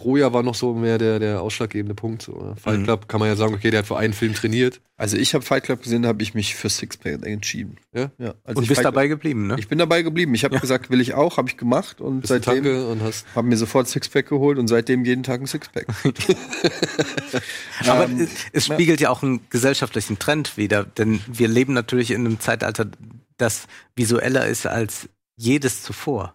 [0.00, 2.22] Troja war noch so mehr der, der ausschlaggebende Punkt.
[2.22, 2.54] So.
[2.56, 2.84] Fight mhm.
[2.84, 4.80] Club kann man ja sagen, okay, der hat für einen Film trainiert.
[4.96, 7.76] Also ich habe Fight Club gesehen, habe ich mich für Sixpack entschieden.
[7.94, 8.10] Ja?
[8.18, 9.56] ja also und bist Fight dabei geblieben, ne?
[9.58, 10.34] Ich bin dabei geblieben.
[10.34, 10.60] Ich habe ja.
[10.60, 13.88] gesagt, will ich auch, habe ich gemacht und bist seitdem und hast habe mir sofort
[13.88, 15.86] Sixpack geholt und seitdem jeden Tag ein Sixpack.
[17.86, 19.08] Aber ähm, es spiegelt ja.
[19.08, 22.86] ja auch einen gesellschaftlichen Trend wieder, denn wir leben natürlich in einem Zeitalter,
[23.36, 26.34] das visueller ist als jedes zuvor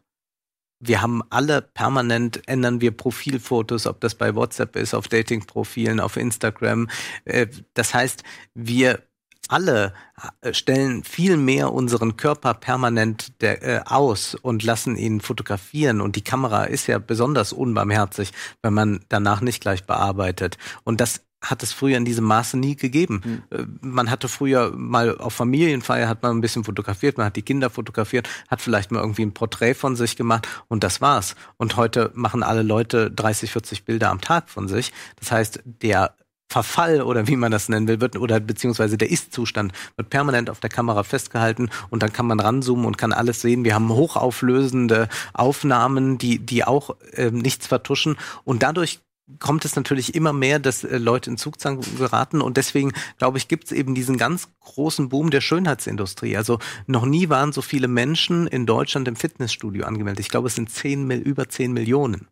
[0.87, 6.17] wir haben alle permanent ändern wir Profilfotos, ob das bei WhatsApp ist, auf Datingprofilen, auf
[6.17, 6.87] Instagram.
[7.25, 8.23] Äh, das heißt,
[8.53, 9.03] wir
[9.47, 9.93] alle
[10.41, 16.01] äh, stellen viel mehr unseren Körper permanent der, äh, aus und lassen ihn fotografieren.
[16.01, 18.31] Und die Kamera ist ja besonders unbarmherzig,
[18.61, 20.57] wenn man danach nicht gleich bearbeitet.
[20.83, 23.43] Und das hat es früher in diesem Maße nie gegeben.
[23.49, 23.79] Mhm.
[23.81, 27.69] Man hatte früher mal auf Familienfeier hat man ein bisschen fotografiert, man hat die Kinder
[27.69, 31.35] fotografiert, hat vielleicht mal irgendwie ein Porträt von sich gemacht und das war's.
[31.57, 34.91] Und heute machen alle Leute 30, 40 Bilder am Tag von sich.
[35.19, 36.15] Das heißt, der
[36.47, 40.59] Verfall oder wie man das nennen will, wird, oder beziehungsweise der Ist-Zustand wird permanent auf
[40.59, 43.65] der Kamera festgehalten und dann kann man ranzoomen und kann alles sehen.
[43.65, 48.99] Wir haben hochauflösende Aufnahmen, die, die auch äh, nichts vertuschen und dadurch
[49.39, 53.47] kommt es natürlich immer mehr, dass äh, Leute in Zugzwang geraten und deswegen, glaube ich,
[53.47, 56.37] gibt es eben diesen ganz großen Boom der Schönheitsindustrie.
[56.37, 60.19] Also noch nie waren so viele Menschen in Deutschland im Fitnessstudio angemeldet.
[60.19, 62.27] Ich glaube, es sind zehn, über zehn Millionen.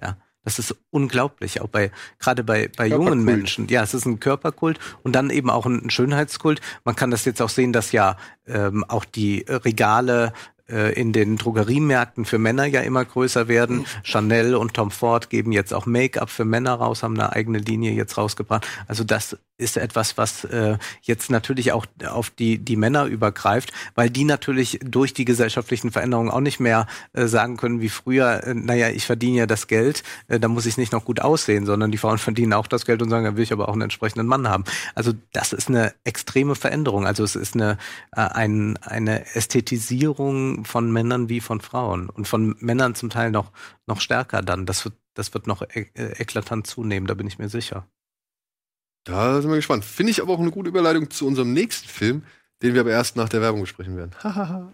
[0.00, 0.16] Ja.
[0.42, 3.68] Das ist unglaublich, auch bei gerade bei, bei jungen Menschen.
[3.68, 6.62] Ja, es ist ein Körperkult und dann eben auch ein Schönheitskult.
[6.82, 8.16] Man kann das jetzt auch sehen, dass ja
[8.46, 10.32] ähm, auch die Regale
[10.70, 13.78] äh, in den Drogeriemärkten für Männer ja immer größer werden.
[13.78, 13.84] Mhm.
[14.02, 17.92] Chanel und Tom Ford geben jetzt auch Make-up für Männer raus, haben eine eigene Linie
[17.92, 18.66] jetzt rausgebracht.
[18.86, 24.10] Also das ist etwas, was äh, jetzt natürlich auch auf die, die Männer übergreift, weil
[24.10, 28.54] die natürlich durch die gesellschaftlichen Veränderungen auch nicht mehr äh, sagen können wie früher, äh,
[28.54, 31.90] naja, ich verdiene ja das Geld, äh, da muss ich nicht noch gut aussehen, sondern
[31.90, 34.26] die Frauen verdienen auch das Geld und sagen, da will ich aber auch einen entsprechenden
[34.26, 34.64] Mann haben.
[34.94, 37.06] Also das ist eine extreme Veränderung.
[37.06, 37.76] Also es ist eine,
[38.16, 43.52] äh, ein, eine Ästhetisierung von Männern wie von Frauen und von Männern zum Teil noch,
[43.86, 44.66] noch stärker dann.
[44.66, 47.86] Das wird, das wird noch e äh, eklatant zunehmen, da bin ich mir sicher.
[49.04, 49.84] Da sind wir gespannt.
[49.84, 52.24] Finde ich aber auch eine gute Überleitung zu unserem nächsten Film,
[52.62, 54.12] den wir aber erst nach der Werbung besprechen werden.
[54.22, 54.70] Hahaha.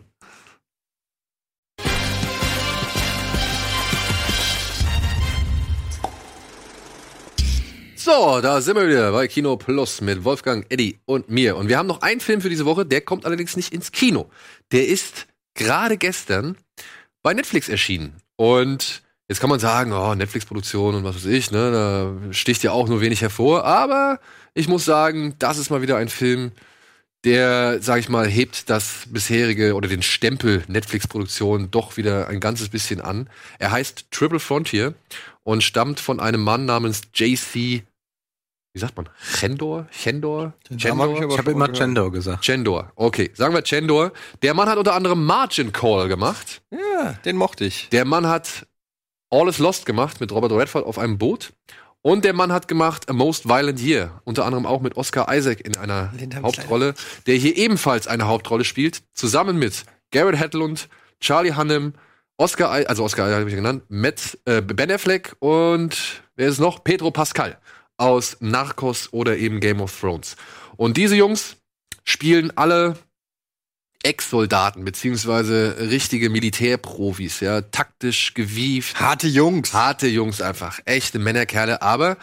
[8.06, 11.56] So, da sind wir wieder bei Kino Plus mit Wolfgang, Eddie und mir.
[11.56, 14.30] Und wir haben noch einen Film für diese Woche, der kommt allerdings nicht ins Kino.
[14.70, 15.26] Der ist
[15.56, 16.56] gerade gestern
[17.22, 18.14] bei Netflix erschienen.
[18.36, 22.72] Und jetzt kann man sagen, oh, Netflix-Produktion und was weiß ich, ne, da sticht ja
[22.72, 23.64] auch nur wenig hervor.
[23.64, 24.20] Aber
[24.54, 26.52] ich muss sagen, das ist mal wieder ein Film,
[27.24, 32.68] der, sag ich mal, hebt das bisherige oder den Stempel Netflix-Produktion doch wieder ein ganzes
[32.68, 33.28] bisschen an.
[33.58, 34.94] Er heißt Triple Frontier
[35.42, 37.82] und stammt von einem Mann namens JC,
[38.76, 39.86] wie sagt man, Chendor?
[39.90, 40.52] Chendor?
[40.76, 41.30] Chendor?
[41.30, 42.44] Ich habe immer Gender gesagt.
[42.44, 42.92] Chendor.
[42.94, 44.12] Okay, sagen wir Chendor.
[44.42, 46.60] Der Mann hat unter anderem Margin Call gemacht.
[46.70, 47.88] Ja, den mochte ich.
[47.88, 48.66] Der Mann hat
[49.30, 51.54] All is Lost gemacht mit Robert Redford auf einem Boot.
[52.02, 55.62] Und der Mann hat gemacht A Most Violent Year, unter anderem auch mit Oscar Isaac
[55.66, 56.12] in einer
[56.42, 56.94] Hauptrolle,
[57.26, 61.94] der hier ebenfalls eine Hauptrolle spielt, zusammen mit Garrett Hedlund, Charlie Hunnam,
[62.36, 66.60] Oscar, also Oscar Isaac habe ich genannt, Matt, äh, Ben Affleck und wer ist es
[66.60, 66.84] noch?
[66.84, 67.56] Pedro Pascal
[67.96, 70.36] aus Narcos oder eben Game of Thrones.
[70.76, 71.56] Und diese Jungs
[72.04, 72.96] spielen alle
[74.02, 79.72] Ex-Soldaten beziehungsweise richtige Militärprofis, ja, taktisch gewieft, Harte Jungs.
[79.72, 82.16] harte Jungs einfach, echte Männerkerle, aber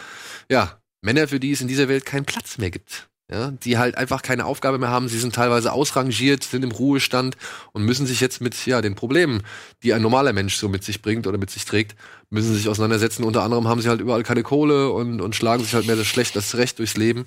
[0.50, 3.08] ja, Männer, für die es in dieser Welt keinen Platz mehr gibt.
[3.30, 7.38] Ja, die halt einfach keine Aufgabe mehr haben, sie sind teilweise ausrangiert, sind im Ruhestand
[7.72, 9.42] und müssen sich jetzt mit ja, den Problemen,
[9.82, 11.96] die ein normaler Mensch so mit sich bringt oder mit sich trägt,
[12.28, 13.24] müssen sich auseinandersetzen.
[13.24, 16.06] Unter anderem haben sie halt überall keine Kohle und, und schlagen sich halt mehr das
[16.06, 17.24] schlecht das recht durchs Leben.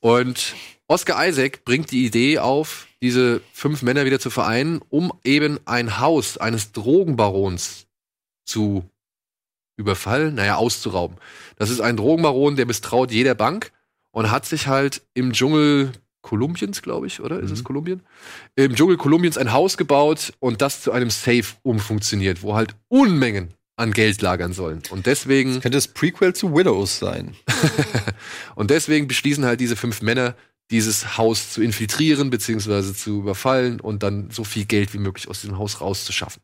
[0.00, 0.54] Und
[0.88, 6.00] Oscar Isaac bringt die Idee auf, diese fünf Männer wieder zu vereinen, um eben ein
[6.00, 7.86] Haus eines Drogenbarons
[8.44, 8.84] zu
[9.78, 11.16] überfallen, naja, auszurauben.
[11.56, 13.72] Das ist ein Drogenbaron, der misstraut jeder Bank
[14.12, 15.92] und hat sich halt im Dschungel
[16.22, 17.40] Kolumbiens, glaube ich, oder?
[17.40, 18.02] Ist es Kolumbien?
[18.54, 23.54] Im Dschungel Kolumbiens ein Haus gebaut und das zu einem Safe umfunktioniert, wo halt Unmengen
[23.76, 24.82] an Geld lagern sollen.
[24.90, 27.34] Und deswegen Könnte das Prequel zu Widows sein.
[28.54, 30.34] und deswegen beschließen halt diese fünf Männer,
[30.70, 35.40] dieses Haus zu infiltrieren, beziehungsweise zu überfallen und dann so viel Geld wie möglich aus
[35.40, 36.42] diesem Haus rauszuschaffen.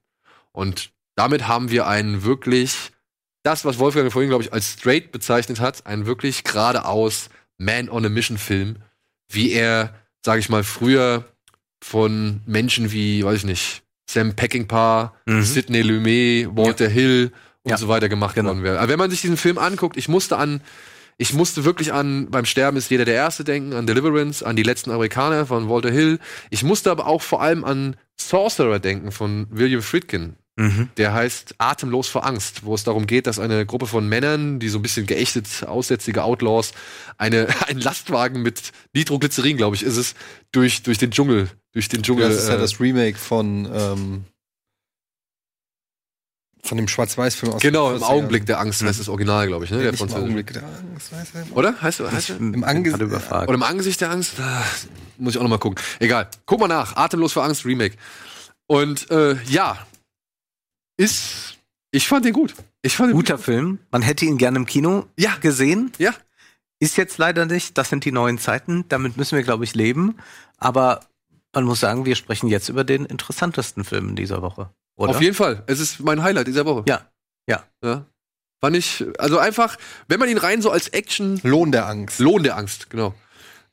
[0.52, 2.90] Und damit haben wir einen wirklich,
[3.43, 8.04] das, was Wolfgang vorhin, glaube ich, als straight bezeichnet hat, einen wirklich geradeaus Man on
[8.04, 8.76] a Mission Film,
[9.30, 11.24] wie er, sage ich mal, früher
[11.82, 15.42] von Menschen wie, weiß ich nicht, Sam Peckinpah, Mhm.
[15.42, 17.76] Sidney Lumet, Walter Hill und Ja.
[17.76, 18.48] so weiter gemacht Genau.
[18.50, 18.78] worden wäre.
[18.78, 20.60] Aber wenn man sich diesen Film anguckt, ich musste an
[21.18, 24.62] ich musste wirklich an beim Sterben ist jeder der Erste denken, an Deliverance, an die
[24.62, 26.18] letzten Amerikaner von Walter Hill.
[26.50, 30.36] Ich musste aber auch vor allem an Sorcerer denken von William Friedkin.
[30.56, 30.88] Mhm.
[30.96, 34.70] Der heißt Atemlos vor Angst, wo es darum geht, dass eine Gruppe von Männern, die
[34.70, 36.72] so ein bisschen geächtet aussätzige Outlaws,
[37.18, 40.14] eine, einen Lastwagen mit Nitroglycerin, glaube ich, ist es,
[40.52, 42.28] durch, durch den Dschungel, durch den Dschungel.
[42.28, 44.24] Das ist ja äh, das Remake von, ähm,
[46.62, 48.06] von dem Schwarz-Weiß-Film aus genau, im 40ern.
[48.06, 49.82] Augenblick der Angst heißt das Original, glaube ich, ne?
[49.82, 50.10] Der nicht im.
[50.10, 51.56] Augenblick der Angst, weiß er.
[51.56, 51.82] Oder?
[51.82, 53.02] Heißt, heißt Ich Im Angesicht-.
[53.02, 54.40] Oder im Angesicht der Angst?
[54.40, 54.64] Ah,
[55.18, 55.84] muss ich auch noch mal gucken.
[55.98, 56.28] Egal.
[56.46, 56.96] Guck mal nach.
[56.96, 57.96] Atemlos vor Angst Remake.
[58.66, 59.78] Und äh, ja,
[60.97, 61.59] ist.
[61.90, 62.55] Ich fand den gut.
[62.82, 63.78] Ich fand den Guter Film.
[63.90, 65.36] Man hätte ihn gerne im Kino Ja.
[65.40, 65.93] gesehen.
[65.98, 66.14] Ja.
[66.78, 67.78] Ist jetzt leider nicht.
[67.78, 68.85] Das sind die neuen Zeiten.
[68.89, 70.16] Damit müssen wir, glaube ich, leben.
[70.59, 71.01] Aber
[71.55, 74.70] man muss sagen, wir sprechen jetzt über den interessantesten Film dieser Woche.
[74.97, 75.10] Oder?
[75.10, 75.62] Auf jeden Fall.
[75.66, 76.85] Es ist mein Highlight dieser Woche.
[76.86, 77.09] Ja.
[77.47, 77.64] Ja.
[77.82, 78.05] ja.
[78.60, 79.77] Fand ich, also einfach,
[80.09, 82.18] wenn man ihn rein so als Action, Lohn der Angst.
[82.18, 83.14] Lohn der Angst, genau.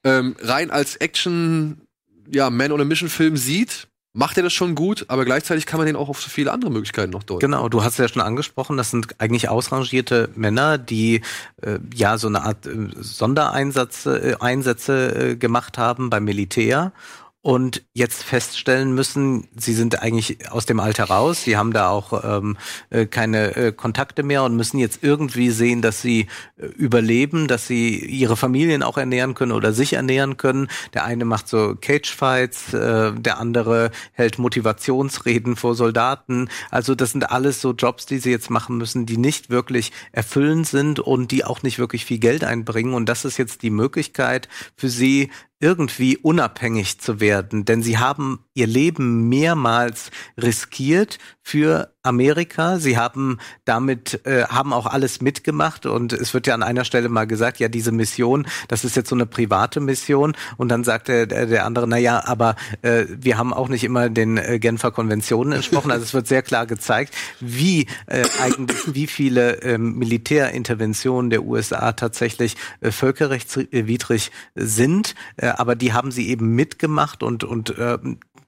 [0.04, 1.82] Ähm, rein als Action,
[2.30, 5.80] ja, Man on a Mission Film sieht, macht er das schon gut, aber gleichzeitig kann
[5.80, 7.40] man den auch auf so viele andere Möglichkeiten noch deuten.
[7.40, 11.22] Genau, du hast ja schon angesprochen, das sind eigentlich ausrangierte Männer, die
[11.62, 16.92] äh, ja so eine Art äh, Sondereinsätze äh, Einsätze, äh, gemacht haben beim Militär
[17.44, 22.24] und jetzt feststellen müssen, sie sind eigentlich aus dem Alter raus, sie haben da auch
[22.24, 22.56] ähm,
[22.90, 27.68] äh, keine äh, Kontakte mehr und müssen jetzt irgendwie sehen, dass sie äh, überleben, dass
[27.68, 30.70] sie ihre Familien auch ernähren können oder sich ernähren können.
[30.94, 36.48] Der eine macht so Cagefights, äh, der andere hält Motivationsreden vor Soldaten.
[36.72, 40.66] Also das sind alles so Jobs, die sie jetzt machen müssen, die nicht wirklich erfüllend
[40.66, 42.94] sind und die auch nicht wirklich viel Geld einbringen.
[42.94, 44.48] Und das ist jetzt die Möglichkeit
[44.78, 45.30] für sie,
[45.64, 52.80] irgendwie unabhängig zu werden, denn sie haben ihr Leben mehrmals riskiert für Amerika.
[52.80, 57.08] Sie haben damit äh, haben auch alles mitgemacht und es wird ja an einer Stelle
[57.08, 61.08] mal gesagt, ja diese Mission, das ist jetzt so eine private Mission und dann sagt
[61.08, 64.60] der, der, der andere, na ja, aber äh, wir haben auch nicht immer den äh,
[64.60, 65.92] Genfer Konventionen entsprochen.
[65.92, 71.94] Also es wird sehr klar gezeigt, wie äh, eigentlich wie viele ähm, Militärinterventionen der USA
[71.94, 77.98] tatsächlich äh, völkerrechtswidrig sind, äh, aber die haben sie eben mitgemacht und und äh,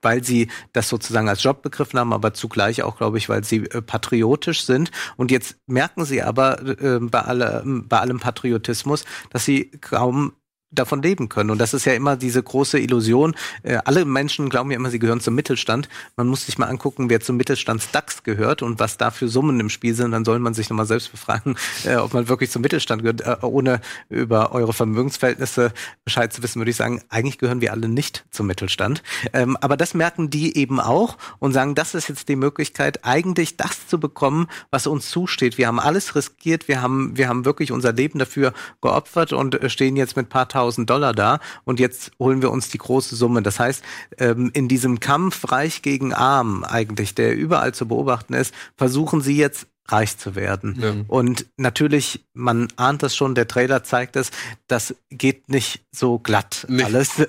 [0.02, 3.65] weil sie das sozusagen als Job begriffen haben, aber zugleich auch, glaube ich, weil sie
[3.65, 4.91] äh, patriotisch sind.
[5.18, 10.34] Und jetzt merken sie aber äh, bei, alle, bei allem Patriotismus, dass sie kaum
[10.76, 11.50] davon leben können.
[11.50, 13.36] Und das ist ja immer diese große Illusion.
[13.64, 15.90] Äh, alle Menschen glauben ja immer, sie gehören zum Mittelstand.
[16.16, 19.70] Man muss sich mal angucken, wer zum Mittelstandsdax gehört und was da für Summen im
[19.70, 20.12] Spiel sind.
[20.12, 23.22] Dann soll man sich nochmal selbst befragen, äh, ob man wirklich zum Mittelstand gehört.
[23.22, 25.74] Äh, ohne über eure Vermögensverhältnisse
[26.04, 29.02] Bescheid zu wissen, würde ich sagen, eigentlich gehören wir alle nicht zum Mittelstand.
[29.34, 33.58] Ähm, aber das merken die eben auch und sagen, das ist jetzt die Möglichkeit, eigentlich
[33.58, 35.58] das zu bekommen, was uns zusteht.
[35.58, 39.70] Wir haben alles riskiert, wir haben, wir haben wirklich unser Leben dafür geopfert und äh,
[39.70, 43.42] stehen jetzt mit paar tausend Dollar da und jetzt holen wir uns die große Summe.
[43.42, 43.84] Das heißt,
[44.18, 49.38] ähm, in diesem Kampf reich gegen arm eigentlich, der überall zu beobachten ist, versuchen sie
[49.38, 50.78] jetzt reich zu werden.
[50.82, 50.94] Ja.
[51.08, 54.32] Und natürlich, man ahnt das schon, der Trailer zeigt es,
[54.68, 56.84] das geht nicht so glatt nee.
[56.84, 57.12] alles.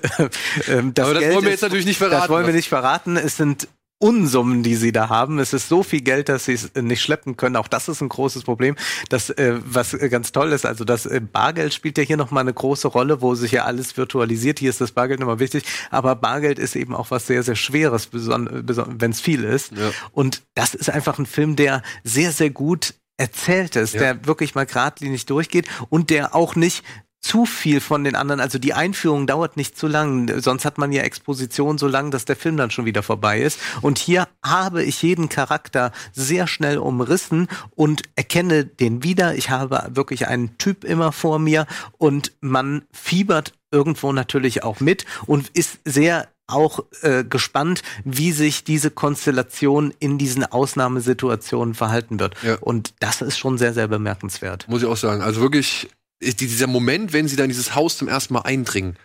[0.67, 2.21] Ähm, das Aber das Geld wollen wir jetzt ist, natürlich nicht verraten.
[2.21, 3.15] Das wollen wir nicht verraten.
[3.15, 3.67] Es sind
[3.99, 5.39] Unsummen, die sie da haben.
[5.39, 7.55] Es ist so viel Geld, dass sie es nicht schleppen können.
[7.55, 8.75] Auch das ist ein großes Problem.
[9.09, 12.53] Das, äh, was ganz toll ist, also das äh, Bargeld spielt ja hier nochmal eine
[12.53, 14.59] große Rolle, wo sich ja alles virtualisiert.
[14.59, 15.63] Hier ist das Bargeld nochmal wichtig.
[15.89, 19.71] Aber Bargeld ist eben auch was sehr, sehr Schweres, wenn es viel ist.
[19.71, 19.89] Ja.
[20.11, 23.99] Und das ist einfach ein Film, der sehr, sehr gut erzählt ist, ja.
[23.99, 26.83] der wirklich mal geradlinig durchgeht und der auch nicht
[27.19, 28.39] zu viel von den anderen.
[28.39, 30.39] Also die Einführung dauert nicht zu lang.
[30.39, 33.59] Sonst hat man ja Exposition so lang, dass der Film dann schon wieder vorbei ist.
[33.81, 39.35] Und hier habe ich jeden Charakter sehr schnell umrissen und erkenne den wieder.
[39.35, 41.65] Ich habe wirklich einen Typ immer vor mir
[41.97, 48.63] und man fiebert irgendwo natürlich auch mit und ist sehr auch äh, gespannt, wie sich
[48.63, 52.35] diese Konstellation in diesen Ausnahmesituationen verhalten wird.
[52.41, 52.55] Ja.
[52.61, 54.65] Und das ist schon sehr, sehr bemerkenswert.
[54.69, 55.21] Muss ich auch sagen.
[55.21, 55.89] Also wirklich
[56.21, 58.97] dieser Moment, wenn sie dann dieses Haus zum ersten Mal eindringen.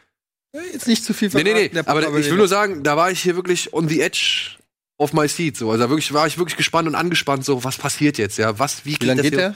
[0.72, 1.52] Jetzt nicht zu viel verraten.
[1.52, 1.82] Nee, nee, nee.
[1.86, 4.56] Aber ich will nur sagen, da war ich hier wirklich on the edge
[4.98, 5.56] of my seat.
[5.56, 5.70] So.
[5.70, 8.38] Also wirklich war ich wirklich gespannt und angespannt, so, was passiert jetzt?
[8.38, 9.54] Ja, was, wie, wie lange geht der?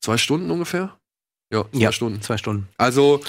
[0.00, 0.96] Zwei Stunden ungefähr?
[1.52, 2.22] Ja, zwei ja, Stunden.
[2.22, 2.68] Zwei Stunden.
[2.76, 3.22] Also,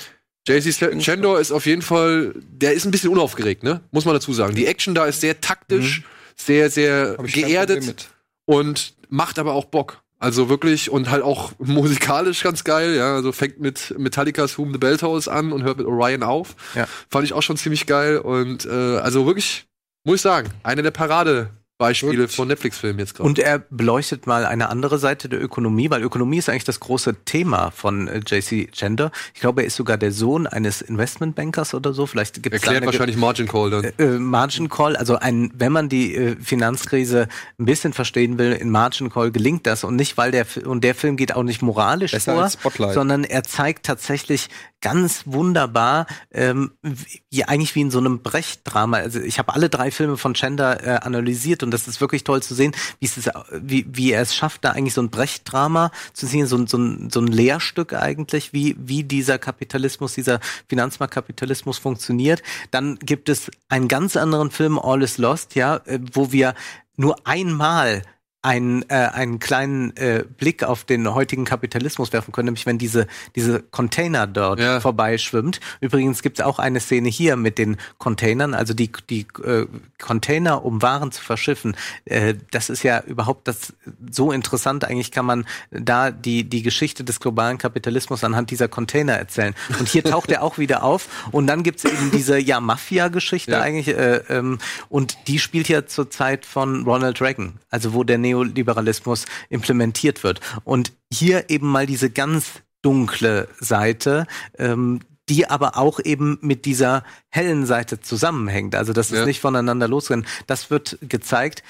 [0.48, 3.82] JC Chandor ist auf jeden Fall, der ist ein bisschen unaufgeregt, ne?
[3.92, 4.56] Muss man dazu sagen.
[4.56, 6.06] Die Action da ist sehr taktisch, mhm.
[6.36, 8.10] sehr, sehr geerdet
[8.46, 10.04] und macht aber auch Bock.
[10.22, 13.16] Also wirklich und halt auch musikalisch ganz geil, ja.
[13.16, 16.56] Also fängt mit Metallicas Whom the Bell Tolls an und hört mit Orion auf.
[16.76, 16.88] Ja.
[17.10, 19.66] Fand ich auch schon ziemlich geil und äh, also wirklich,
[20.04, 21.50] muss ich sagen, eine der Parade
[21.82, 23.28] Beispiele von Netflix-Filmen jetzt gerade.
[23.28, 27.26] Und er beleuchtet mal eine andere Seite der Ökonomie, weil Ökonomie ist eigentlich das große
[27.26, 29.12] Thema von äh, JC Gender.
[29.34, 32.06] Ich glaube, er ist sogar der Sohn eines Investmentbankers oder so.
[32.06, 33.84] Vielleicht gibt's Erklärt wahrscheinlich Margin Call dann.
[33.84, 37.28] Äh, äh, Margin Call, also ein, wenn man die äh, Finanzkrise
[37.60, 40.96] ein bisschen verstehen will, in Margin Call gelingt das und nicht, weil der und der
[40.96, 44.50] Film geht auch nicht moralisch Besser vor, sondern er zeigt tatsächlich
[44.82, 48.98] ganz wunderbar, ähm, wie, eigentlich wie in so einem Brecht-Drama.
[48.98, 52.44] Also ich habe alle drei Filme von Chender äh, analysiert und das ist wirklich toll
[52.44, 56.28] zu sehen, wie, es wie, wie er es schafft, da eigentlich so ein Brecht-Drama zu
[56.28, 62.44] sehen, so, so, ein, so ein Lehrstück eigentlich, wie, wie dieser Kapitalismus, dieser Finanzmarktkapitalismus funktioniert.
[62.72, 66.56] Dann gibt es einen ganz anderen Film, All is Lost, ja, äh, wo wir
[66.98, 68.04] nur einmal
[68.42, 73.08] einen, äh, einen kleinen äh, Blick auf den heutigen Kapitalismus werfen können, nämlich wenn diese,
[73.36, 74.80] diese Container dort ja.
[74.80, 75.60] vorbeischwimmt.
[75.80, 79.68] Übrigens gibt es auch eine Szene hier mit den Containern, also die, die äh,
[80.00, 81.76] Container, um Waren zu verschiffen.
[82.06, 83.74] Äh, das ist ja überhaupt das
[84.10, 84.86] so interessant.
[84.86, 89.54] Eigentlich kann man da die, die Geschichte des globalen Kapitalismus anhand dieser Container erzählen.
[89.80, 91.30] Und hier taucht er auch wieder auf.
[91.32, 93.62] Und dann gibt's eben diese ja Mafia-Geschichte ja.
[93.62, 93.90] eigentlich.
[93.90, 94.58] Äh, ähm,
[94.90, 100.40] und die spielt ja zur Zeit von Ronald Reagan, also wo der Neoliberalismus implementiert wird.
[100.64, 104.28] Und hier eben mal diese ganz dunkle Seite,
[104.58, 108.76] ähm, die aber auch eben mit dieser hellen Seite zusammenhängt.
[108.76, 109.26] Also das ist ja.
[109.26, 110.26] nicht voneinander losrennen.
[110.48, 111.64] Das wird gezeigt.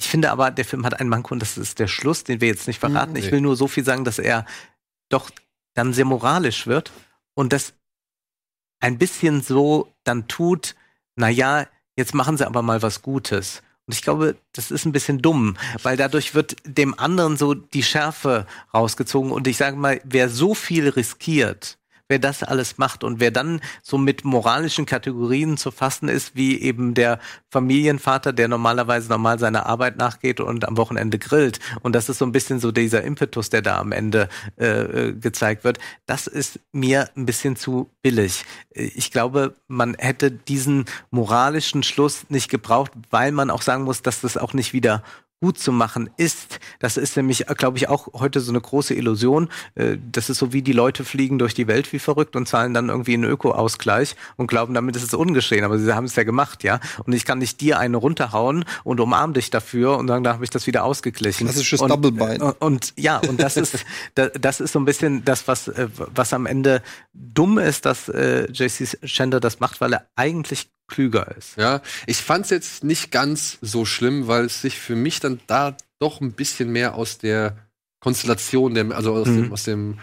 [0.00, 2.48] Ich finde aber, der Film hat einen Manko und das ist der Schluss, den wir
[2.48, 3.12] jetzt nicht verraten.
[3.12, 3.24] Mhm, nee.
[3.26, 4.44] Ich will nur so viel sagen, dass er
[5.08, 5.30] doch
[5.74, 6.92] dann sehr moralisch wird
[7.34, 7.74] und das
[8.80, 10.74] ein bisschen so dann tut,
[11.16, 13.62] na ja, jetzt machen sie aber mal was Gutes.
[13.86, 17.82] Und ich glaube, das ist ein bisschen dumm, weil dadurch wird dem anderen so die
[17.82, 19.30] Schärfe rausgezogen.
[19.30, 21.78] Und ich sage mal, wer so viel riskiert,
[22.08, 26.60] wer das alles macht und wer dann so mit moralischen Kategorien zu fassen ist, wie
[26.60, 27.18] eben der
[27.50, 31.60] Familienvater, der normalerweise normal seiner Arbeit nachgeht und am Wochenende grillt.
[31.80, 35.64] Und das ist so ein bisschen so dieser Impetus, der da am Ende äh, gezeigt
[35.64, 35.78] wird.
[36.06, 38.44] Das ist mir ein bisschen zu billig.
[38.70, 44.20] Ich glaube, man hätte diesen moralischen Schluss nicht gebraucht, weil man auch sagen muss, dass
[44.20, 45.02] das auch nicht wieder
[45.44, 46.58] gut zu machen ist.
[46.78, 49.50] Das ist nämlich, glaube ich, auch heute so eine große Illusion.
[49.74, 52.72] Äh, Das ist so wie die Leute fliegen durch die Welt wie verrückt und zahlen
[52.72, 55.64] dann irgendwie einen Öko-Ausgleich und glauben, damit ist es ungeschehen.
[55.64, 56.80] Aber sie haben es ja gemacht, ja.
[57.04, 60.44] Und ich kann nicht dir eine runterhauen und umarm dich dafür und sagen, da habe
[60.44, 61.46] ich das wieder ausgeglichen.
[61.46, 62.40] Klassisches und, Doppelbein.
[62.40, 63.84] Und, und ja, und das ist
[64.14, 68.08] da- das ist so ein bisschen das, was äh, was am Ende dumm ist, dass
[68.08, 71.56] äh, JC Chandler das macht, weil er eigentlich klüger ist.
[71.56, 75.76] Ja, ich fand's jetzt nicht ganz so schlimm, weil es sich für mich dann da
[75.98, 77.56] doch ein bisschen mehr aus der
[78.00, 79.42] Konstellation, der, also aus, Mhm.
[79.44, 79.98] dem, aus dem,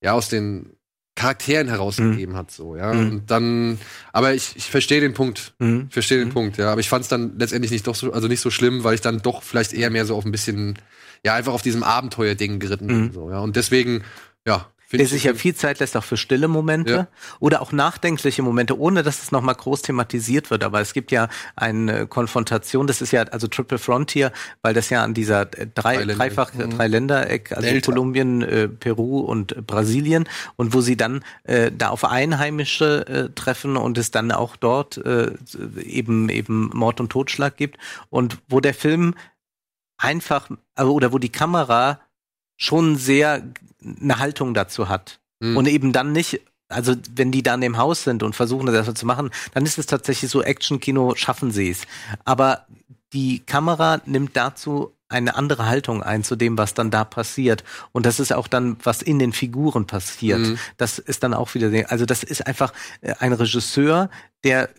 [0.00, 0.70] ja, aus den
[1.14, 2.92] Charakteren herausgegeben hat, so, ja.
[2.94, 3.10] Mhm.
[3.10, 3.78] Und dann,
[4.12, 5.52] aber ich, ich verstehe den Punkt.
[5.58, 5.86] Mhm.
[5.88, 6.32] Ich verstehe den Mhm.
[6.32, 6.70] Punkt, ja.
[6.72, 9.20] Aber ich fand's dann letztendlich nicht doch so, also nicht so schlimm, weil ich dann
[9.20, 10.78] doch vielleicht eher mehr so auf ein bisschen,
[11.24, 13.12] ja, einfach auf diesem Abenteuerding geritten bin, Mhm.
[13.12, 13.40] so, ja.
[13.40, 14.04] Und deswegen,
[14.46, 17.08] ja, Der sich ja viel Zeit lässt auch für stille Momente Ja.
[17.40, 20.64] oder auch nachdenkliche Momente, ohne dass es nochmal groß thematisiert wird.
[20.64, 24.32] Aber es gibt ja eine Konfrontation, das ist ja also Triple Frontier,
[24.62, 26.18] weil das ja an dieser drei, Dreiländereck.
[26.18, 26.70] dreifach Mhm.
[26.76, 27.92] Dreiländereck, also Delta.
[27.92, 33.28] Kolumbien, äh, Peru und äh, Brasilien und wo sie dann äh, da auf Einheimische äh,
[33.34, 35.32] treffen und es dann auch dort äh,
[35.84, 37.78] eben eben Mord und Totschlag gibt
[38.10, 39.14] und wo der Film
[39.98, 42.00] einfach also, oder wo die Kamera
[42.56, 43.42] schon sehr
[43.84, 45.20] eine Haltung dazu hat.
[45.40, 45.56] Mhm.
[45.56, 49.06] Und eben dann nicht, also wenn die dann im Haus sind und versuchen das zu
[49.06, 51.82] machen, dann ist es tatsächlich so Action-Kino, schaffen sie es.
[52.24, 52.66] Aber
[53.12, 57.64] die Kamera nimmt dazu eine andere Haltung ein zu dem, was dann da passiert.
[57.92, 60.40] Und das ist auch dann, was in den Figuren passiert.
[60.40, 60.58] Mhm.
[60.78, 62.72] Das ist dann auch wieder, also das ist einfach
[63.18, 64.08] ein Regisseur,
[64.42, 64.70] der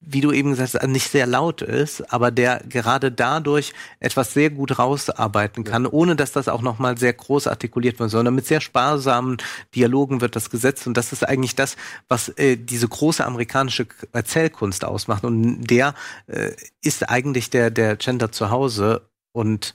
[0.00, 4.50] wie du eben gesagt hast, nicht sehr laut ist, aber der gerade dadurch etwas sehr
[4.50, 8.60] gut rausarbeiten kann, ohne dass das auch nochmal sehr groß artikuliert wird, sondern mit sehr
[8.60, 9.38] sparsamen
[9.74, 10.86] Dialogen wird das gesetzt.
[10.86, 11.76] Und das ist eigentlich das,
[12.08, 15.24] was äh, diese große amerikanische Erzählkunst ausmacht.
[15.24, 15.94] Und der
[16.26, 16.52] äh,
[16.82, 19.08] ist eigentlich der, der Gender zu Hause.
[19.32, 19.74] Und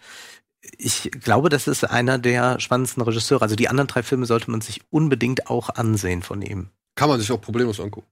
[0.77, 3.41] ich glaube, das ist einer der spannendsten Regisseure.
[3.41, 6.69] Also die anderen drei Filme sollte man sich unbedingt auch ansehen von ihm.
[6.95, 8.07] Kann man sich auch problemlos angucken.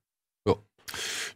[0.48, 0.56] Ja.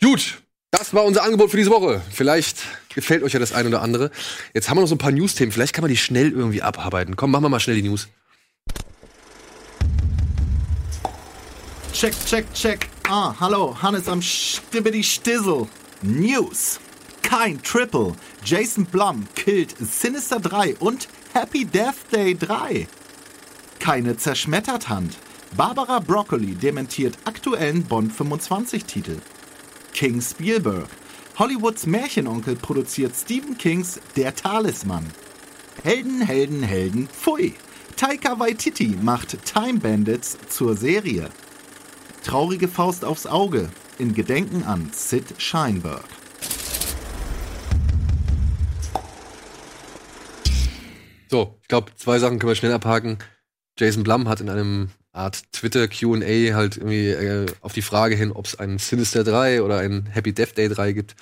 [0.02, 0.42] Gut,
[0.74, 2.02] das war unser Angebot für diese Woche.
[2.12, 2.64] Vielleicht
[2.96, 4.10] gefällt euch ja das ein oder andere.
[4.56, 5.52] Jetzt haben wir noch so ein paar News-Themen.
[5.52, 7.16] Vielleicht kann man die schnell irgendwie abarbeiten.
[7.16, 8.08] Komm, machen wir mal schnell die News.
[11.94, 12.90] Check, check, check.
[13.08, 15.68] Ah, hallo, Hannes am Stibbidi Stissel.
[16.02, 16.80] News.
[17.22, 18.14] Kein Triple.
[18.44, 22.88] Jason Blum killt Sinister 3 und Happy Death Day 3.
[23.78, 25.18] Keine Zerschmetterthand.
[25.56, 29.18] Barbara Broccoli dementiert aktuellen Bond 25 Titel.
[29.94, 30.88] King Spielberg.
[31.38, 35.06] Hollywoods Märchenonkel produziert Stephen Kings Der Talisman.
[35.84, 37.54] Helden, Helden, Helden, pfui.
[37.96, 41.30] Taika Waititi macht Time Bandits zur Serie.
[42.24, 46.04] Traurige Faust aufs Auge in Gedenken an Sid Sheinberg.
[51.30, 53.18] So, ich glaube, zwei Sachen können wir schnell abhaken.
[53.78, 58.32] Jason Blum hat in einem Art Twitter QA halt irgendwie äh, auf die Frage hin,
[58.32, 61.16] ob es einen Sinister 3 oder einen Happy Death Day 3 gibt,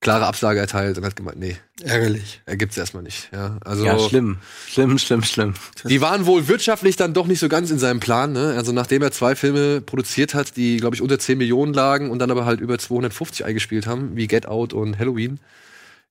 [0.00, 2.40] klare Absage erteilt und hat gemeint, nee, Ärgerlich.
[2.46, 3.28] er gibt's erstmal nicht.
[3.32, 4.38] Ja, also Ja, schlimm.
[4.66, 5.54] Schlimm, schlimm, schlimm.
[5.84, 8.32] Die waren wohl wirtschaftlich dann doch nicht so ganz in seinem Plan.
[8.32, 8.54] Ne?
[8.56, 12.20] Also nachdem er zwei Filme produziert hat, die, glaube ich, unter 10 Millionen lagen und
[12.20, 15.38] dann aber halt über 250 eingespielt haben, wie Get Out und Halloween,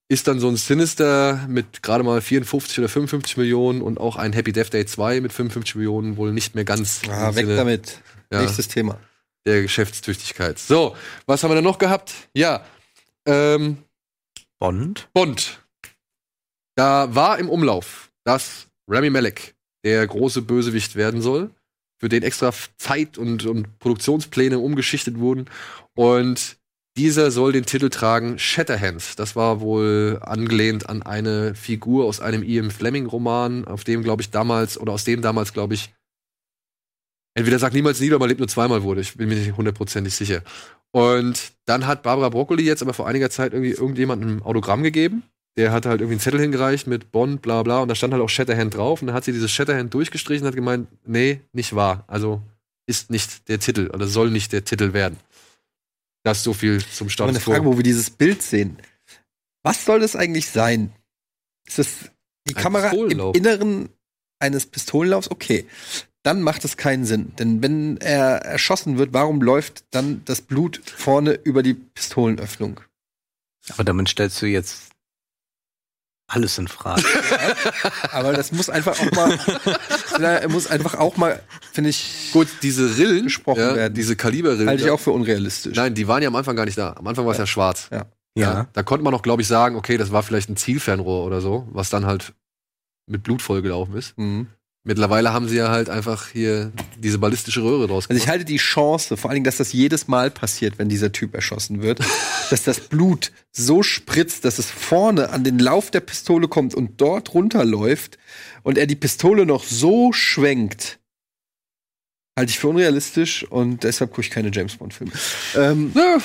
[0.09, 4.33] ist dann so ein Sinister mit gerade mal 54 oder 55 Millionen und auch ein
[4.33, 8.01] Happy Death Day 2 mit 55 Millionen wohl nicht mehr ganz Ah, weg Sinne damit.
[8.31, 8.41] Ja.
[8.41, 8.99] Nächstes Thema.
[9.45, 10.59] der Geschäftstüchtigkeit.
[10.59, 12.13] So, was haben wir da noch gehabt?
[12.33, 12.65] Ja,
[13.25, 13.77] ähm,
[14.59, 15.09] Bond?
[15.13, 15.61] Bond.
[16.75, 21.49] Da war im Umlauf, dass Rami Malek der große Bösewicht werden soll,
[21.99, 25.49] für den extra Zeit und, und Produktionspläne umgeschichtet wurden.
[25.95, 26.57] Und
[26.97, 29.15] dieser soll den Titel tragen Shatterhands.
[29.15, 34.31] Das war wohl angelehnt an eine Figur aus einem Ian Fleming-Roman, auf dem, glaube ich,
[34.31, 35.93] damals, oder aus dem damals, glaube ich,
[37.35, 39.01] entweder sagt niemals nie, oder man lebt nur zweimal wurde.
[39.01, 40.41] Ich bin mir nicht hundertprozentig sicher.
[40.91, 45.23] Und dann hat Barbara Broccoli jetzt aber vor einiger Zeit irgendwie irgendjemandem ein Autogramm gegeben.
[45.55, 48.23] Der hat halt irgendwie einen Zettel hingereicht mit Bond, bla bla, und da stand halt
[48.23, 49.01] auch Shatterhand drauf.
[49.01, 52.03] Und dann hat sie dieses Shatterhand durchgestrichen und hat gemeint, nee, nicht wahr.
[52.07, 52.41] Also
[52.87, 55.17] ist nicht der Titel oder soll nicht der Titel werden.
[56.27, 58.79] Das ist so viel zum Status eine Frage, wo wir dieses Bild sehen.
[59.63, 60.91] Was soll das eigentlich sein?
[61.65, 61.87] Ist das
[62.49, 63.31] die Ein Kamera im.
[63.33, 63.87] Inneren
[64.37, 65.31] eines Pistolenlaufs?
[65.31, 65.67] Okay.
[66.23, 67.31] Dann macht es keinen Sinn.
[67.39, 72.81] Denn wenn er erschossen wird, warum läuft dann das Blut vorne über die Pistolenöffnung?
[73.69, 74.89] Aber damit stellst du jetzt
[76.27, 77.03] alles in Frage.
[78.11, 79.39] Aber das muss einfach auch mal,
[80.19, 81.41] er muss einfach auch mal,
[81.71, 83.93] finde ich, Gut, diese Rillen, Gesprochen ja, werden.
[83.93, 85.75] diese Kaliberrillen, halte ich auch für unrealistisch.
[85.75, 86.93] nein, die waren ja am Anfang gar nicht da.
[86.93, 87.47] Am Anfang war es ja.
[87.47, 87.87] schwarz.
[87.91, 88.05] Ja.
[88.35, 88.67] Ja.
[88.73, 91.67] Da konnte man noch, glaube ich, sagen, okay, das war vielleicht ein Zielfernrohr oder so,
[91.71, 92.33] was dann halt
[93.07, 94.17] mit Blut vollgelaufen ist.
[94.17, 94.47] Mhm.
[94.87, 98.55] Mittlerweile haben sie ja halt einfach hier diese ballistische Röhre draus Also ich halte die
[98.55, 101.99] Chance, vor allen Dingen, dass das jedes Mal passiert, wenn dieser Typ erschossen wird,
[102.49, 107.01] dass das Blut so spritzt, dass es vorne an den Lauf der Pistole kommt und
[107.01, 108.17] dort runterläuft
[108.63, 110.99] und er die Pistole noch so schwenkt,
[112.37, 115.11] halte ich für unrealistisch und deshalb gucke ich keine James Bond Filme.
[115.55, 116.17] Ähm, Ja,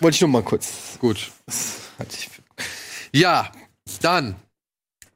[0.00, 0.96] wollte ich nur mal kurz.
[1.00, 1.30] gut.
[1.98, 2.40] Halte ich für,
[3.12, 3.52] Ja,
[4.00, 4.36] dann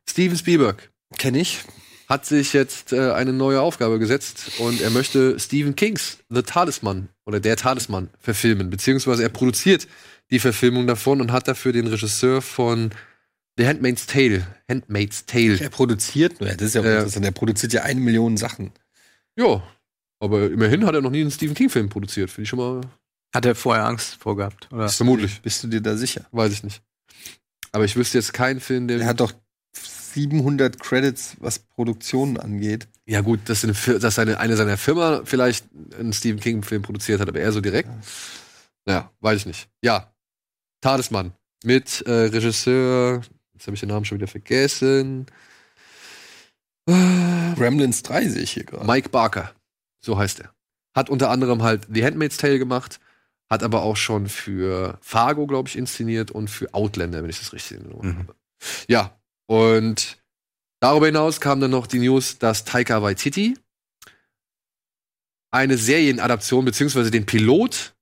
[0.06, 1.60] Steven Spielberg Kenne ich.
[2.08, 7.08] Hat sich jetzt äh, eine neue Aufgabe gesetzt und er möchte Stephen Kings The Talisman
[7.26, 9.88] oder Der Talisman verfilmen, beziehungsweise er produziert
[10.30, 12.90] die Verfilmung davon und hat dafür den Regisseur von
[13.56, 15.58] The Handmaid's Tale, Handmaid's Tale.
[15.60, 16.96] Er produziert nur, das ist ja auch Ja.
[16.98, 18.72] interessant, er produziert ja eine Million Sachen.
[19.36, 19.62] Ja,
[20.20, 22.80] aber immerhin hat er noch nie einen Stephen King Film produziert, finde ich schon mal
[23.34, 24.68] Hat er vorher Angst vorgehabt?
[24.72, 24.88] Oder?
[24.88, 26.26] vermutlich, Bist du dir da sicher?
[26.32, 26.82] weiß ich nicht.
[27.72, 29.32] Aber ich wüsste jetzt keinen Film, der Er hat doch
[30.14, 32.88] 700 Credits, was Produktionen angeht.
[33.06, 35.66] Ja, gut, dass, eine, dass seine, eine seiner Firma vielleicht
[35.98, 37.90] einen Stephen King-Film produziert hat, aber er so direkt.
[38.86, 39.68] Naja, weiß ich nicht.
[39.82, 40.12] Ja,
[40.80, 41.32] Tadesmann
[41.64, 43.22] mit äh, Regisseur,
[43.54, 45.26] jetzt habe ich den Namen schon wieder vergessen.
[46.88, 48.86] Äh, Gremlins 3 sehe ich hier gerade.
[48.86, 49.52] Mike Barker,
[50.00, 50.54] so heißt er.
[50.94, 53.00] Hat unter anderem halt The Handmaid's Tale gemacht,
[53.50, 57.52] hat aber auch schon für Fargo, glaube ich, inszeniert und für Outlander, wenn ich das
[57.52, 58.18] richtig in Erinnerung Mhm.
[58.18, 58.34] habe.
[58.88, 60.22] Ja, und
[60.80, 63.58] darüber hinaus kam dann noch die News, dass Taika Waititi
[65.50, 67.94] eine Serienadaption beziehungsweise den Pilot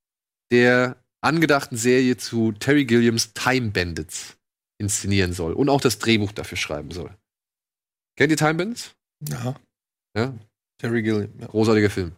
[0.50, 4.36] der angedachten Serie zu Terry Gilliams Time Bandits
[4.78, 7.16] inszenieren soll und auch das Drehbuch dafür schreiben soll.
[8.16, 8.94] Kennt ihr Time Bandits?
[9.28, 9.54] Ja.
[10.16, 10.34] Ja,
[10.78, 11.32] Terry Gilliam.
[11.38, 11.46] Ja.
[11.46, 12.12] Großartiger Film.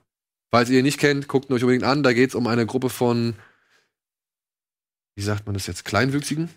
[0.52, 2.02] Falls ihr ihn nicht kennt, guckt ihn euch unbedingt an.
[2.02, 3.34] Da geht es um eine Gruppe von,
[5.16, 6.48] wie sagt man das jetzt, Kleinwüchsigen?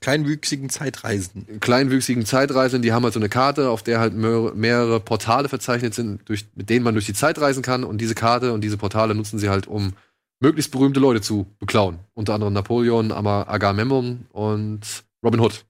[0.00, 1.60] Kleinwüchsigen Zeitreisen.
[1.60, 6.26] Kleinwüchsigen Zeitreisenden, die haben halt so eine Karte, auf der halt mehrere, Portale verzeichnet sind,
[6.28, 7.84] durch, mit denen man durch die Zeit reisen kann.
[7.84, 9.92] Und diese Karte und diese Portale nutzen sie halt, um
[10.40, 11.98] möglichst berühmte Leute zu beklauen.
[12.14, 15.64] Unter anderem Napoleon, Ama- Agamemnon und Robin Hood.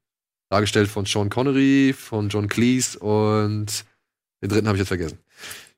[0.51, 3.85] Dargestellt von Sean Connery, von John Cleese und
[4.43, 5.19] den dritten habe ich jetzt vergessen.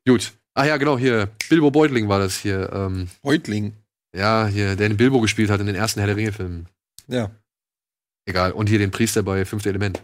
[0.07, 0.33] Gut.
[0.55, 1.29] Ach ja, genau, hier.
[1.49, 2.71] Bilbo Beutling war das hier.
[2.73, 3.73] Ähm, Beutling.
[4.15, 6.67] ja, hier, der den Bilbo gespielt hat in den ersten Herr der Ringe-Filmen.
[7.09, 7.31] Ja.
[8.27, 8.53] Egal.
[8.53, 10.03] Und hier den Priester bei Fünfte Element.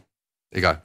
[0.50, 0.84] Egal.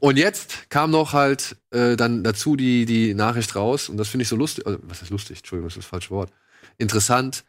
[0.00, 4.22] Und jetzt kam noch halt äh, dann dazu die, die Nachricht raus, und das finde
[4.22, 5.38] ich so lustig, also, was ist lustig?
[5.38, 6.32] Entschuldigung, das ist das falsche Wort.
[6.78, 7.44] Interessant.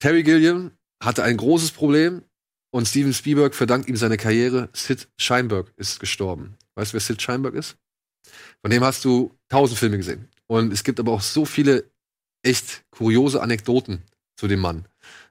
[0.00, 0.72] Terry Gilliam
[1.02, 2.22] hatte ein großes Problem
[2.70, 4.68] und Steven Spielberg verdankt ihm seine Karriere.
[4.72, 6.56] Sid Sheinberg ist gestorben.
[6.74, 7.76] Weißt du, wer Sid Sheinberg ist?
[8.60, 10.28] Von dem hast du tausend Filme gesehen.
[10.46, 11.84] Und es gibt aber auch so viele
[12.42, 14.02] echt kuriose Anekdoten
[14.36, 14.86] zu dem Mann.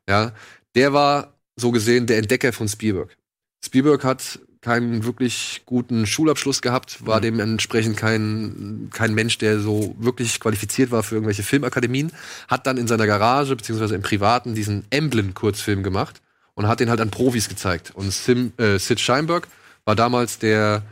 [0.07, 0.33] Ja,
[0.75, 3.15] der war so gesehen der Entdecker von Spielberg.
[3.63, 10.39] Spielberg hat keinen wirklich guten Schulabschluss gehabt, war dementsprechend kein, kein Mensch, der so wirklich
[10.39, 12.11] qualifiziert war für irgendwelche Filmakademien,
[12.47, 16.21] hat dann in seiner Garage beziehungsweise im Privaten diesen Emblem-Kurzfilm gemacht
[16.55, 17.91] und hat den halt an Profis gezeigt.
[17.93, 19.47] Und Sim, äh, Sid Sheinberg
[19.85, 20.83] war damals der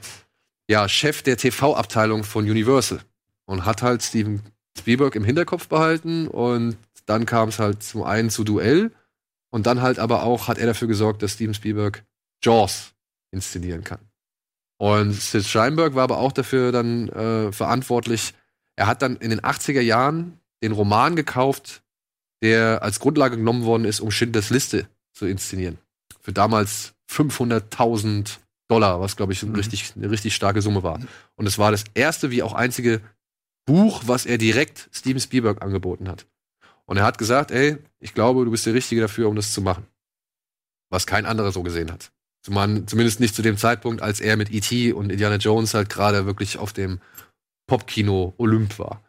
[0.69, 2.99] ja, Chef der TV-Abteilung von Universal
[3.45, 4.41] und hat halt Steven
[4.77, 8.91] Spielberg im Hinterkopf behalten und dann kam es halt zum einen zu Duell
[9.51, 12.03] und dann halt aber auch hat er dafür gesorgt, dass Steven Spielberg
[12.43, 12.93] Jaws
[13.31, 13.99] inszenieren kann.
[14.77, 18.33] Und Sid Sheinberg war aber auch dafür dann äh, verantwortlich.
[18.75, 21.83] Er hat dann in den 80er Jahren den Roman gekauft,
[22.41, 25.77] der als Grundlage genommen worden ist, um Schindlers Liste zu inszenieren.
[26.21, 28.37] Für damals 500.000
[28.67, 30.99] Dollar, was glaube ich ein richtig, eine richtig starke Summe war.
[31.35, 33.01] Und es war das erste wie auch einzige
[33.65, 36.25] Buch, was er direkt Steven Spielberg angeboten hat.
[36.91, 39.61] Und er hat gesagt, ey, ich glaube, du bist der Richtige dafür, um das zu
[39.61, 39.87] machen.
[40.89, 42.11] Was kein anderer so gesehen hat.
[42.41, 44.91] Zumindest nicht zu dem Zeitpunkt, als er mit E.T.
[44.91, 46.99] und Indiana Jones halt gerade wirklich auf dem
[47.65, 49.01] Popkino Olymp war.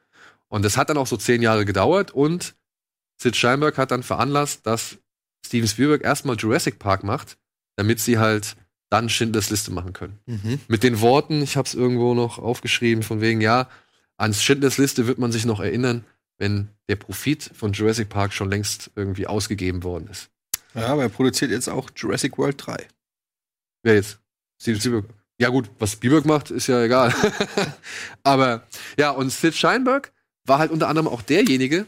[0.47, 2.55] Und das hat dann auch so zehn Jahre gedauert und
[3.21, 4.99] Sid Sheinberg hat dann veranlasst, dass
[5.45, 7.37] Steven Spielberg erstmal Jurassic Park macht,
[7.75, 8.55] damit sie halt
[8.91, 10.21] dann Schindlers Liste machen können.
[10.27, 10.61] Mhm.
[10.69, 13.69] Mit den Worten, ich habe es irgendwo noch aufgeschrieben, von wegen, ja,
[14.19, 16.05] an Schindlers Liste wird man sich noch erinnern,
[16.43, 20.29] wenn der Profit von Jurassic Park schon längst irgendwie ausgegeben worden ist.
[20.75, 22.89] Ja, aber er produziert jetzt auch Jurassic World 3.
[23.85, 24.19] Wer jetzt?
[24.61, 25.05] Steven Spielberg.
[25.39, 27.15] Ja gut, was Spielberg macht, ist ja egal.
[28.23, 28.67] Aber
[28.99, 30.13] ja, und Sid Sheinberg
[30.45, 31.87] war halt unter anderem auch derjenige,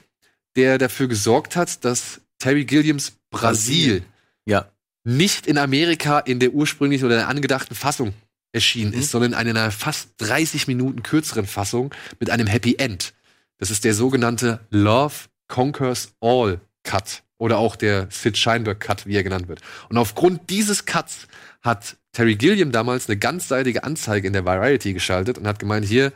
[0.57, 4.05] der dafür gesorgt hat, dass Terry Gilliams Brasil
[4.47, 4.71] Ja.
[5.05, 8.15] nicht in Amerika in der ursprünglichen oder der angedachten Fassung
[8.53, 8.99] erschienen Mhm.
[9.01, 13.15] ist, sondern in einer fast 30 Minuten kürzeren Fassung mit einem Happy End.
[13.59, 15.15] Das ist der sogenannte Love
[15.49, 17.23] Conquers All Cut.
[17.39, 19.61] Oder auch der Sid Sheinberg Cut, wie er genannt wird.
[19.89, 21.27] Und aufgrund dieses Cuts
[21.63, 26.13] hat Terry Gilliam damals eine ganzseitige Anzeige in der Variety geschaltet und hat gemeint, hier,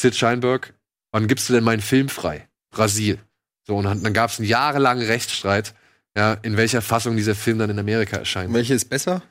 [0.00, 0.72] Sid Sheinberg,
[1.12, 2.48] wann gibst du denn meinen Film frei?
[2.70, 3.18] Brasil.
[3.66, 5.74] So, und dann, dann gab es einen jahrelangen Rechtsstreit,
[6.16, 8.52] ja, in welcher Fassung dieser Film dann in Amerika erscheint.
[8.54, 9.22] Welche ist besser?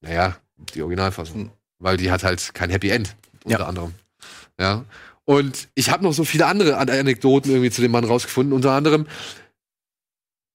[0.00, 0.36] Naja,
[0.74, 1.42] die Originalfassung.
[1.42, 1.50] Hm.
[1.78, 3.14] Weil die hat halt kein Happy End,
[3.44, 3.66] unter Ja.
[3.66, 3.94] anderem.
[4.58, 4.84] Ja.
[5.24, 8.52] Und ich habe noch so viele andere An- Anekdoten irgendwie zu dem Mann rausgefunden.
[8.52, 9.06] Unter anderem,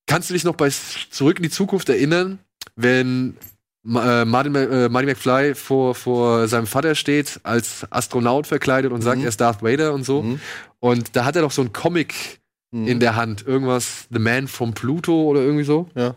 [0.07, 0.69] kannst du dich noch bei
[1.09, 2.39] Zurück in die Zukunft erinnern,
[2.75, 3.37] wenn
[3.85, 9.01] äh, Martin, Ma- äh, Marty McFly vor, vor seinem Vater steht, als Astronaut verkleidet und
[9.01, 9.23] sagt, Mhm.
[9.23, 10.23] er ist Darth Vader und so.
[10.23, 10.39] Mhm.
[10.79, 12.39] Und da hat er doch so einen Comic
[12.71, 12.87] Mhm.
[12.87, 13.47] in der Hand.
[13.47, 15.89] Irgendwas, The Man from Pluto oder irgendwie so.
[15.95, 16.15] Ja.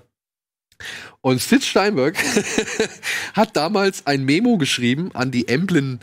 [1.20, 2.16] Und Sid Steinberg
[3.34, 6.00] hat damals ein Memo geschrieben an die Emblem,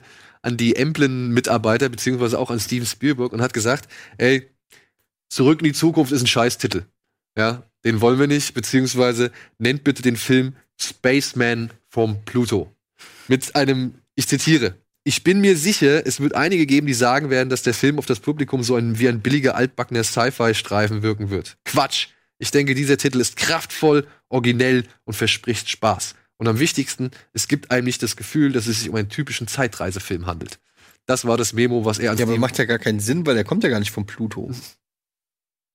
[0.48, 3.88] an die Emblem-Mitarbeiter, beziehungsweise auch an Steven Spielberg und hat gesagt,
[4.18, 4.50] ey,
[5.30, 6.86] Zurück in die Zukunft ist ein Scheißtitel.
[7.38, 12.74] Ja, den wollen wir nicht, beziehungsweise nennt bitte den Film Spaceman vom Pluto.
[13.28, 17.50] Mit einem, ich zitiere, ich bin mir sicher, es wird einige geben, die sagen werden,
[17.50, 21.58] dass der Film auf das Publikum so ein, wie ein billiger altbackener Sci-Fi-Streifen wirken wird.
[21.66, 22.08] Quatsch!
[22.40, 26.14] Ich denke, dieser Titel ist kraftvoll, originell und verspricht Spaß.
[26.38, 29.48] Und am wichtigsten, es gibt einem nicht das Gefühl, dass es sich um einen typischen
[29.48, 30.60] Zeitreisefilm handelt.
[31.06, 33.36] Das war das Memo, was er an Ja, aber macht ja gar keinen Sinn, weil
[33.36, 34.52] der kommt ja gar nicht vom Pluto.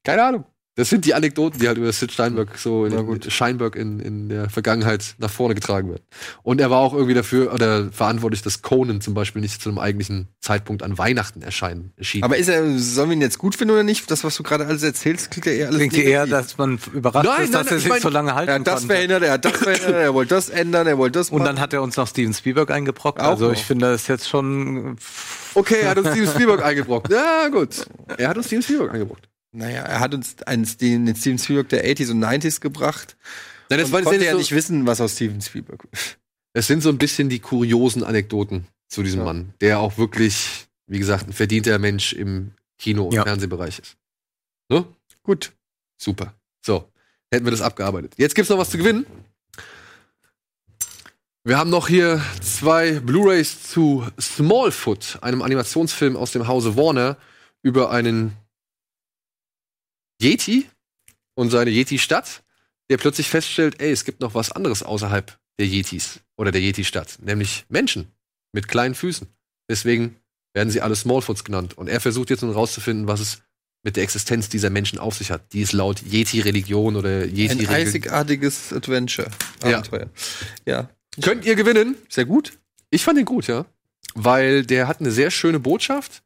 [0.04, 0.44] Keine Ahnung.
[0.74, 3.30] Das sind die Anekdoten, die halt über Sid Steinberg so in, Na gut.
[3.30, 6.02] Scheinberg in, in der Vergangenheit nach vorne getragen werden.
[6.42, 9.78] Und er war auch irgendwie dafür oder verantwortlich, dass Conan zum Beispiel nicht zu einem
[9.78, 12.22] eigentlichen Zeitpunkt an Weihnachten erscheinen erschien.
[12.24, 14.10] Aber ist er, sollen wir ihn jetzt gut finden oder nicht?
[14.10, 17.26] Das, was du gerade alles erzählst, klingt ja eher alles Klingt eher, dass man überrascht
[17.28, 18.74] Nein, ist, nein, dass nein, er ich sich mein- so lange halten Er hat das
[18.80, 18.94] konnte.
[18.94, 21.46] verhindert, er hat das verhindert, er wollte das ändern, er wollte das Und machen.
[21.48, 23.20] dann hat er uns noch Steven Spielberg eingebrockt.
[23.20, 23.52] Auch also noch.
[23.52, 24.96] ich finde das jetzt schon.
[25.54, 27.12] okay, er hat uns Steven Spielberg eingebrockt.
[27.12, 27.84] Ja, gut.
[28.16, 29.28] Er hat uns Steven Spielberg eingebrockt.
[29.52, 33.16] Naja, er hat uns einen, den, den Steven Spielberg der 80s und 90s gebracht.
[33.68, 35.86] Nein, das, und war, konnte ja so, nicht wissen, was aus Steven Spielberg
[36.54, 39.24] das sind so ein bisschen die kuriosen Anekdoten zu diesem Ja.
[39.24, 43.22] Mann, der auch wirklich, wie gesagt, ein verdienter Mensch im Kino- und Ja.
[43.22, 43.96] Fernsehbereich ist.
[44.68, 44.84] Ne?
[45.22, 45.52] Gut.
[45.96, 46.34] Super.
[46.64, 46.90] So,
[47.30, 48.14] hätten wir das abgearbeitet.
[48.18, 49.06] Jetzt gibt's noch was zu gewinnen.
[51.44, 57.16] Wir haben noch hier zwei Blu-rays zu Smallfoot, einem Animationsfilm aus dem Hause Warner
[57.62, 58.36] über einen
[60.22, 60.68] Yeti
[61.34, 62.42] und seine Yeti-Stadt,
[62.90, 67.18] der plötzlich feststellt, ey, es gibt noch was anderes außerhalb der Yetis oder der Yeti-Stadt,
[67.20, 68.12] nämlich Menschen
[68.52, 69.28] mit kleinen Füßen.
[69.68, 70.16] Deswegen
[70.54, 71.76] werden sie alle Smallfoots genannt.
[71.78, 73.42] Und er versucht jetzt nun rauszufinden, was es
[73.82, 77.74] mit der Existenz dieser Menschen auf sich hat, die es laut Yeti-Religion oder Ein Yeti-Religion.
[77.74, 79.30] einzigartiges Adventure.
[79.62, 79.78] Ja.
[79.78, 80.10] Abenteuer.
[80.66, 80.90] Ja.
[81.20, 81.96] Könnt ihr gewinnen?
[82.08, 82.58] Sehr gut.
[82.90, 83.66] Ich fand ihn gut, ja.
[84.14, 86.22] Weil der hat eine sehr schöne Botschaft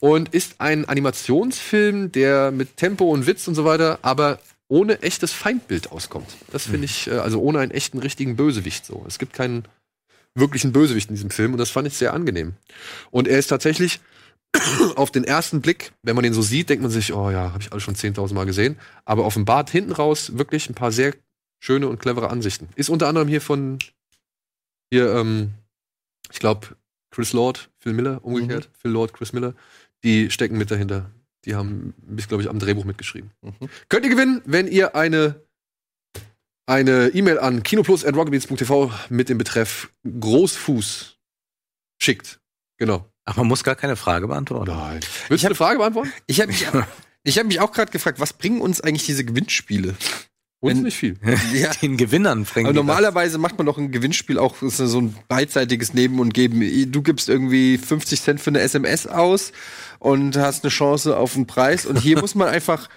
[0.00, 5.32] und ist ein Animationsfilm, der mit Tempo und Witz und so weiter, aber ohne echtes
[5.32, 6.28] Feindbild auskommt.
[6.50, 9.04] Das finde ich, äh, also ohne einen echten, richtigen Bösewicht so.
[9.06, 9.64] Es gibt keinen
[10.34, 12.54] wirklichen Bösewicht in diesem Film und das fand ich sehr angenehm.
[13.10, 14.00] Und er ist tatsächlich
[14.96, 17.62] auf den ersten Blick, wenn man den so sieht, denkt man sich, oh ja, habe
[17.62, 18.78] ich alles schon 10.000 Mal gesehen.
[19.04, 21.14] Aber offenbart hinten raus wirklich ein paar sehr
[21.60, 22.68] schöne und clevere Ansichten.
[22.76, 23.78] Ist unter anderem hier von
[24.90, 25.54] hier, ähm,
[26.30, 26.68] ich glaube,
[27.10, 28.68] Chris Lord, Phil Miller, umgekehrt.
[28.78, 29.54] Phil Lord, Chris Miller.
[30.06, 31.10] Die stecken mit dahinter.
[31.44, 31.94] Die haben,
[32.28, 33.32] glaube ich, am Drehbuch mitgeschrieben.
[33.42, 33.68] Mhm.
[33.88, 35.44] Könnt ihr gewinnen, wenn ihr eine
[36.66, 41.16] eine E-Mail an kinoplus.rockbeats.tv mit dem Betreff Großfuß
[42.00, 42.40] schickt.
[42.78, 43.04] Genau.
[43.24, 44.70] Ach, man muss gar keine Frage beantworten.
[44.70, 45.00] Nein.
[45.28, 46.12] Willst du eine Frage beantworten?
[46.26, 46.66] Ich habe mich,
[47.24, 49.96] ich hab mich auch gerade gefragt, was bringen uns eigentlich diese Gewinnspiele?
[50.60, 51.16] Uns Wenn- nicht viel.
[51.54, 51.70] Ja.
[51.82, 55.92] Den Gewinnern bringen Aber normalerweise macht man doch ein Gewinnspiel auch ist so ein beidseitiges
[55.94, 56.60] Nehmen und Geben.
[56.90, 59.52] Du gibst irgendwie 50 Cent für eine SMS aus
[59.98, 61.84] und hast eine Chance auf einen Preis.
[61.86, 62.88] Und hier muss man einfach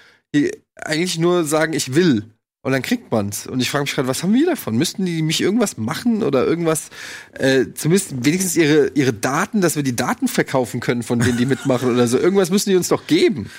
[0.76, 2.26] eigentlich nur sagen, ich will.
[2.62, 3.48] Und dann kriegt man's.
[3.48, 4.76] Und ich frage mich gerade, was haben wir davon?
[4.78, 6.90] Müssten die mich irgendwas machen oder irgendwas,
[7.34, 11.46] äh, zumindest wenigstens ihre, ihre Daten, dass wir die Daten verkaufen können, von denen die
[11.46, 12.18] mitmachen oder so.
[12.18, 13.50] Irgendwas müssen die uns doch geben.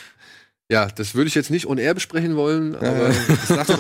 [0.71, 3.75] Ja, das würde ich jetzt nicht on air besprechen wollen, aber das sagst du.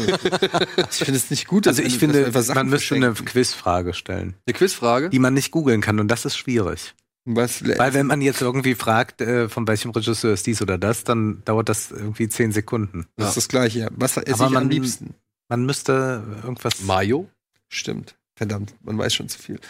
[0.90, 1.66] ich finde es nicht gut.
[1.66, 3.12] dass Also ich finde, man müsste eine.
[3.14, 5.08] Quizfrage stellen, eine Quizfrage.
[5.10, 6.94] die man nicht googeln kann und das ist schwierig.
[7.26, 11.04] Was, Weil wenn man jetzt irgendwie fragt, äh, von welchem Regisseur ist dies oder das,
[11.04, 13.06] dann dauert das irgendwie zehn Sekunden.
[13.16, 13.88] Das ist das Gleiche, ja.
[13.92, 15.14] Was esse Aber ich man- am liebsten?
[15.48, 16.80] Man müsste irgendwas.
[16.82, 17.28] Mayo.
[17.68, 18.16] Stimmt.
[18.36, 19.60] Verdammt, man weiß schon zu viel.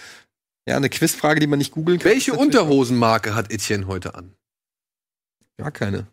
[0.66, 2.10] Ja, eine Quizfrage, die man nicht googeln kann.
[2.10, 4.32] Welche Unterhosenmarke hat Etienne heute an?
[5.58, 6.06] Gar keine.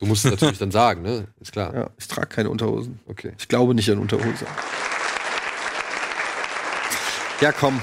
[0.00, 1.28] Du musst es natürlich dann sagen, ne?
[1.40, 1.74] Ist klar.
[1.74, 2.98] Ja, ich trage keine Unterhosen.
[3.06, 3.32] Okay.
[3.38, 4.46] Ich glaube nicht an Unterhose.
[7.40, 7.80] Ja, komm.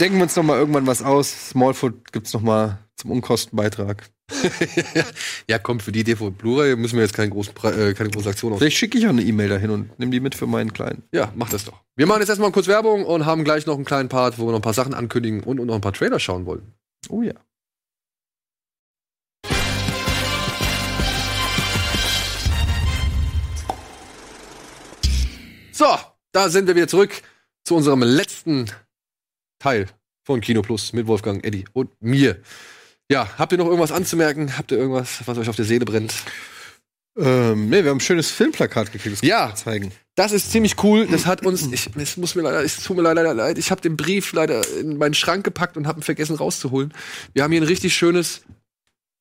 [0.00, 1.50] Denken wir uns noch mal irgendwann was aus.
[1.50, 4.04] Smallfoot gibt's noch mal zum Unkostenbeitrag.
[5.48, 8.28] ja, komm, für die DVD Blu-ray müssen wir jetzt keine, großen, Pre- äh, keine große
[8.28, 8.58] Aktion aus.
[8.58, 11.02] Vielleicht schicke ich auch eine E-Mail dahin und nimm die mit für meinen Kleinen.
[11.12, 11.80] Ja, mach das doch.
[11.96, 14.50] Wir machen jetzt erstmal kurz Werbung und haben gleich noch einen kleinen Part, wo wir
[14.52, 16.74] noch ein paar Sachen ankündigen und, und noch ein paar Trailer schauen wollen.
[17.08, 17.32] Oh ja.
[25.78, 25.96] So,
[26.32, 27.22] da sind wir wieder zurück
[27.62, 28.66] zu unserem letzten
[29.60, 29.86] Teil
[30.24, 32.40] von Kino Plus mit Wolfgang, Eddie und mir.
[33.08, 34.58] Ja, habt ihr noch irgendwas anzumerken?
[34.58, 36.12] Habt ihr irgendwas, was euch auf der Seele brennt?
[37.16, 39.18] Ähm, nee, wir haben ein schönes Filmplakat gekriegt.
[39.22, 39.42] Das Ja.
[39.42, 39.92] kann ich zeigen.
[40.16, 41.06] Das ist ziemlich cool.
[41.06, 43.56] Das hat uns, ich, es muss mir leider, es tut mir leider leid.
[43.56, 46.92] Ich habe den Brief leider in meinen Schrank gepackt und habe ihn vergessen rauszuholen.
[47.34, 48.40] Wir haben hier ein richtig schönes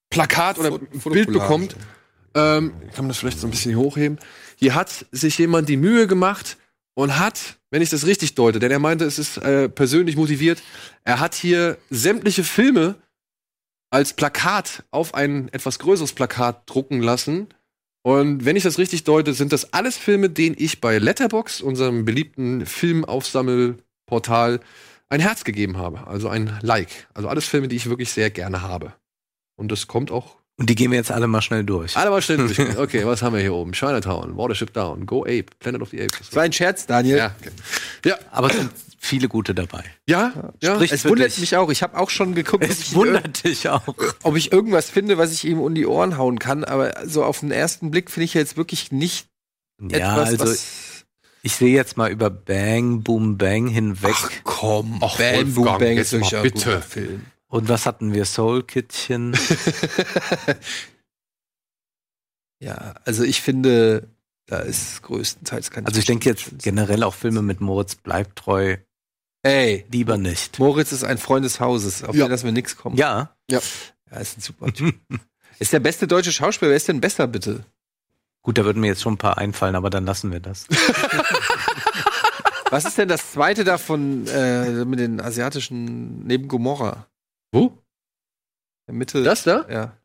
[0.09, 1.29] Plakat oder Foto- Bild Fotokollage.
[1.29, 1.69] bekommen.
[2.33, 4.17] Ähm, kann man das vielleicht so ein bisschen hochheben?
[4.59, 6.57] Hier hat sich jemand die Mühe gemacht
[6.95, 10.63] und hat, wenn ich das richtig deute, denn er meinte, es ist äh, persönlich motiviert,
[11.03, 12.95] er hat hier sämtliche Filme
[13.91, 17.49] als Plakat auf ein etwas größeres Plakat drucken lassen.
[18.03, 22.03] Und wenn ich das richtig deute, sind das alles Filme, denen ich bei Letterbox, unserem
[22.03, 24.59] beliebten Filmaufsammelportal,
[25.09, 26.07] ein Herz gegeben habe.
[26.07, 27.07] Also ein Like.
[27.13, 28.93] Also alles Filme, die ich wirklich sehr gerne habe.
[29.55, 31.95] Und das kommt auch Und die gehen wir jetzt alle mal schnell durch.
[31.95, 32.57] alle mal schnell durch.
[32.77, 33.73] Okay, was haben wir hier oben?
[33.73, 36.17] Chinatown, Watership Down, Go Ape, Planet of the Apes.
[36.19, 37.17] Das war ein Scherz, Daniel.
[37.17, 37.51] Ja, okay.
[38.05, 39.83] ja, Aber es sind viele gute dabei.
[40.07, 40.73] ja, ja.
[40.75, 41.39] Sprich Es wundert dich.
[41.39, 41.69] mich auch.
[41.69, 43.83] Ich habe auch schon geguckt, ob Es ich, wundert dich auch.
[44.23, 46.63] ob ich irgendwas finde, was ich ihm um die Ohren hauen kann.
[46.63, 49.27] Aber so auf den ersten Blick finde ich jetzt wirklich nicht
[49.79, 51.05] Ja, etwas, also was
[51.43, 54.15] ich sehe jetzt mal über Bang, Boom, Bang hinweg.
[54.43, 54.97] komm.
[55.01, 56.55] Ach, Boom Wolfgang, Bang jetzt ist wirklich mal ein bitte.
[56.65, 57.25] guter Film.
[57.49, 58.25] Und was hatten wir?
[58.25, 59.37] Soul Kitchen.
[62.59, 64.09] Ja, also ich finde,
[64.47, 68.77] da ist größtenteils kein Also ich denke jetzt generell auch Filme mit Moritz bleibt treu.
[69.43, 70.57] Ey, Lieber nicht.
[70.57, 72.25] Moritz ist ein Freund des Hauses, auf Ja.
[72.25, 72.97] den lassen wir nichts kommen.
[72.97, 73.59] Ja, Ja,
[74.19, 74.95] ist ein super Typ.
[75.59, 76.69] ist der beste deutsche Schauspieler.
[76.71, 77.63] Wer ist denn besser, bitte?
[78.41, 80.65] gut, da würden mir jetzt schon ein paar einfallen, aber dann lassen wir das.
[82.69, 87.07] Was ist denn das zweite davon äh, mit den asiatischen neben Gomorra?
[87.51, 87.65] Wo?
[87.67, 89.23] In der Mitte.
[89.23, 89.65] Das da?
[89.69, 89.97] Ja.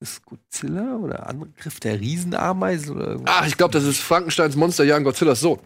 [0.00, 3.34] Ist Godzilla oder Angriff der Riesenameisen oder irgendwas?
[3.34, 5.58] Ah, ich glaube, das ist Frankensteins Monster, ja, Godzillas Sohn.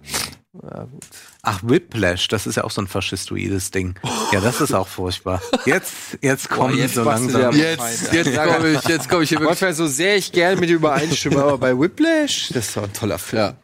[0.54, 1.06] Ja, gut.
[1.42, 3.98] Ach, Whiplash, das ist ja auch so ein faschistoides Ding.
[4.32, 5.42] Ja, das ist auch furchtbar.
[5.66, 7.54] Jetzt, jetzt kommen jetzt so langsam.
[7.54, 9.76] Jetzt, jetzt komme ich, jetzt komme ich hier wirklich.
[9.76, 13.18] So sehr ich gerne mit dir übereinstimme, aber bei Whiplash, das ist doch ein toller
[13.18, 13.42] Film.
[13.42, 13.56] Ja.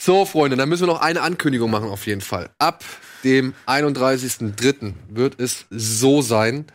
[0.00, 2.50] So, Freunde, dann müssen wir noch eine Ankündigung machen, auf jeden Fall.
[2.58, 2.84] Ab
[3.24, 4.94] dem 31.03.
[5.08, 6.66] wird es so sein,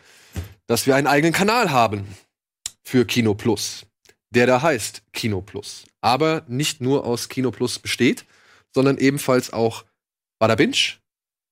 [0.67, 2.07] dass wir einen eigenen Kanal haben
[2.83, 3.85] für Kino Plus,
[4.29, 5.85] der da heißt Kino Plus.
[6.01, 8.25] Aber nicht nur aus Kino Plus besteht,
[8.73, 9.85] sondern ebenfalls auch
[10.39, 11.00] Bada Binge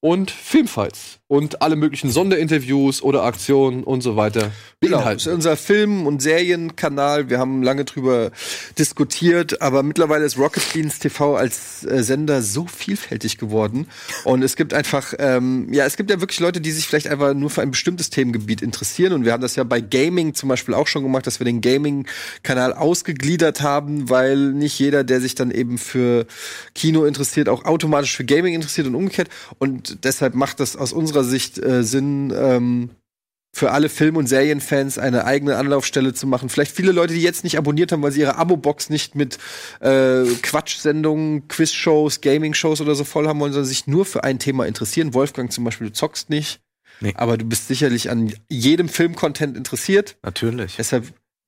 [0.01, 4.51] und Filmfights und alle möglichen Sonderinterviews oder Aktionen und so weiter
[4.81, 7.29] Genau, das ist unser Film- und Serienkanal.
[7.29, 8.31] Wir haben lange drüber
[8.77, 13.87] diskutiert, aber mittlerweile ist Rocket Beans TV als äh, Sender so vielfältig geworden.
[14.23, 17.33] Und es gibt einfach, ähm, ja, es gibt ja wirklich Leute, die sich vielleicht einfach
[17.33, 19.11] nur für ein bestimmtes Themengebiet interessieren.
[19.11, 21.59] Und wir haben das ja bei Gaming zum Beispiel auch schon gemacht, dass wir den
[21.59, 26.25] Gaming-Kanal ausgegliedert haben, weil nicht jeder, der sich dann eben für
[26.73, 29.27] Kino interessiert, auch automatisch für Gaming interessiert und umgekehrt.
[29.57, 32.91] Und deshalb macht das aus unserer Sicht äh, Sinn, ähm,
[33.51, 36.49] für alle Film- und Serienfans eine eigene Anlaufstelle zu machen.
[36.49, 39.39] Vielleicht viele Leute, die jetzt nicht abonniert haben, weil sie ihre Abo-Box nicht mit
[39.79, 44.65] äh, Quatschsendungen, Quizshows, Gaming-Shows oder so voll haben wollen, sondern sich nur für ein Thema
[44.67, 45.13] interessieren.
[45.13, 46.61] Wolfgang zum Beispiel, du zockst nicht,
[47.01, 47.13] Nee.
[47.15, 50.17] aber du bist sicherlich an jedem Film-Content interessiert.
[50.21, 50.75] Natürlich.
[50.77, 51.05] Deshalb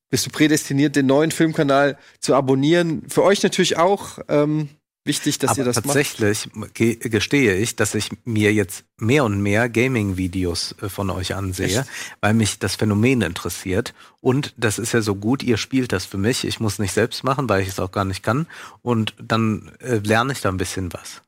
[0.09, 3.03] bist du prädestiniert, den neuen Filmkanal zu abonnieren.
[3.07, 4.69] Für euch natürlich auch ähm,
[5.03, 5.86] wichtig, dass ihr Aber das macht.
[5.86, 11.36] tatsächlich ge gestehe ich, dass ich mir jetzt mehr und mehr Gaming-Videos äh, von euch
[11.36, 11.86] ansehe,
[12.22, 13.94] weil mich das Phänomen interessiert.
[14.19, 16.45] Und das ist ja so gut, ihr spielt das für mich.
[16.45, 18.48] Ich muss nicht selbst machen, weil ich es auch gar nicht kann.
[18.82, 21.22] Und dann äh, lerne ich da ein bisschen was.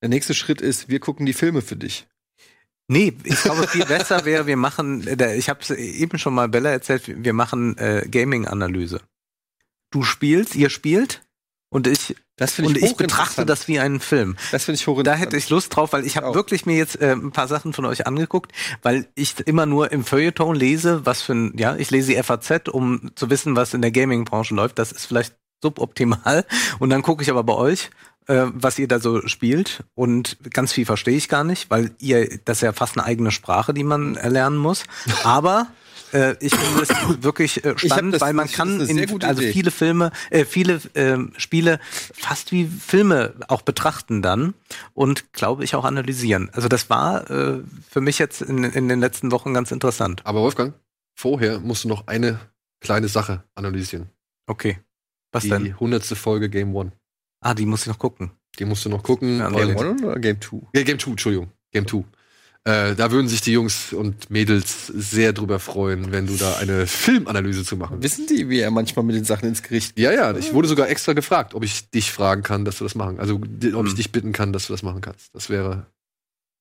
[0.00, 2.06] Der nächste Schritt ist, wir gucken die Filme für dich.
[2.90, 5.06] Nee, ich glaube, viel besser wäre, wir machen,
[5.36, 9.02] ich habe es eben schon mal Bella erzählt, wir machen äh, Gaming-Analyse.
[9.90, 11.20] Du spielst, ihr spielt
[11.70, 14.36] und ich Das finde und ich ich betrachte das wie einen Film.
[14.52, 15.20] Das finde ich Da hochinteressant.
[15.26, 17.84] hätte ich Lust drauf, weil ich habe wirklich mir jetzt äh, ein paar Sachen von
[17.84, 22.12] euch angeguckt, weil ich immer nur im Feuilleton lese, was für ein, ja, ich lese
[22.14, 24.78] die FAZ, um zu wissen, was in der Gaming-Branche läuft.
[24.78, 26.46] Das ist vielleicht suboptimal.
[26.78, 27.90] Und dann gucke ich aber bei euch,
[28.28, 29.84] äh, was ihr da so spielt.
[29.94, 33.30] Und ganz viel verstehe ich gar nicht, weil ihr, das ist ja fast eine eigene
[33.30, 34.84] Sprache, die man erlernen muss.
[35.24, 35.66] Aber
[36.12, 36.88] Äh, ich finde es
[37.22, 39.52] wirklich äh, spannend, das- weil man kann in, also Idee.
[39.52, 44.54] viele Filme, äh, viele ähm, Spiele fast wie Filme auch betrachten dann
[44.94, 46.50] und glaube ich auch analysieren.
[46.52, 50.22] Also das war äh, für mich jetzt in, in den letzten Wochen ganz interessant.
[50.24, 50.74] Aber Wolfgang,
[51.14, 52.38] vorher musst du noch eine
[52.80, 54.08] kleine Sache analysieren.
[54.46, 54.78] Okay.
[55.32, 55.78] Was die denn?
[55.78, 56.92] hundertste Folge Game One.
[57.40, 58.30] Ah, die muss ich noch gucken.
[58.58, 59.38] Die musst du noch gucken.
[59.38, 60.66] Ja, Game One oder Game Two?
[60.74, 61.52] Ja, Game 2, Entschuldigung.
[61.70, 62.04] Game 2.
[62.68, 66.86] Äh, da würden sich die Jungs und Mädels sehr drüber freuen, wenn du da eine
[66.86, 68.02] Filmanalyse zu machen.
[68.02, 70.90] Wissen die, wie er manchmal mit den Sachen ins Gericht Ja, ja, ich wurde sogar
[70.90, 73.20] extra gefragt, ob ich dich fragen kann, dass du das machen.
[73.20, 73.96] Also, ob ich Hm.
[73.96, 75.34] dich bitten kann, dass du das machen kannst.
[75.34, 75.86] Das wäre.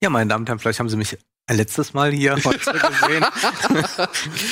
[0.01, 1.17] Ja, meine Damen und Herren, vielleicht haben Sie mich
[1.49, 3.25] letztes Mal hier heute gesehen.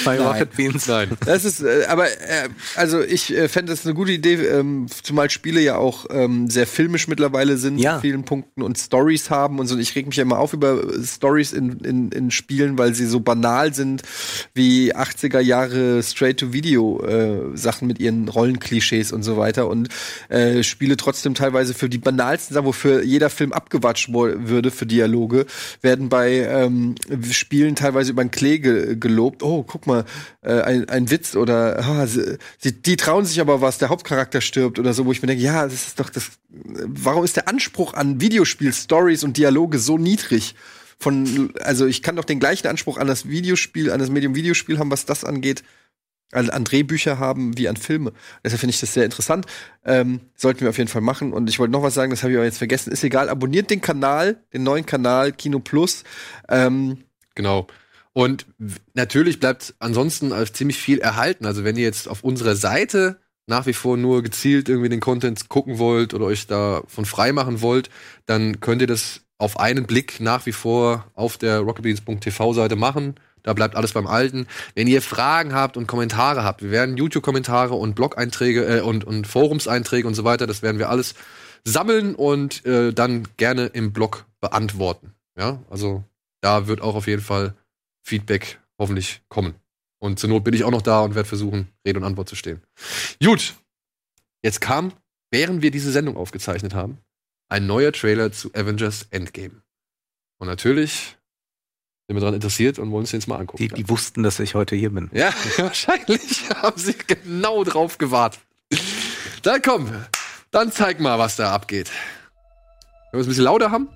[0.06, 0.28] Bei Nein.
[0.28, 0.88] Rocket Beans.
[0.88, 1.10] Nein.
[1.26, 5.30] Das ist, äh, aber äh, also ich äh, fände das eine gute Idee, ähm, zumal
[5.30, 7.96] Spiele ja auch ähm, sehr filmisch mittlerweile sind Ja.
[7.96, 9.76] in vielen Punkten und Stories haben und so.
[9.76, 13.06] Und ich reg mich ja immer auf über Stories in, in, in Spielen, weil sie
[13.06, 14.04] so banal sind
[14.54, 19.90] wie 80er Jahre Straight-to-Video äh, Sachen mit ihren Rollenklischees und so weiter und
[20.30, 25.46] äh, Spiele trotzdem teilweise für die banalsten Sachen, wofür jeder Film abgewatscht würde für Dialoge,
[25.82, 26.85] werden bei ähm,
[27.32, 29.44] Spielen teilweise über den Klee ge gelobt.
[29.44, 30.06] Oh, guck mal,
[30.42, 34.80] äh, ein, ein Witz oder ah, sie, die trauen sich aber was, der Hauptcharakter stirbt
[34.80, 36.32] oder so, wo ich mir denke, ja, das ist doch das.
[36.50, 40.56] Warum ist der Anspruch an Videospiel-Stories und Dialoge so niedrig?
[40.98, 44.80] Von, also ich kann doch den gleichen Anspruch an das Videospiel, an das Medium Videospiel
[44.80, 45.64] haben, was das angeht,
[46.36, 48.14] an, an Drehbücher haben wie an Filme.
[48.44, 49.46] Deshalb finde ich das sehr interessant.
[49.86, 51.34] Ähm, sollten wir auf jeden Fall machen.
[51.34, 52.92] Und ich wollte noch was sagen, das habe ich aber jetzt vergessen.
[52.92, 56.04] Ist egal, abonniert den Kanal, den neuen Kanal Kino Plus.
[56.50, 57.00] Ähm,
[57.36, 57.68] Genau.
[58.14, 58.46] Und
[58.94, 61.46] natürlich bleibt ansonsten ziemlich viel erhalten.
[61.46, 65.50] Also wenn ihr jetzt auf unserer Seite nach wie vor nur gezielt irgendwie den Content
[65.50, 67.90] gucken wollt oder euch davon frei machen wollt,
[68.26, 73.16] dann könnt ihr das auf einen Blick nach wie vor auf der rocketbeans.tv Seite machen.
[73.46, 74.48] Da bleibt alles beim Alten.
[74.74, 79.28] Wenn ihr Fragen habt und Kommentare habt, wir werden YouTube-Kommentare und Blog-Einträge äh, und, und
[79.28, 81.14] Forumseinträge und so weiter, das werden wir alles
[81.64, 85.14] sammeln und äh, dann gerne im Blog beantworten.
[85.38, 86.04] Ja, also
[86.42, 87.54] da wird auch auf jeden Fall
[88.02, 89.54] Feedback hoffentlich kommen.
[90.00, 92.36] Und zur Not bin ich auch noch da und werde versuchen, Rede und Antwort zu
[92.36, 92.64] stehen.
[93.24, 93.54] Gut,
[94.44, 94.92] jetzt kam,
[95.30, 96.98] während wir diese Sendung aufgezeichnet haben,
[97.48, 99.62] ein neuer Trailer zu Avengers Endgame.
[100.40, 101.18] Und natürlich
[102.08, 103.58] sind wir daran interessiert und wollen uns den jetzt mal angucken.
[103.58, 105.10] Die, die wussten, dass ich heute hier bin.
[105.12, 108.42] ja, wahrscheinlich haben sie genau drauf gewartet.
[109.42, 109.92] Dann komm,
[110.52, 111.92] dann zeig mal, was da abgeht.
[113.12, 113.88] Wenn wir es ein bisschen lauter haben?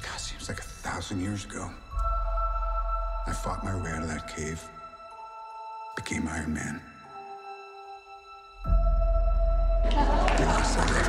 [0.00, 1.70] God, seems like a thousand years ago.
[3.26, 4.58] I fought my way out of that cave,
[5.96, 6.80] became Iron Man.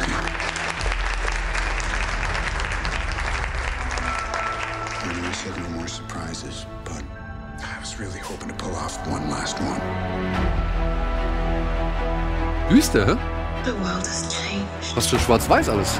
[5.37, 7.03] said no more surprises, but
[7.61, 9.81] I was really hoping to pull off one last one.
[12.69, 13.15] Düster, hä?
[13.63, 14.95] The world has changed.
[14.95, 15.99] Was für schwarz-weiß alles.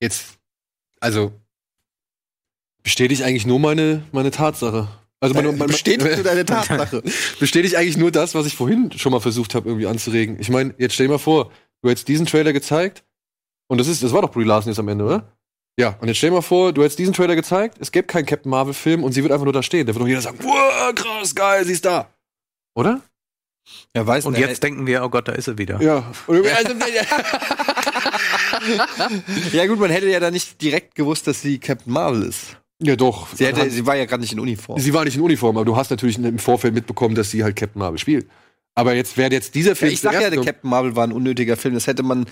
[0.00, 0.38] Jetzt,
[0.98, 1.32] also,
[2.82, 4.88] bestätigt eigentlich nur meine, meine Tatsache.
[5.20, 7.02] Also meine, meine, Bestätigt du deine Tatsache?
[7.38, 10.38] bestätigt eigentlich nur das, was ich vorhin schon mal versucht habe, irgendwie anzuregen.
[10.40, 11.52] Ich meine, jetzt stell dir mal vor,
[11.82, 13.04] du hättest diesen Trailer gezeigt
[13.68, 15.36] und das ist, das war doch Brie Larson jetzt am Ende, oder?
[15.78, 18.24] Ja, und jetzt stell dir mal vor, du hättest diesen Trailer gezeigt, es gäbe keinen
[18.24, 19.86] Captain Marvel-Film und sie wird einfach nur da stehen.
[19.86, 22.08] Da wird doch jeder sagen, wow, krass, geil, sie ist da.
[22.74, 23.02] Oder?
[23.94, 25.80] Ja, weiß Und jetzt denken wir, oh Gott, da ist er wieder.
[25.82, 26.10] Ja.
[29.52, 32.56] Ja gut, man hätte ja da nicht direkt gewusst, dass sie Captain Marvel ist.
[32.82, 33.28] ja, doch.
[33.34, 34.78] Sie, hätte, sie war ja gerade nicht in Uniform.
[34.80, 37.56] sie war nicht in Uniform, aber du hast natürlich im Vorfeld mitbekommen, dass sie halt
[37.56, 38.26] Captain Marvel spielt.
[38.74, 39.92] Aber jetzt wäre jetzt dieser Ja, Film.
[39.92, 41.74] ich sag ja, der Captain Marvel war ein unnötiger Film.
[41.74, 42.26] Das hätte man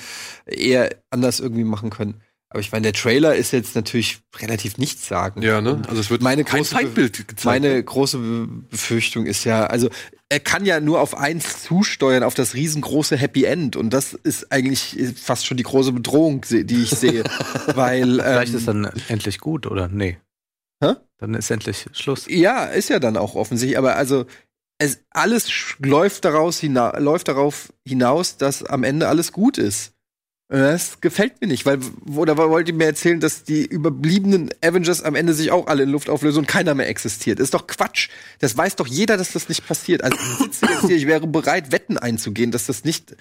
[0.46, 2.20] eher anders irgendwie machen können.
[2.50, 5.44] Aber ich meine, der Trailer ist jetzt natürlich relativ nichtssagend.
[5.44, 5.82] Ja, ne?
[5.86, 7.44] Also es wird meine kein große Feindbild gezeigt.
[7.44, 9.90] Meine große Be- Befürchtung ist ja, also
[10.30, 13.76] er kann ja nur auf eins zusteuern, auf das riesengroße Happy End.
[13.76, 17.22] Und das ist eigentlich fast schon die große Bedrohung, die ich sehe.
[17.74, 19.88] Weil Vielleicht ähm, ist dann endlich gut, oder?
[19.88, 20.16] Nee.
[20.82, 20.94] Hä?
[21.18, 22.24] Dann ist endlich Schluss.
[22.28, 24.24] Ja, ist ja dann auch offensichtlich, aber also
[24.78, 25.50] es alles
[25.80, 29.92] läuft daraus hina läuft darauf hinaus, dass am Ende alles gut ist.
[30.50, 31.78] Das gefällt mir nicht, weil
[32.16, 35.90] oder wollt ihr mir erzählen, dass die überbliebenen Avengers am Ende sich auch alle in
[35.90, 37.38] Luft auflösen und keiner mehr existiert?
[37.38, 38.08] Ist doch Quatsch.
[38.38, 40.02] Das weiß doch jeder, dass das nicht passiert.
[40.02, 43.14] Also ich hier, ich wäre bereit, Wetten einzugehen, dass das nicht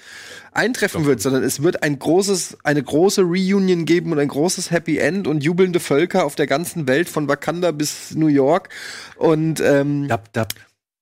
[0.53, 4.97] eintreffen wird, sondern es wird ein großes, eine große Reunion geben und ein großes Happy
[4.97, 8.69] End und jubelnde Völker auf der ganzen Welt von Wakanda bis New York.
[9.17, 10.53] Und ähm, Dab, dab,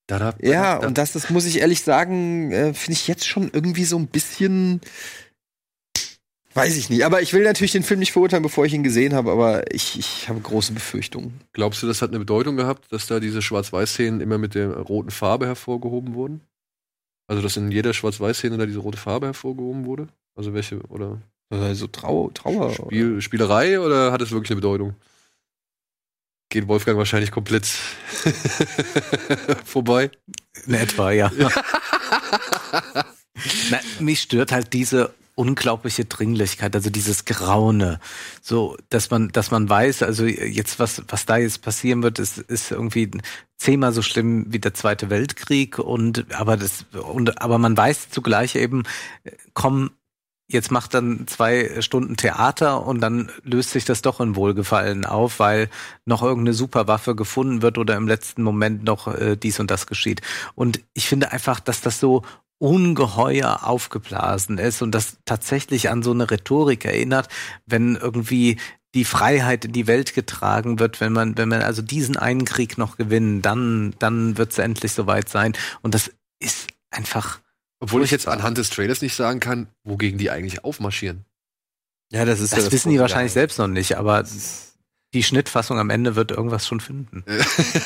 [0.07, 0.87] da, dab, ja, dab.
[0.87, 4.07] und das, das muss ich ehrlich sagen, äh, finde ich jetzt schon irgendwie so ein
[4.07, 4.81] bisschen.
[6.55, 7.03] Weiß ich nicht.
[7.03, 9.99] Aber ich will natürlich den Film nicht verurteilen, bevor ich ihn gesehen habe, aber ich,
[9.99, 11.41] ich habe große Befürchtungen.
[11.51, 15.11] Glaubst du, das hat eine Bedeutung gehabt, dass da diese Schwarz-Weiß-Szenen immer mit der roten
[15.11, 16.39] Farbe hervorgehoben wurden?
[17.27, 20.07] Also, dass in jeder Schwarz-Weiß-Szene da diese rote Farbe hervorgehoben wurde?
[20.35, 22.73] Also welche, oder Also Trau Trauer.
[22.73, 24.95] Spiel, Spielerei oder hat es wirklich eine Bedeutung?
[26.49, 27.65] Geht Wolfgang wahrscheinlich komplett
[29.65, 30.09] vorbei.
[30.67, 31.29] In etwa, ja.
[33.71, 37.99] Na, mich stört halt diese unglaubliche Dringlichkeit, also dieses Graune,
[38.41, 42.37] so, dass man, dass man weiß, also jetzt was, was da jetzt passieren wird, ist,
[42.37, 43.11] ist irgendwie
[43.57, 48.55] zehnmal so schlimm wie der Zweite Weltkrieg und, aber das, und, aber man weiß zugleich
[48.55, 48.83] eben,
[49.53, 49.91] komm,
[50.47, 55.39] jetzt macht dann zwei Stunden Theater und dann löst sich das doch in Wohlgefallen auf,
[55.39, 55.69] weil
[56.05, 60.21] noch irgendeine Superwaffe gefunden wird oder im letzten Moment noch äh, dies und das geschieht.
[60.53, 62.21] Und ich finde einfach, dass das so
[62.57, 67.27] ungeheuer aufgeblasen ist und das tatsächlich an so eine Rhetorik erinnert,
[67.65, 68.57] wenn irgendwie
[68.93, 72.77] die Freiheit in die Welt getragen wird, wenn man, wenn man also diesen einen Krieg
[72.77, 75.53] noch gewinnen, dann, dann wird es endlich soweit sein.
[75.81, 77.41] Und das ist einfach
[77.81, 81.25] Obwohl ich jetzt anhand des Trailers nicht sagen kann, wogegen die eigentlich aufmarschieren.
[82.11, 84.23] Ja, das ist ja Das, wissen die wahrscheinlich selbst noch nicht, aber
[85.15, 87.23] die Schnittfassung am Ende wird irgendwas schon finden.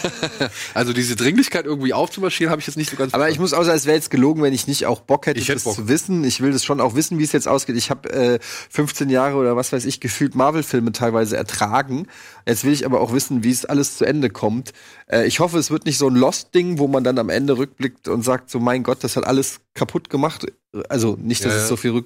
[0.74, 3.14] also diese Dringlichkeit irgendwie aufzumarschieren, habe ich jetzt nicht so ganz.
[3.14, 5.40] Aber ich muss auch sagen, es wäre jetzt gelogen, wenn ich nicht auch Bock hätte,
[5.40, 5.76] Ich hätte das Bock.
[5.76, 6.24] zu wissen.
[6.24, 7.78] Ich will das schon auch wissen, wie es jetzt ausgeht.
[7.78, 12.08] Ich habe äh, 15 Jahre oder was weiß ich gefühlt Marvel-Filme teilweise ertragen.
[12.48, 14.74] Jetzt will ich aber auch wissen, wie es alles zu Ende kommt.
[15.06, 18.08] Äh, ich hoffe, es wird nicht so ein Lost-Ding, wo man dann am Ende rückblickt
[18.08, 20.48] und sagt, so mein Gott, das hat alles kaputt gemacht.
[20.88, 22.06] Also nicht, dass Ja, es so viel rück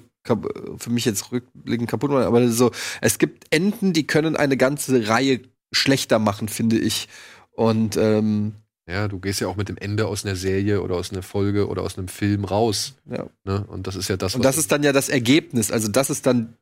[0.78, 2.70] für mich jetzt rückblickend kaputt macht, aber so,
[3.02, 7.08] es gibt Enden, die können eine ganze Reihe schlechter machen, finde ich.
[7.52, 8.54] Und ähm,
[8.88, 11.68] ja, du gehst ja auch mit dem Ende aus einer Serie oder aus einer Folge
[11.68, 12.94] oder aus einem Film raus.
[13.10, 13.26] ja.
[13.44, 13.64] Ne?
[13.68, 15.70] Und das ist ja das, Und das ist dann ja das Ergebnis.
[15.70, 16.56] Also das ist dann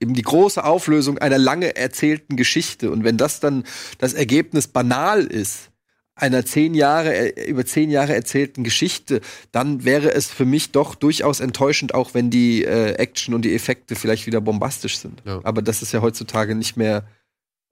[0.00, 2.90] eben die große Auflösung einer lange erzählten Geschichte.
[2.90, 3.64] Und wenn das dann
[3.98, 5.70] das Ergebnis banal ist,
[6.16, 9.20] einer zehn Jahre, äh, über zehn Jahre erzählten Geschichte,
[9.52, 13.54] dann wäre es für mich doch durchaus enttäuschend, auch wenn die äh, Action und die
[13.54, 15.22] Effekte vielleicht wieder bombastisch sind.
[15.24, 15.40] Ja.
[15.44, 17.06] Aber das ist ja heutzutage nicht mehr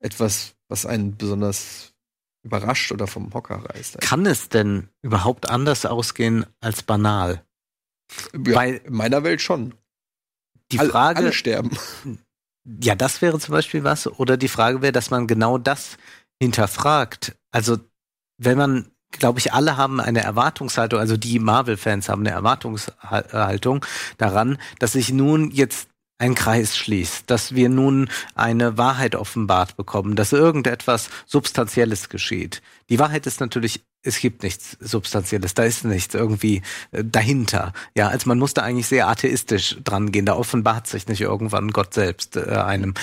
[0.01, 1.93] etwas, was einen besonders
[2.45, 4.01] überrascht oder vom Hocker reißt.
[4.03, 7.43] Kann es denn überhaupt anders ausgehen als banal?
[8.35, 9.75] Ja, Weil- in meiner Welt schon.
[10.71, 11.71] Die Alle- Frage, alle sterben.
[12.83, 14.07] ja, das wäre zum Beispiel was.
[14.07, 15.97] Oder die Frage wäre, dass man genau das
[16.43, 17.35] hinterfragt.
[17.51, 17.79] Also,
[18.39, 23.85] wenn man, glaube ich, alle haben eine Erwartungshaltung, also die Marvel-Fans haben eine Erwartungshaltung
[24.19, 25.89] daran, dass sich nun jetzt
[26.19, 32.63] ein Kreis schließt, dass wir nun eine Wahrheit offenbart bekommen, dass irgendetwas Substanzielles geschieht.
[32.89, 36.63] Die Wahrheit ist natürlich, es gibt nichts Substanzielles, da ist nichts irgendwie
[36.93, 37.73] äh, dahinter.
[37.97, 41.73] Ja, also man muss da eigentlich sehr atheistisch dran gehen, da offenbart sich nicht irgendwann
[41.73, 42.95] Gott selbst äh, einem.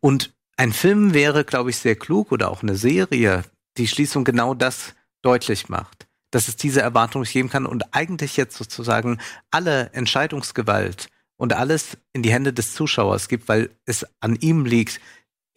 [0.00, 3.42] Und ein Film wäre, glaube ich, sehr klug oder auch eine Serie,
[3.76, 6.06] die Schließung genau das deutlich macht.
[6.30, 9.18] Dass es diese Erwartung nicht geben kann und eigentlich jetzt sozusagen
[9.50, 15.00] alle Entscheidungsgewalt und alles in die Hände des Zuschauers gibt, weil es an ihm liegt,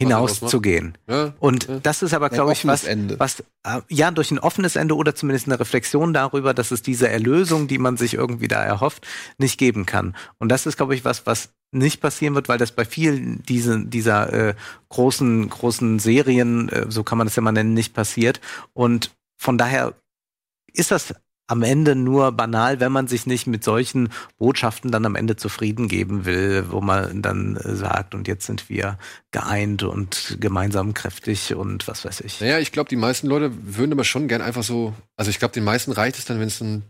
[0.02, 0.98] hinauszugehen.
[1.08, 1.80] Ja, Und ja.
[1.80, 3.20] das ist aber, glaube ich, offenes was, Ende.
[3.20, 7.10] was äh, ja durch ein offenes Ende oder zumindest eine Reflexion darüber, dass es diese
[7.10, 9.08] Erlösung, die man sich irgendwie da erhofft,
[9.38, 10.16] nicht geben kann.
[10.38, 13.86] Und das ist, glaube ich, was, was nicht passieren wird, weil das bei vielen diese,
[13.86, 14.56] dieser äh,
[14.90, 18.42] großen, großen Serien, äh, so kann man das ja mal nennen, nicht passiert.
[18.74, 19.94] Und von daher
[20.74, 21.14] ist das
[21.48, 25.88] am Ende nur banal, wenn man sich nicht mit solchen Botschaften dann am Ende zufrieden
[25.88, 28.98] geben will, wo man dann äh, sagt, und jetzt sind wir
[29.32, 32.42] geeint und gemeinsam kräftig und was weiß ich.
[32.42, 34.94] Naja, ich glaube, die meisten Leute würden aber schon gern einfach so.
[35.18, 36.84] Also ich glaube, den meisten reicht es dann, wenn es ein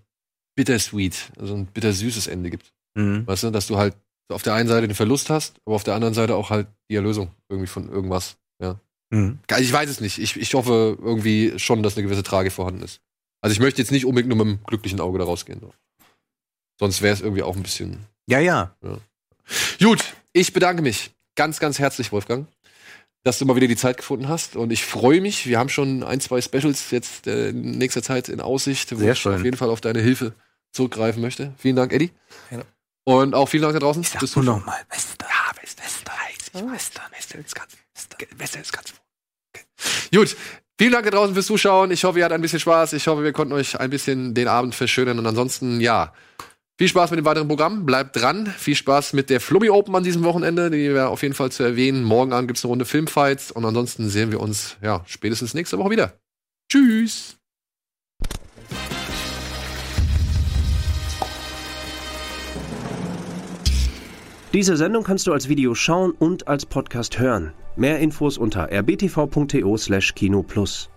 [0.56, 2.72] bittersweet, also ein bittersüßes Ende gibt.
[2.96, 3.28] Mhm.
[3.28, 3.96] Weißt du, dass du halt
[4.30, 6.96] auf der einen Seite den Verlust hast, aber auf der anderen Seite auch halt die
[6.96, 8.38] Erlösung irgendwie von irgendwas.
[8.62, 8.80] Ja.
[9.12, 9.40] Mhm.
[9.60, 10.18] Ich weiß es nicht.
[10.18, 13.02] Ich, ich hoffe irgendwie schon, dass eine gewisse Tragik vorhanden ist.
[13.42, 15.60] Also ich möchte jetzt nicht unbedingt nur mit einem glücklichen Auge da rausgehen.
[15.60, 15.74] So.
[16.80, 18.06] Sonst wäre es irgendwie auch ein bisschen.
[18.28, 18.76] Ja, ja.
[19.80, 20.04] Gut,
[20.34, 22.48] ich bedanke mich ganz, ganz herzlich, Wolfgang,
[23.24, 24.56] dass du mal wieder die Zeit gefunden hast.
[24.56, 25.46] Und ich freue mich.
[25.48, 29.14] Wir haben schon ein, zwei Specials jetzt äh, in nächster Zeit in Aussicht, wo Sehr
[29.14, 29.36] ich schön.
[29.36, 30.34] auf jeden Fall auf deine Hilfe
[30.72, 31.54] zurückgreifen möchte.
[31.58, 32.12] Vielen Dank, Eddie.
[32.50, 32.66] Gerne.
[33.04, 34.02] Und auch vielen Dank da draußen.
[34.02, 34.60] Ich sag fürs nur Zuschauen.
[34.62, 35.28] noch mal, Wester.
[35.30, 37.72] Ja, Wester, Wester, ich Wester, Wester ist ganz,
[38.38, 38.94] Wester ist ganz
[39.54, 39.66] okay.
[40.12, 40.36] Gut,
[40.78, 41.92] vielen Dank da draußen fürs Zuschauen.
[41.92, 42.94] Ich hoffe, ihr hattet ein bisschen Spaß.
[42.94, 45.20] Ich hoffe, wir konnten euch ein bisschen den Abend verschönern.
[45.20, 46.14] Und ansonsten, ja,
[46.78, 47.86] viel Spaß mit dem weiteren Programm.
[47.86, 48.48] Bleibt dran.
[48.48, 50.70] Viel Spaß mit der Flummi Open an diesem Wochenende.
[50.70, 52.04] Die wäre auf jeden Fall zu erwähnen.
[52.04, 53.52] Morgen Abend gibt's eine Runde Filmfights.
[53.52, 56.14] Und ansonsten sehen wir uns, ja, spätestens nächste Woche wieder.
[56.72, 57.38] Tschüss.
[64.56, 67.52] Diese Sendung kannst du als Video schauen und als Podcast hören.
[67.76, 70.90] Mehr Infos unter rbtv.to/kinoplus.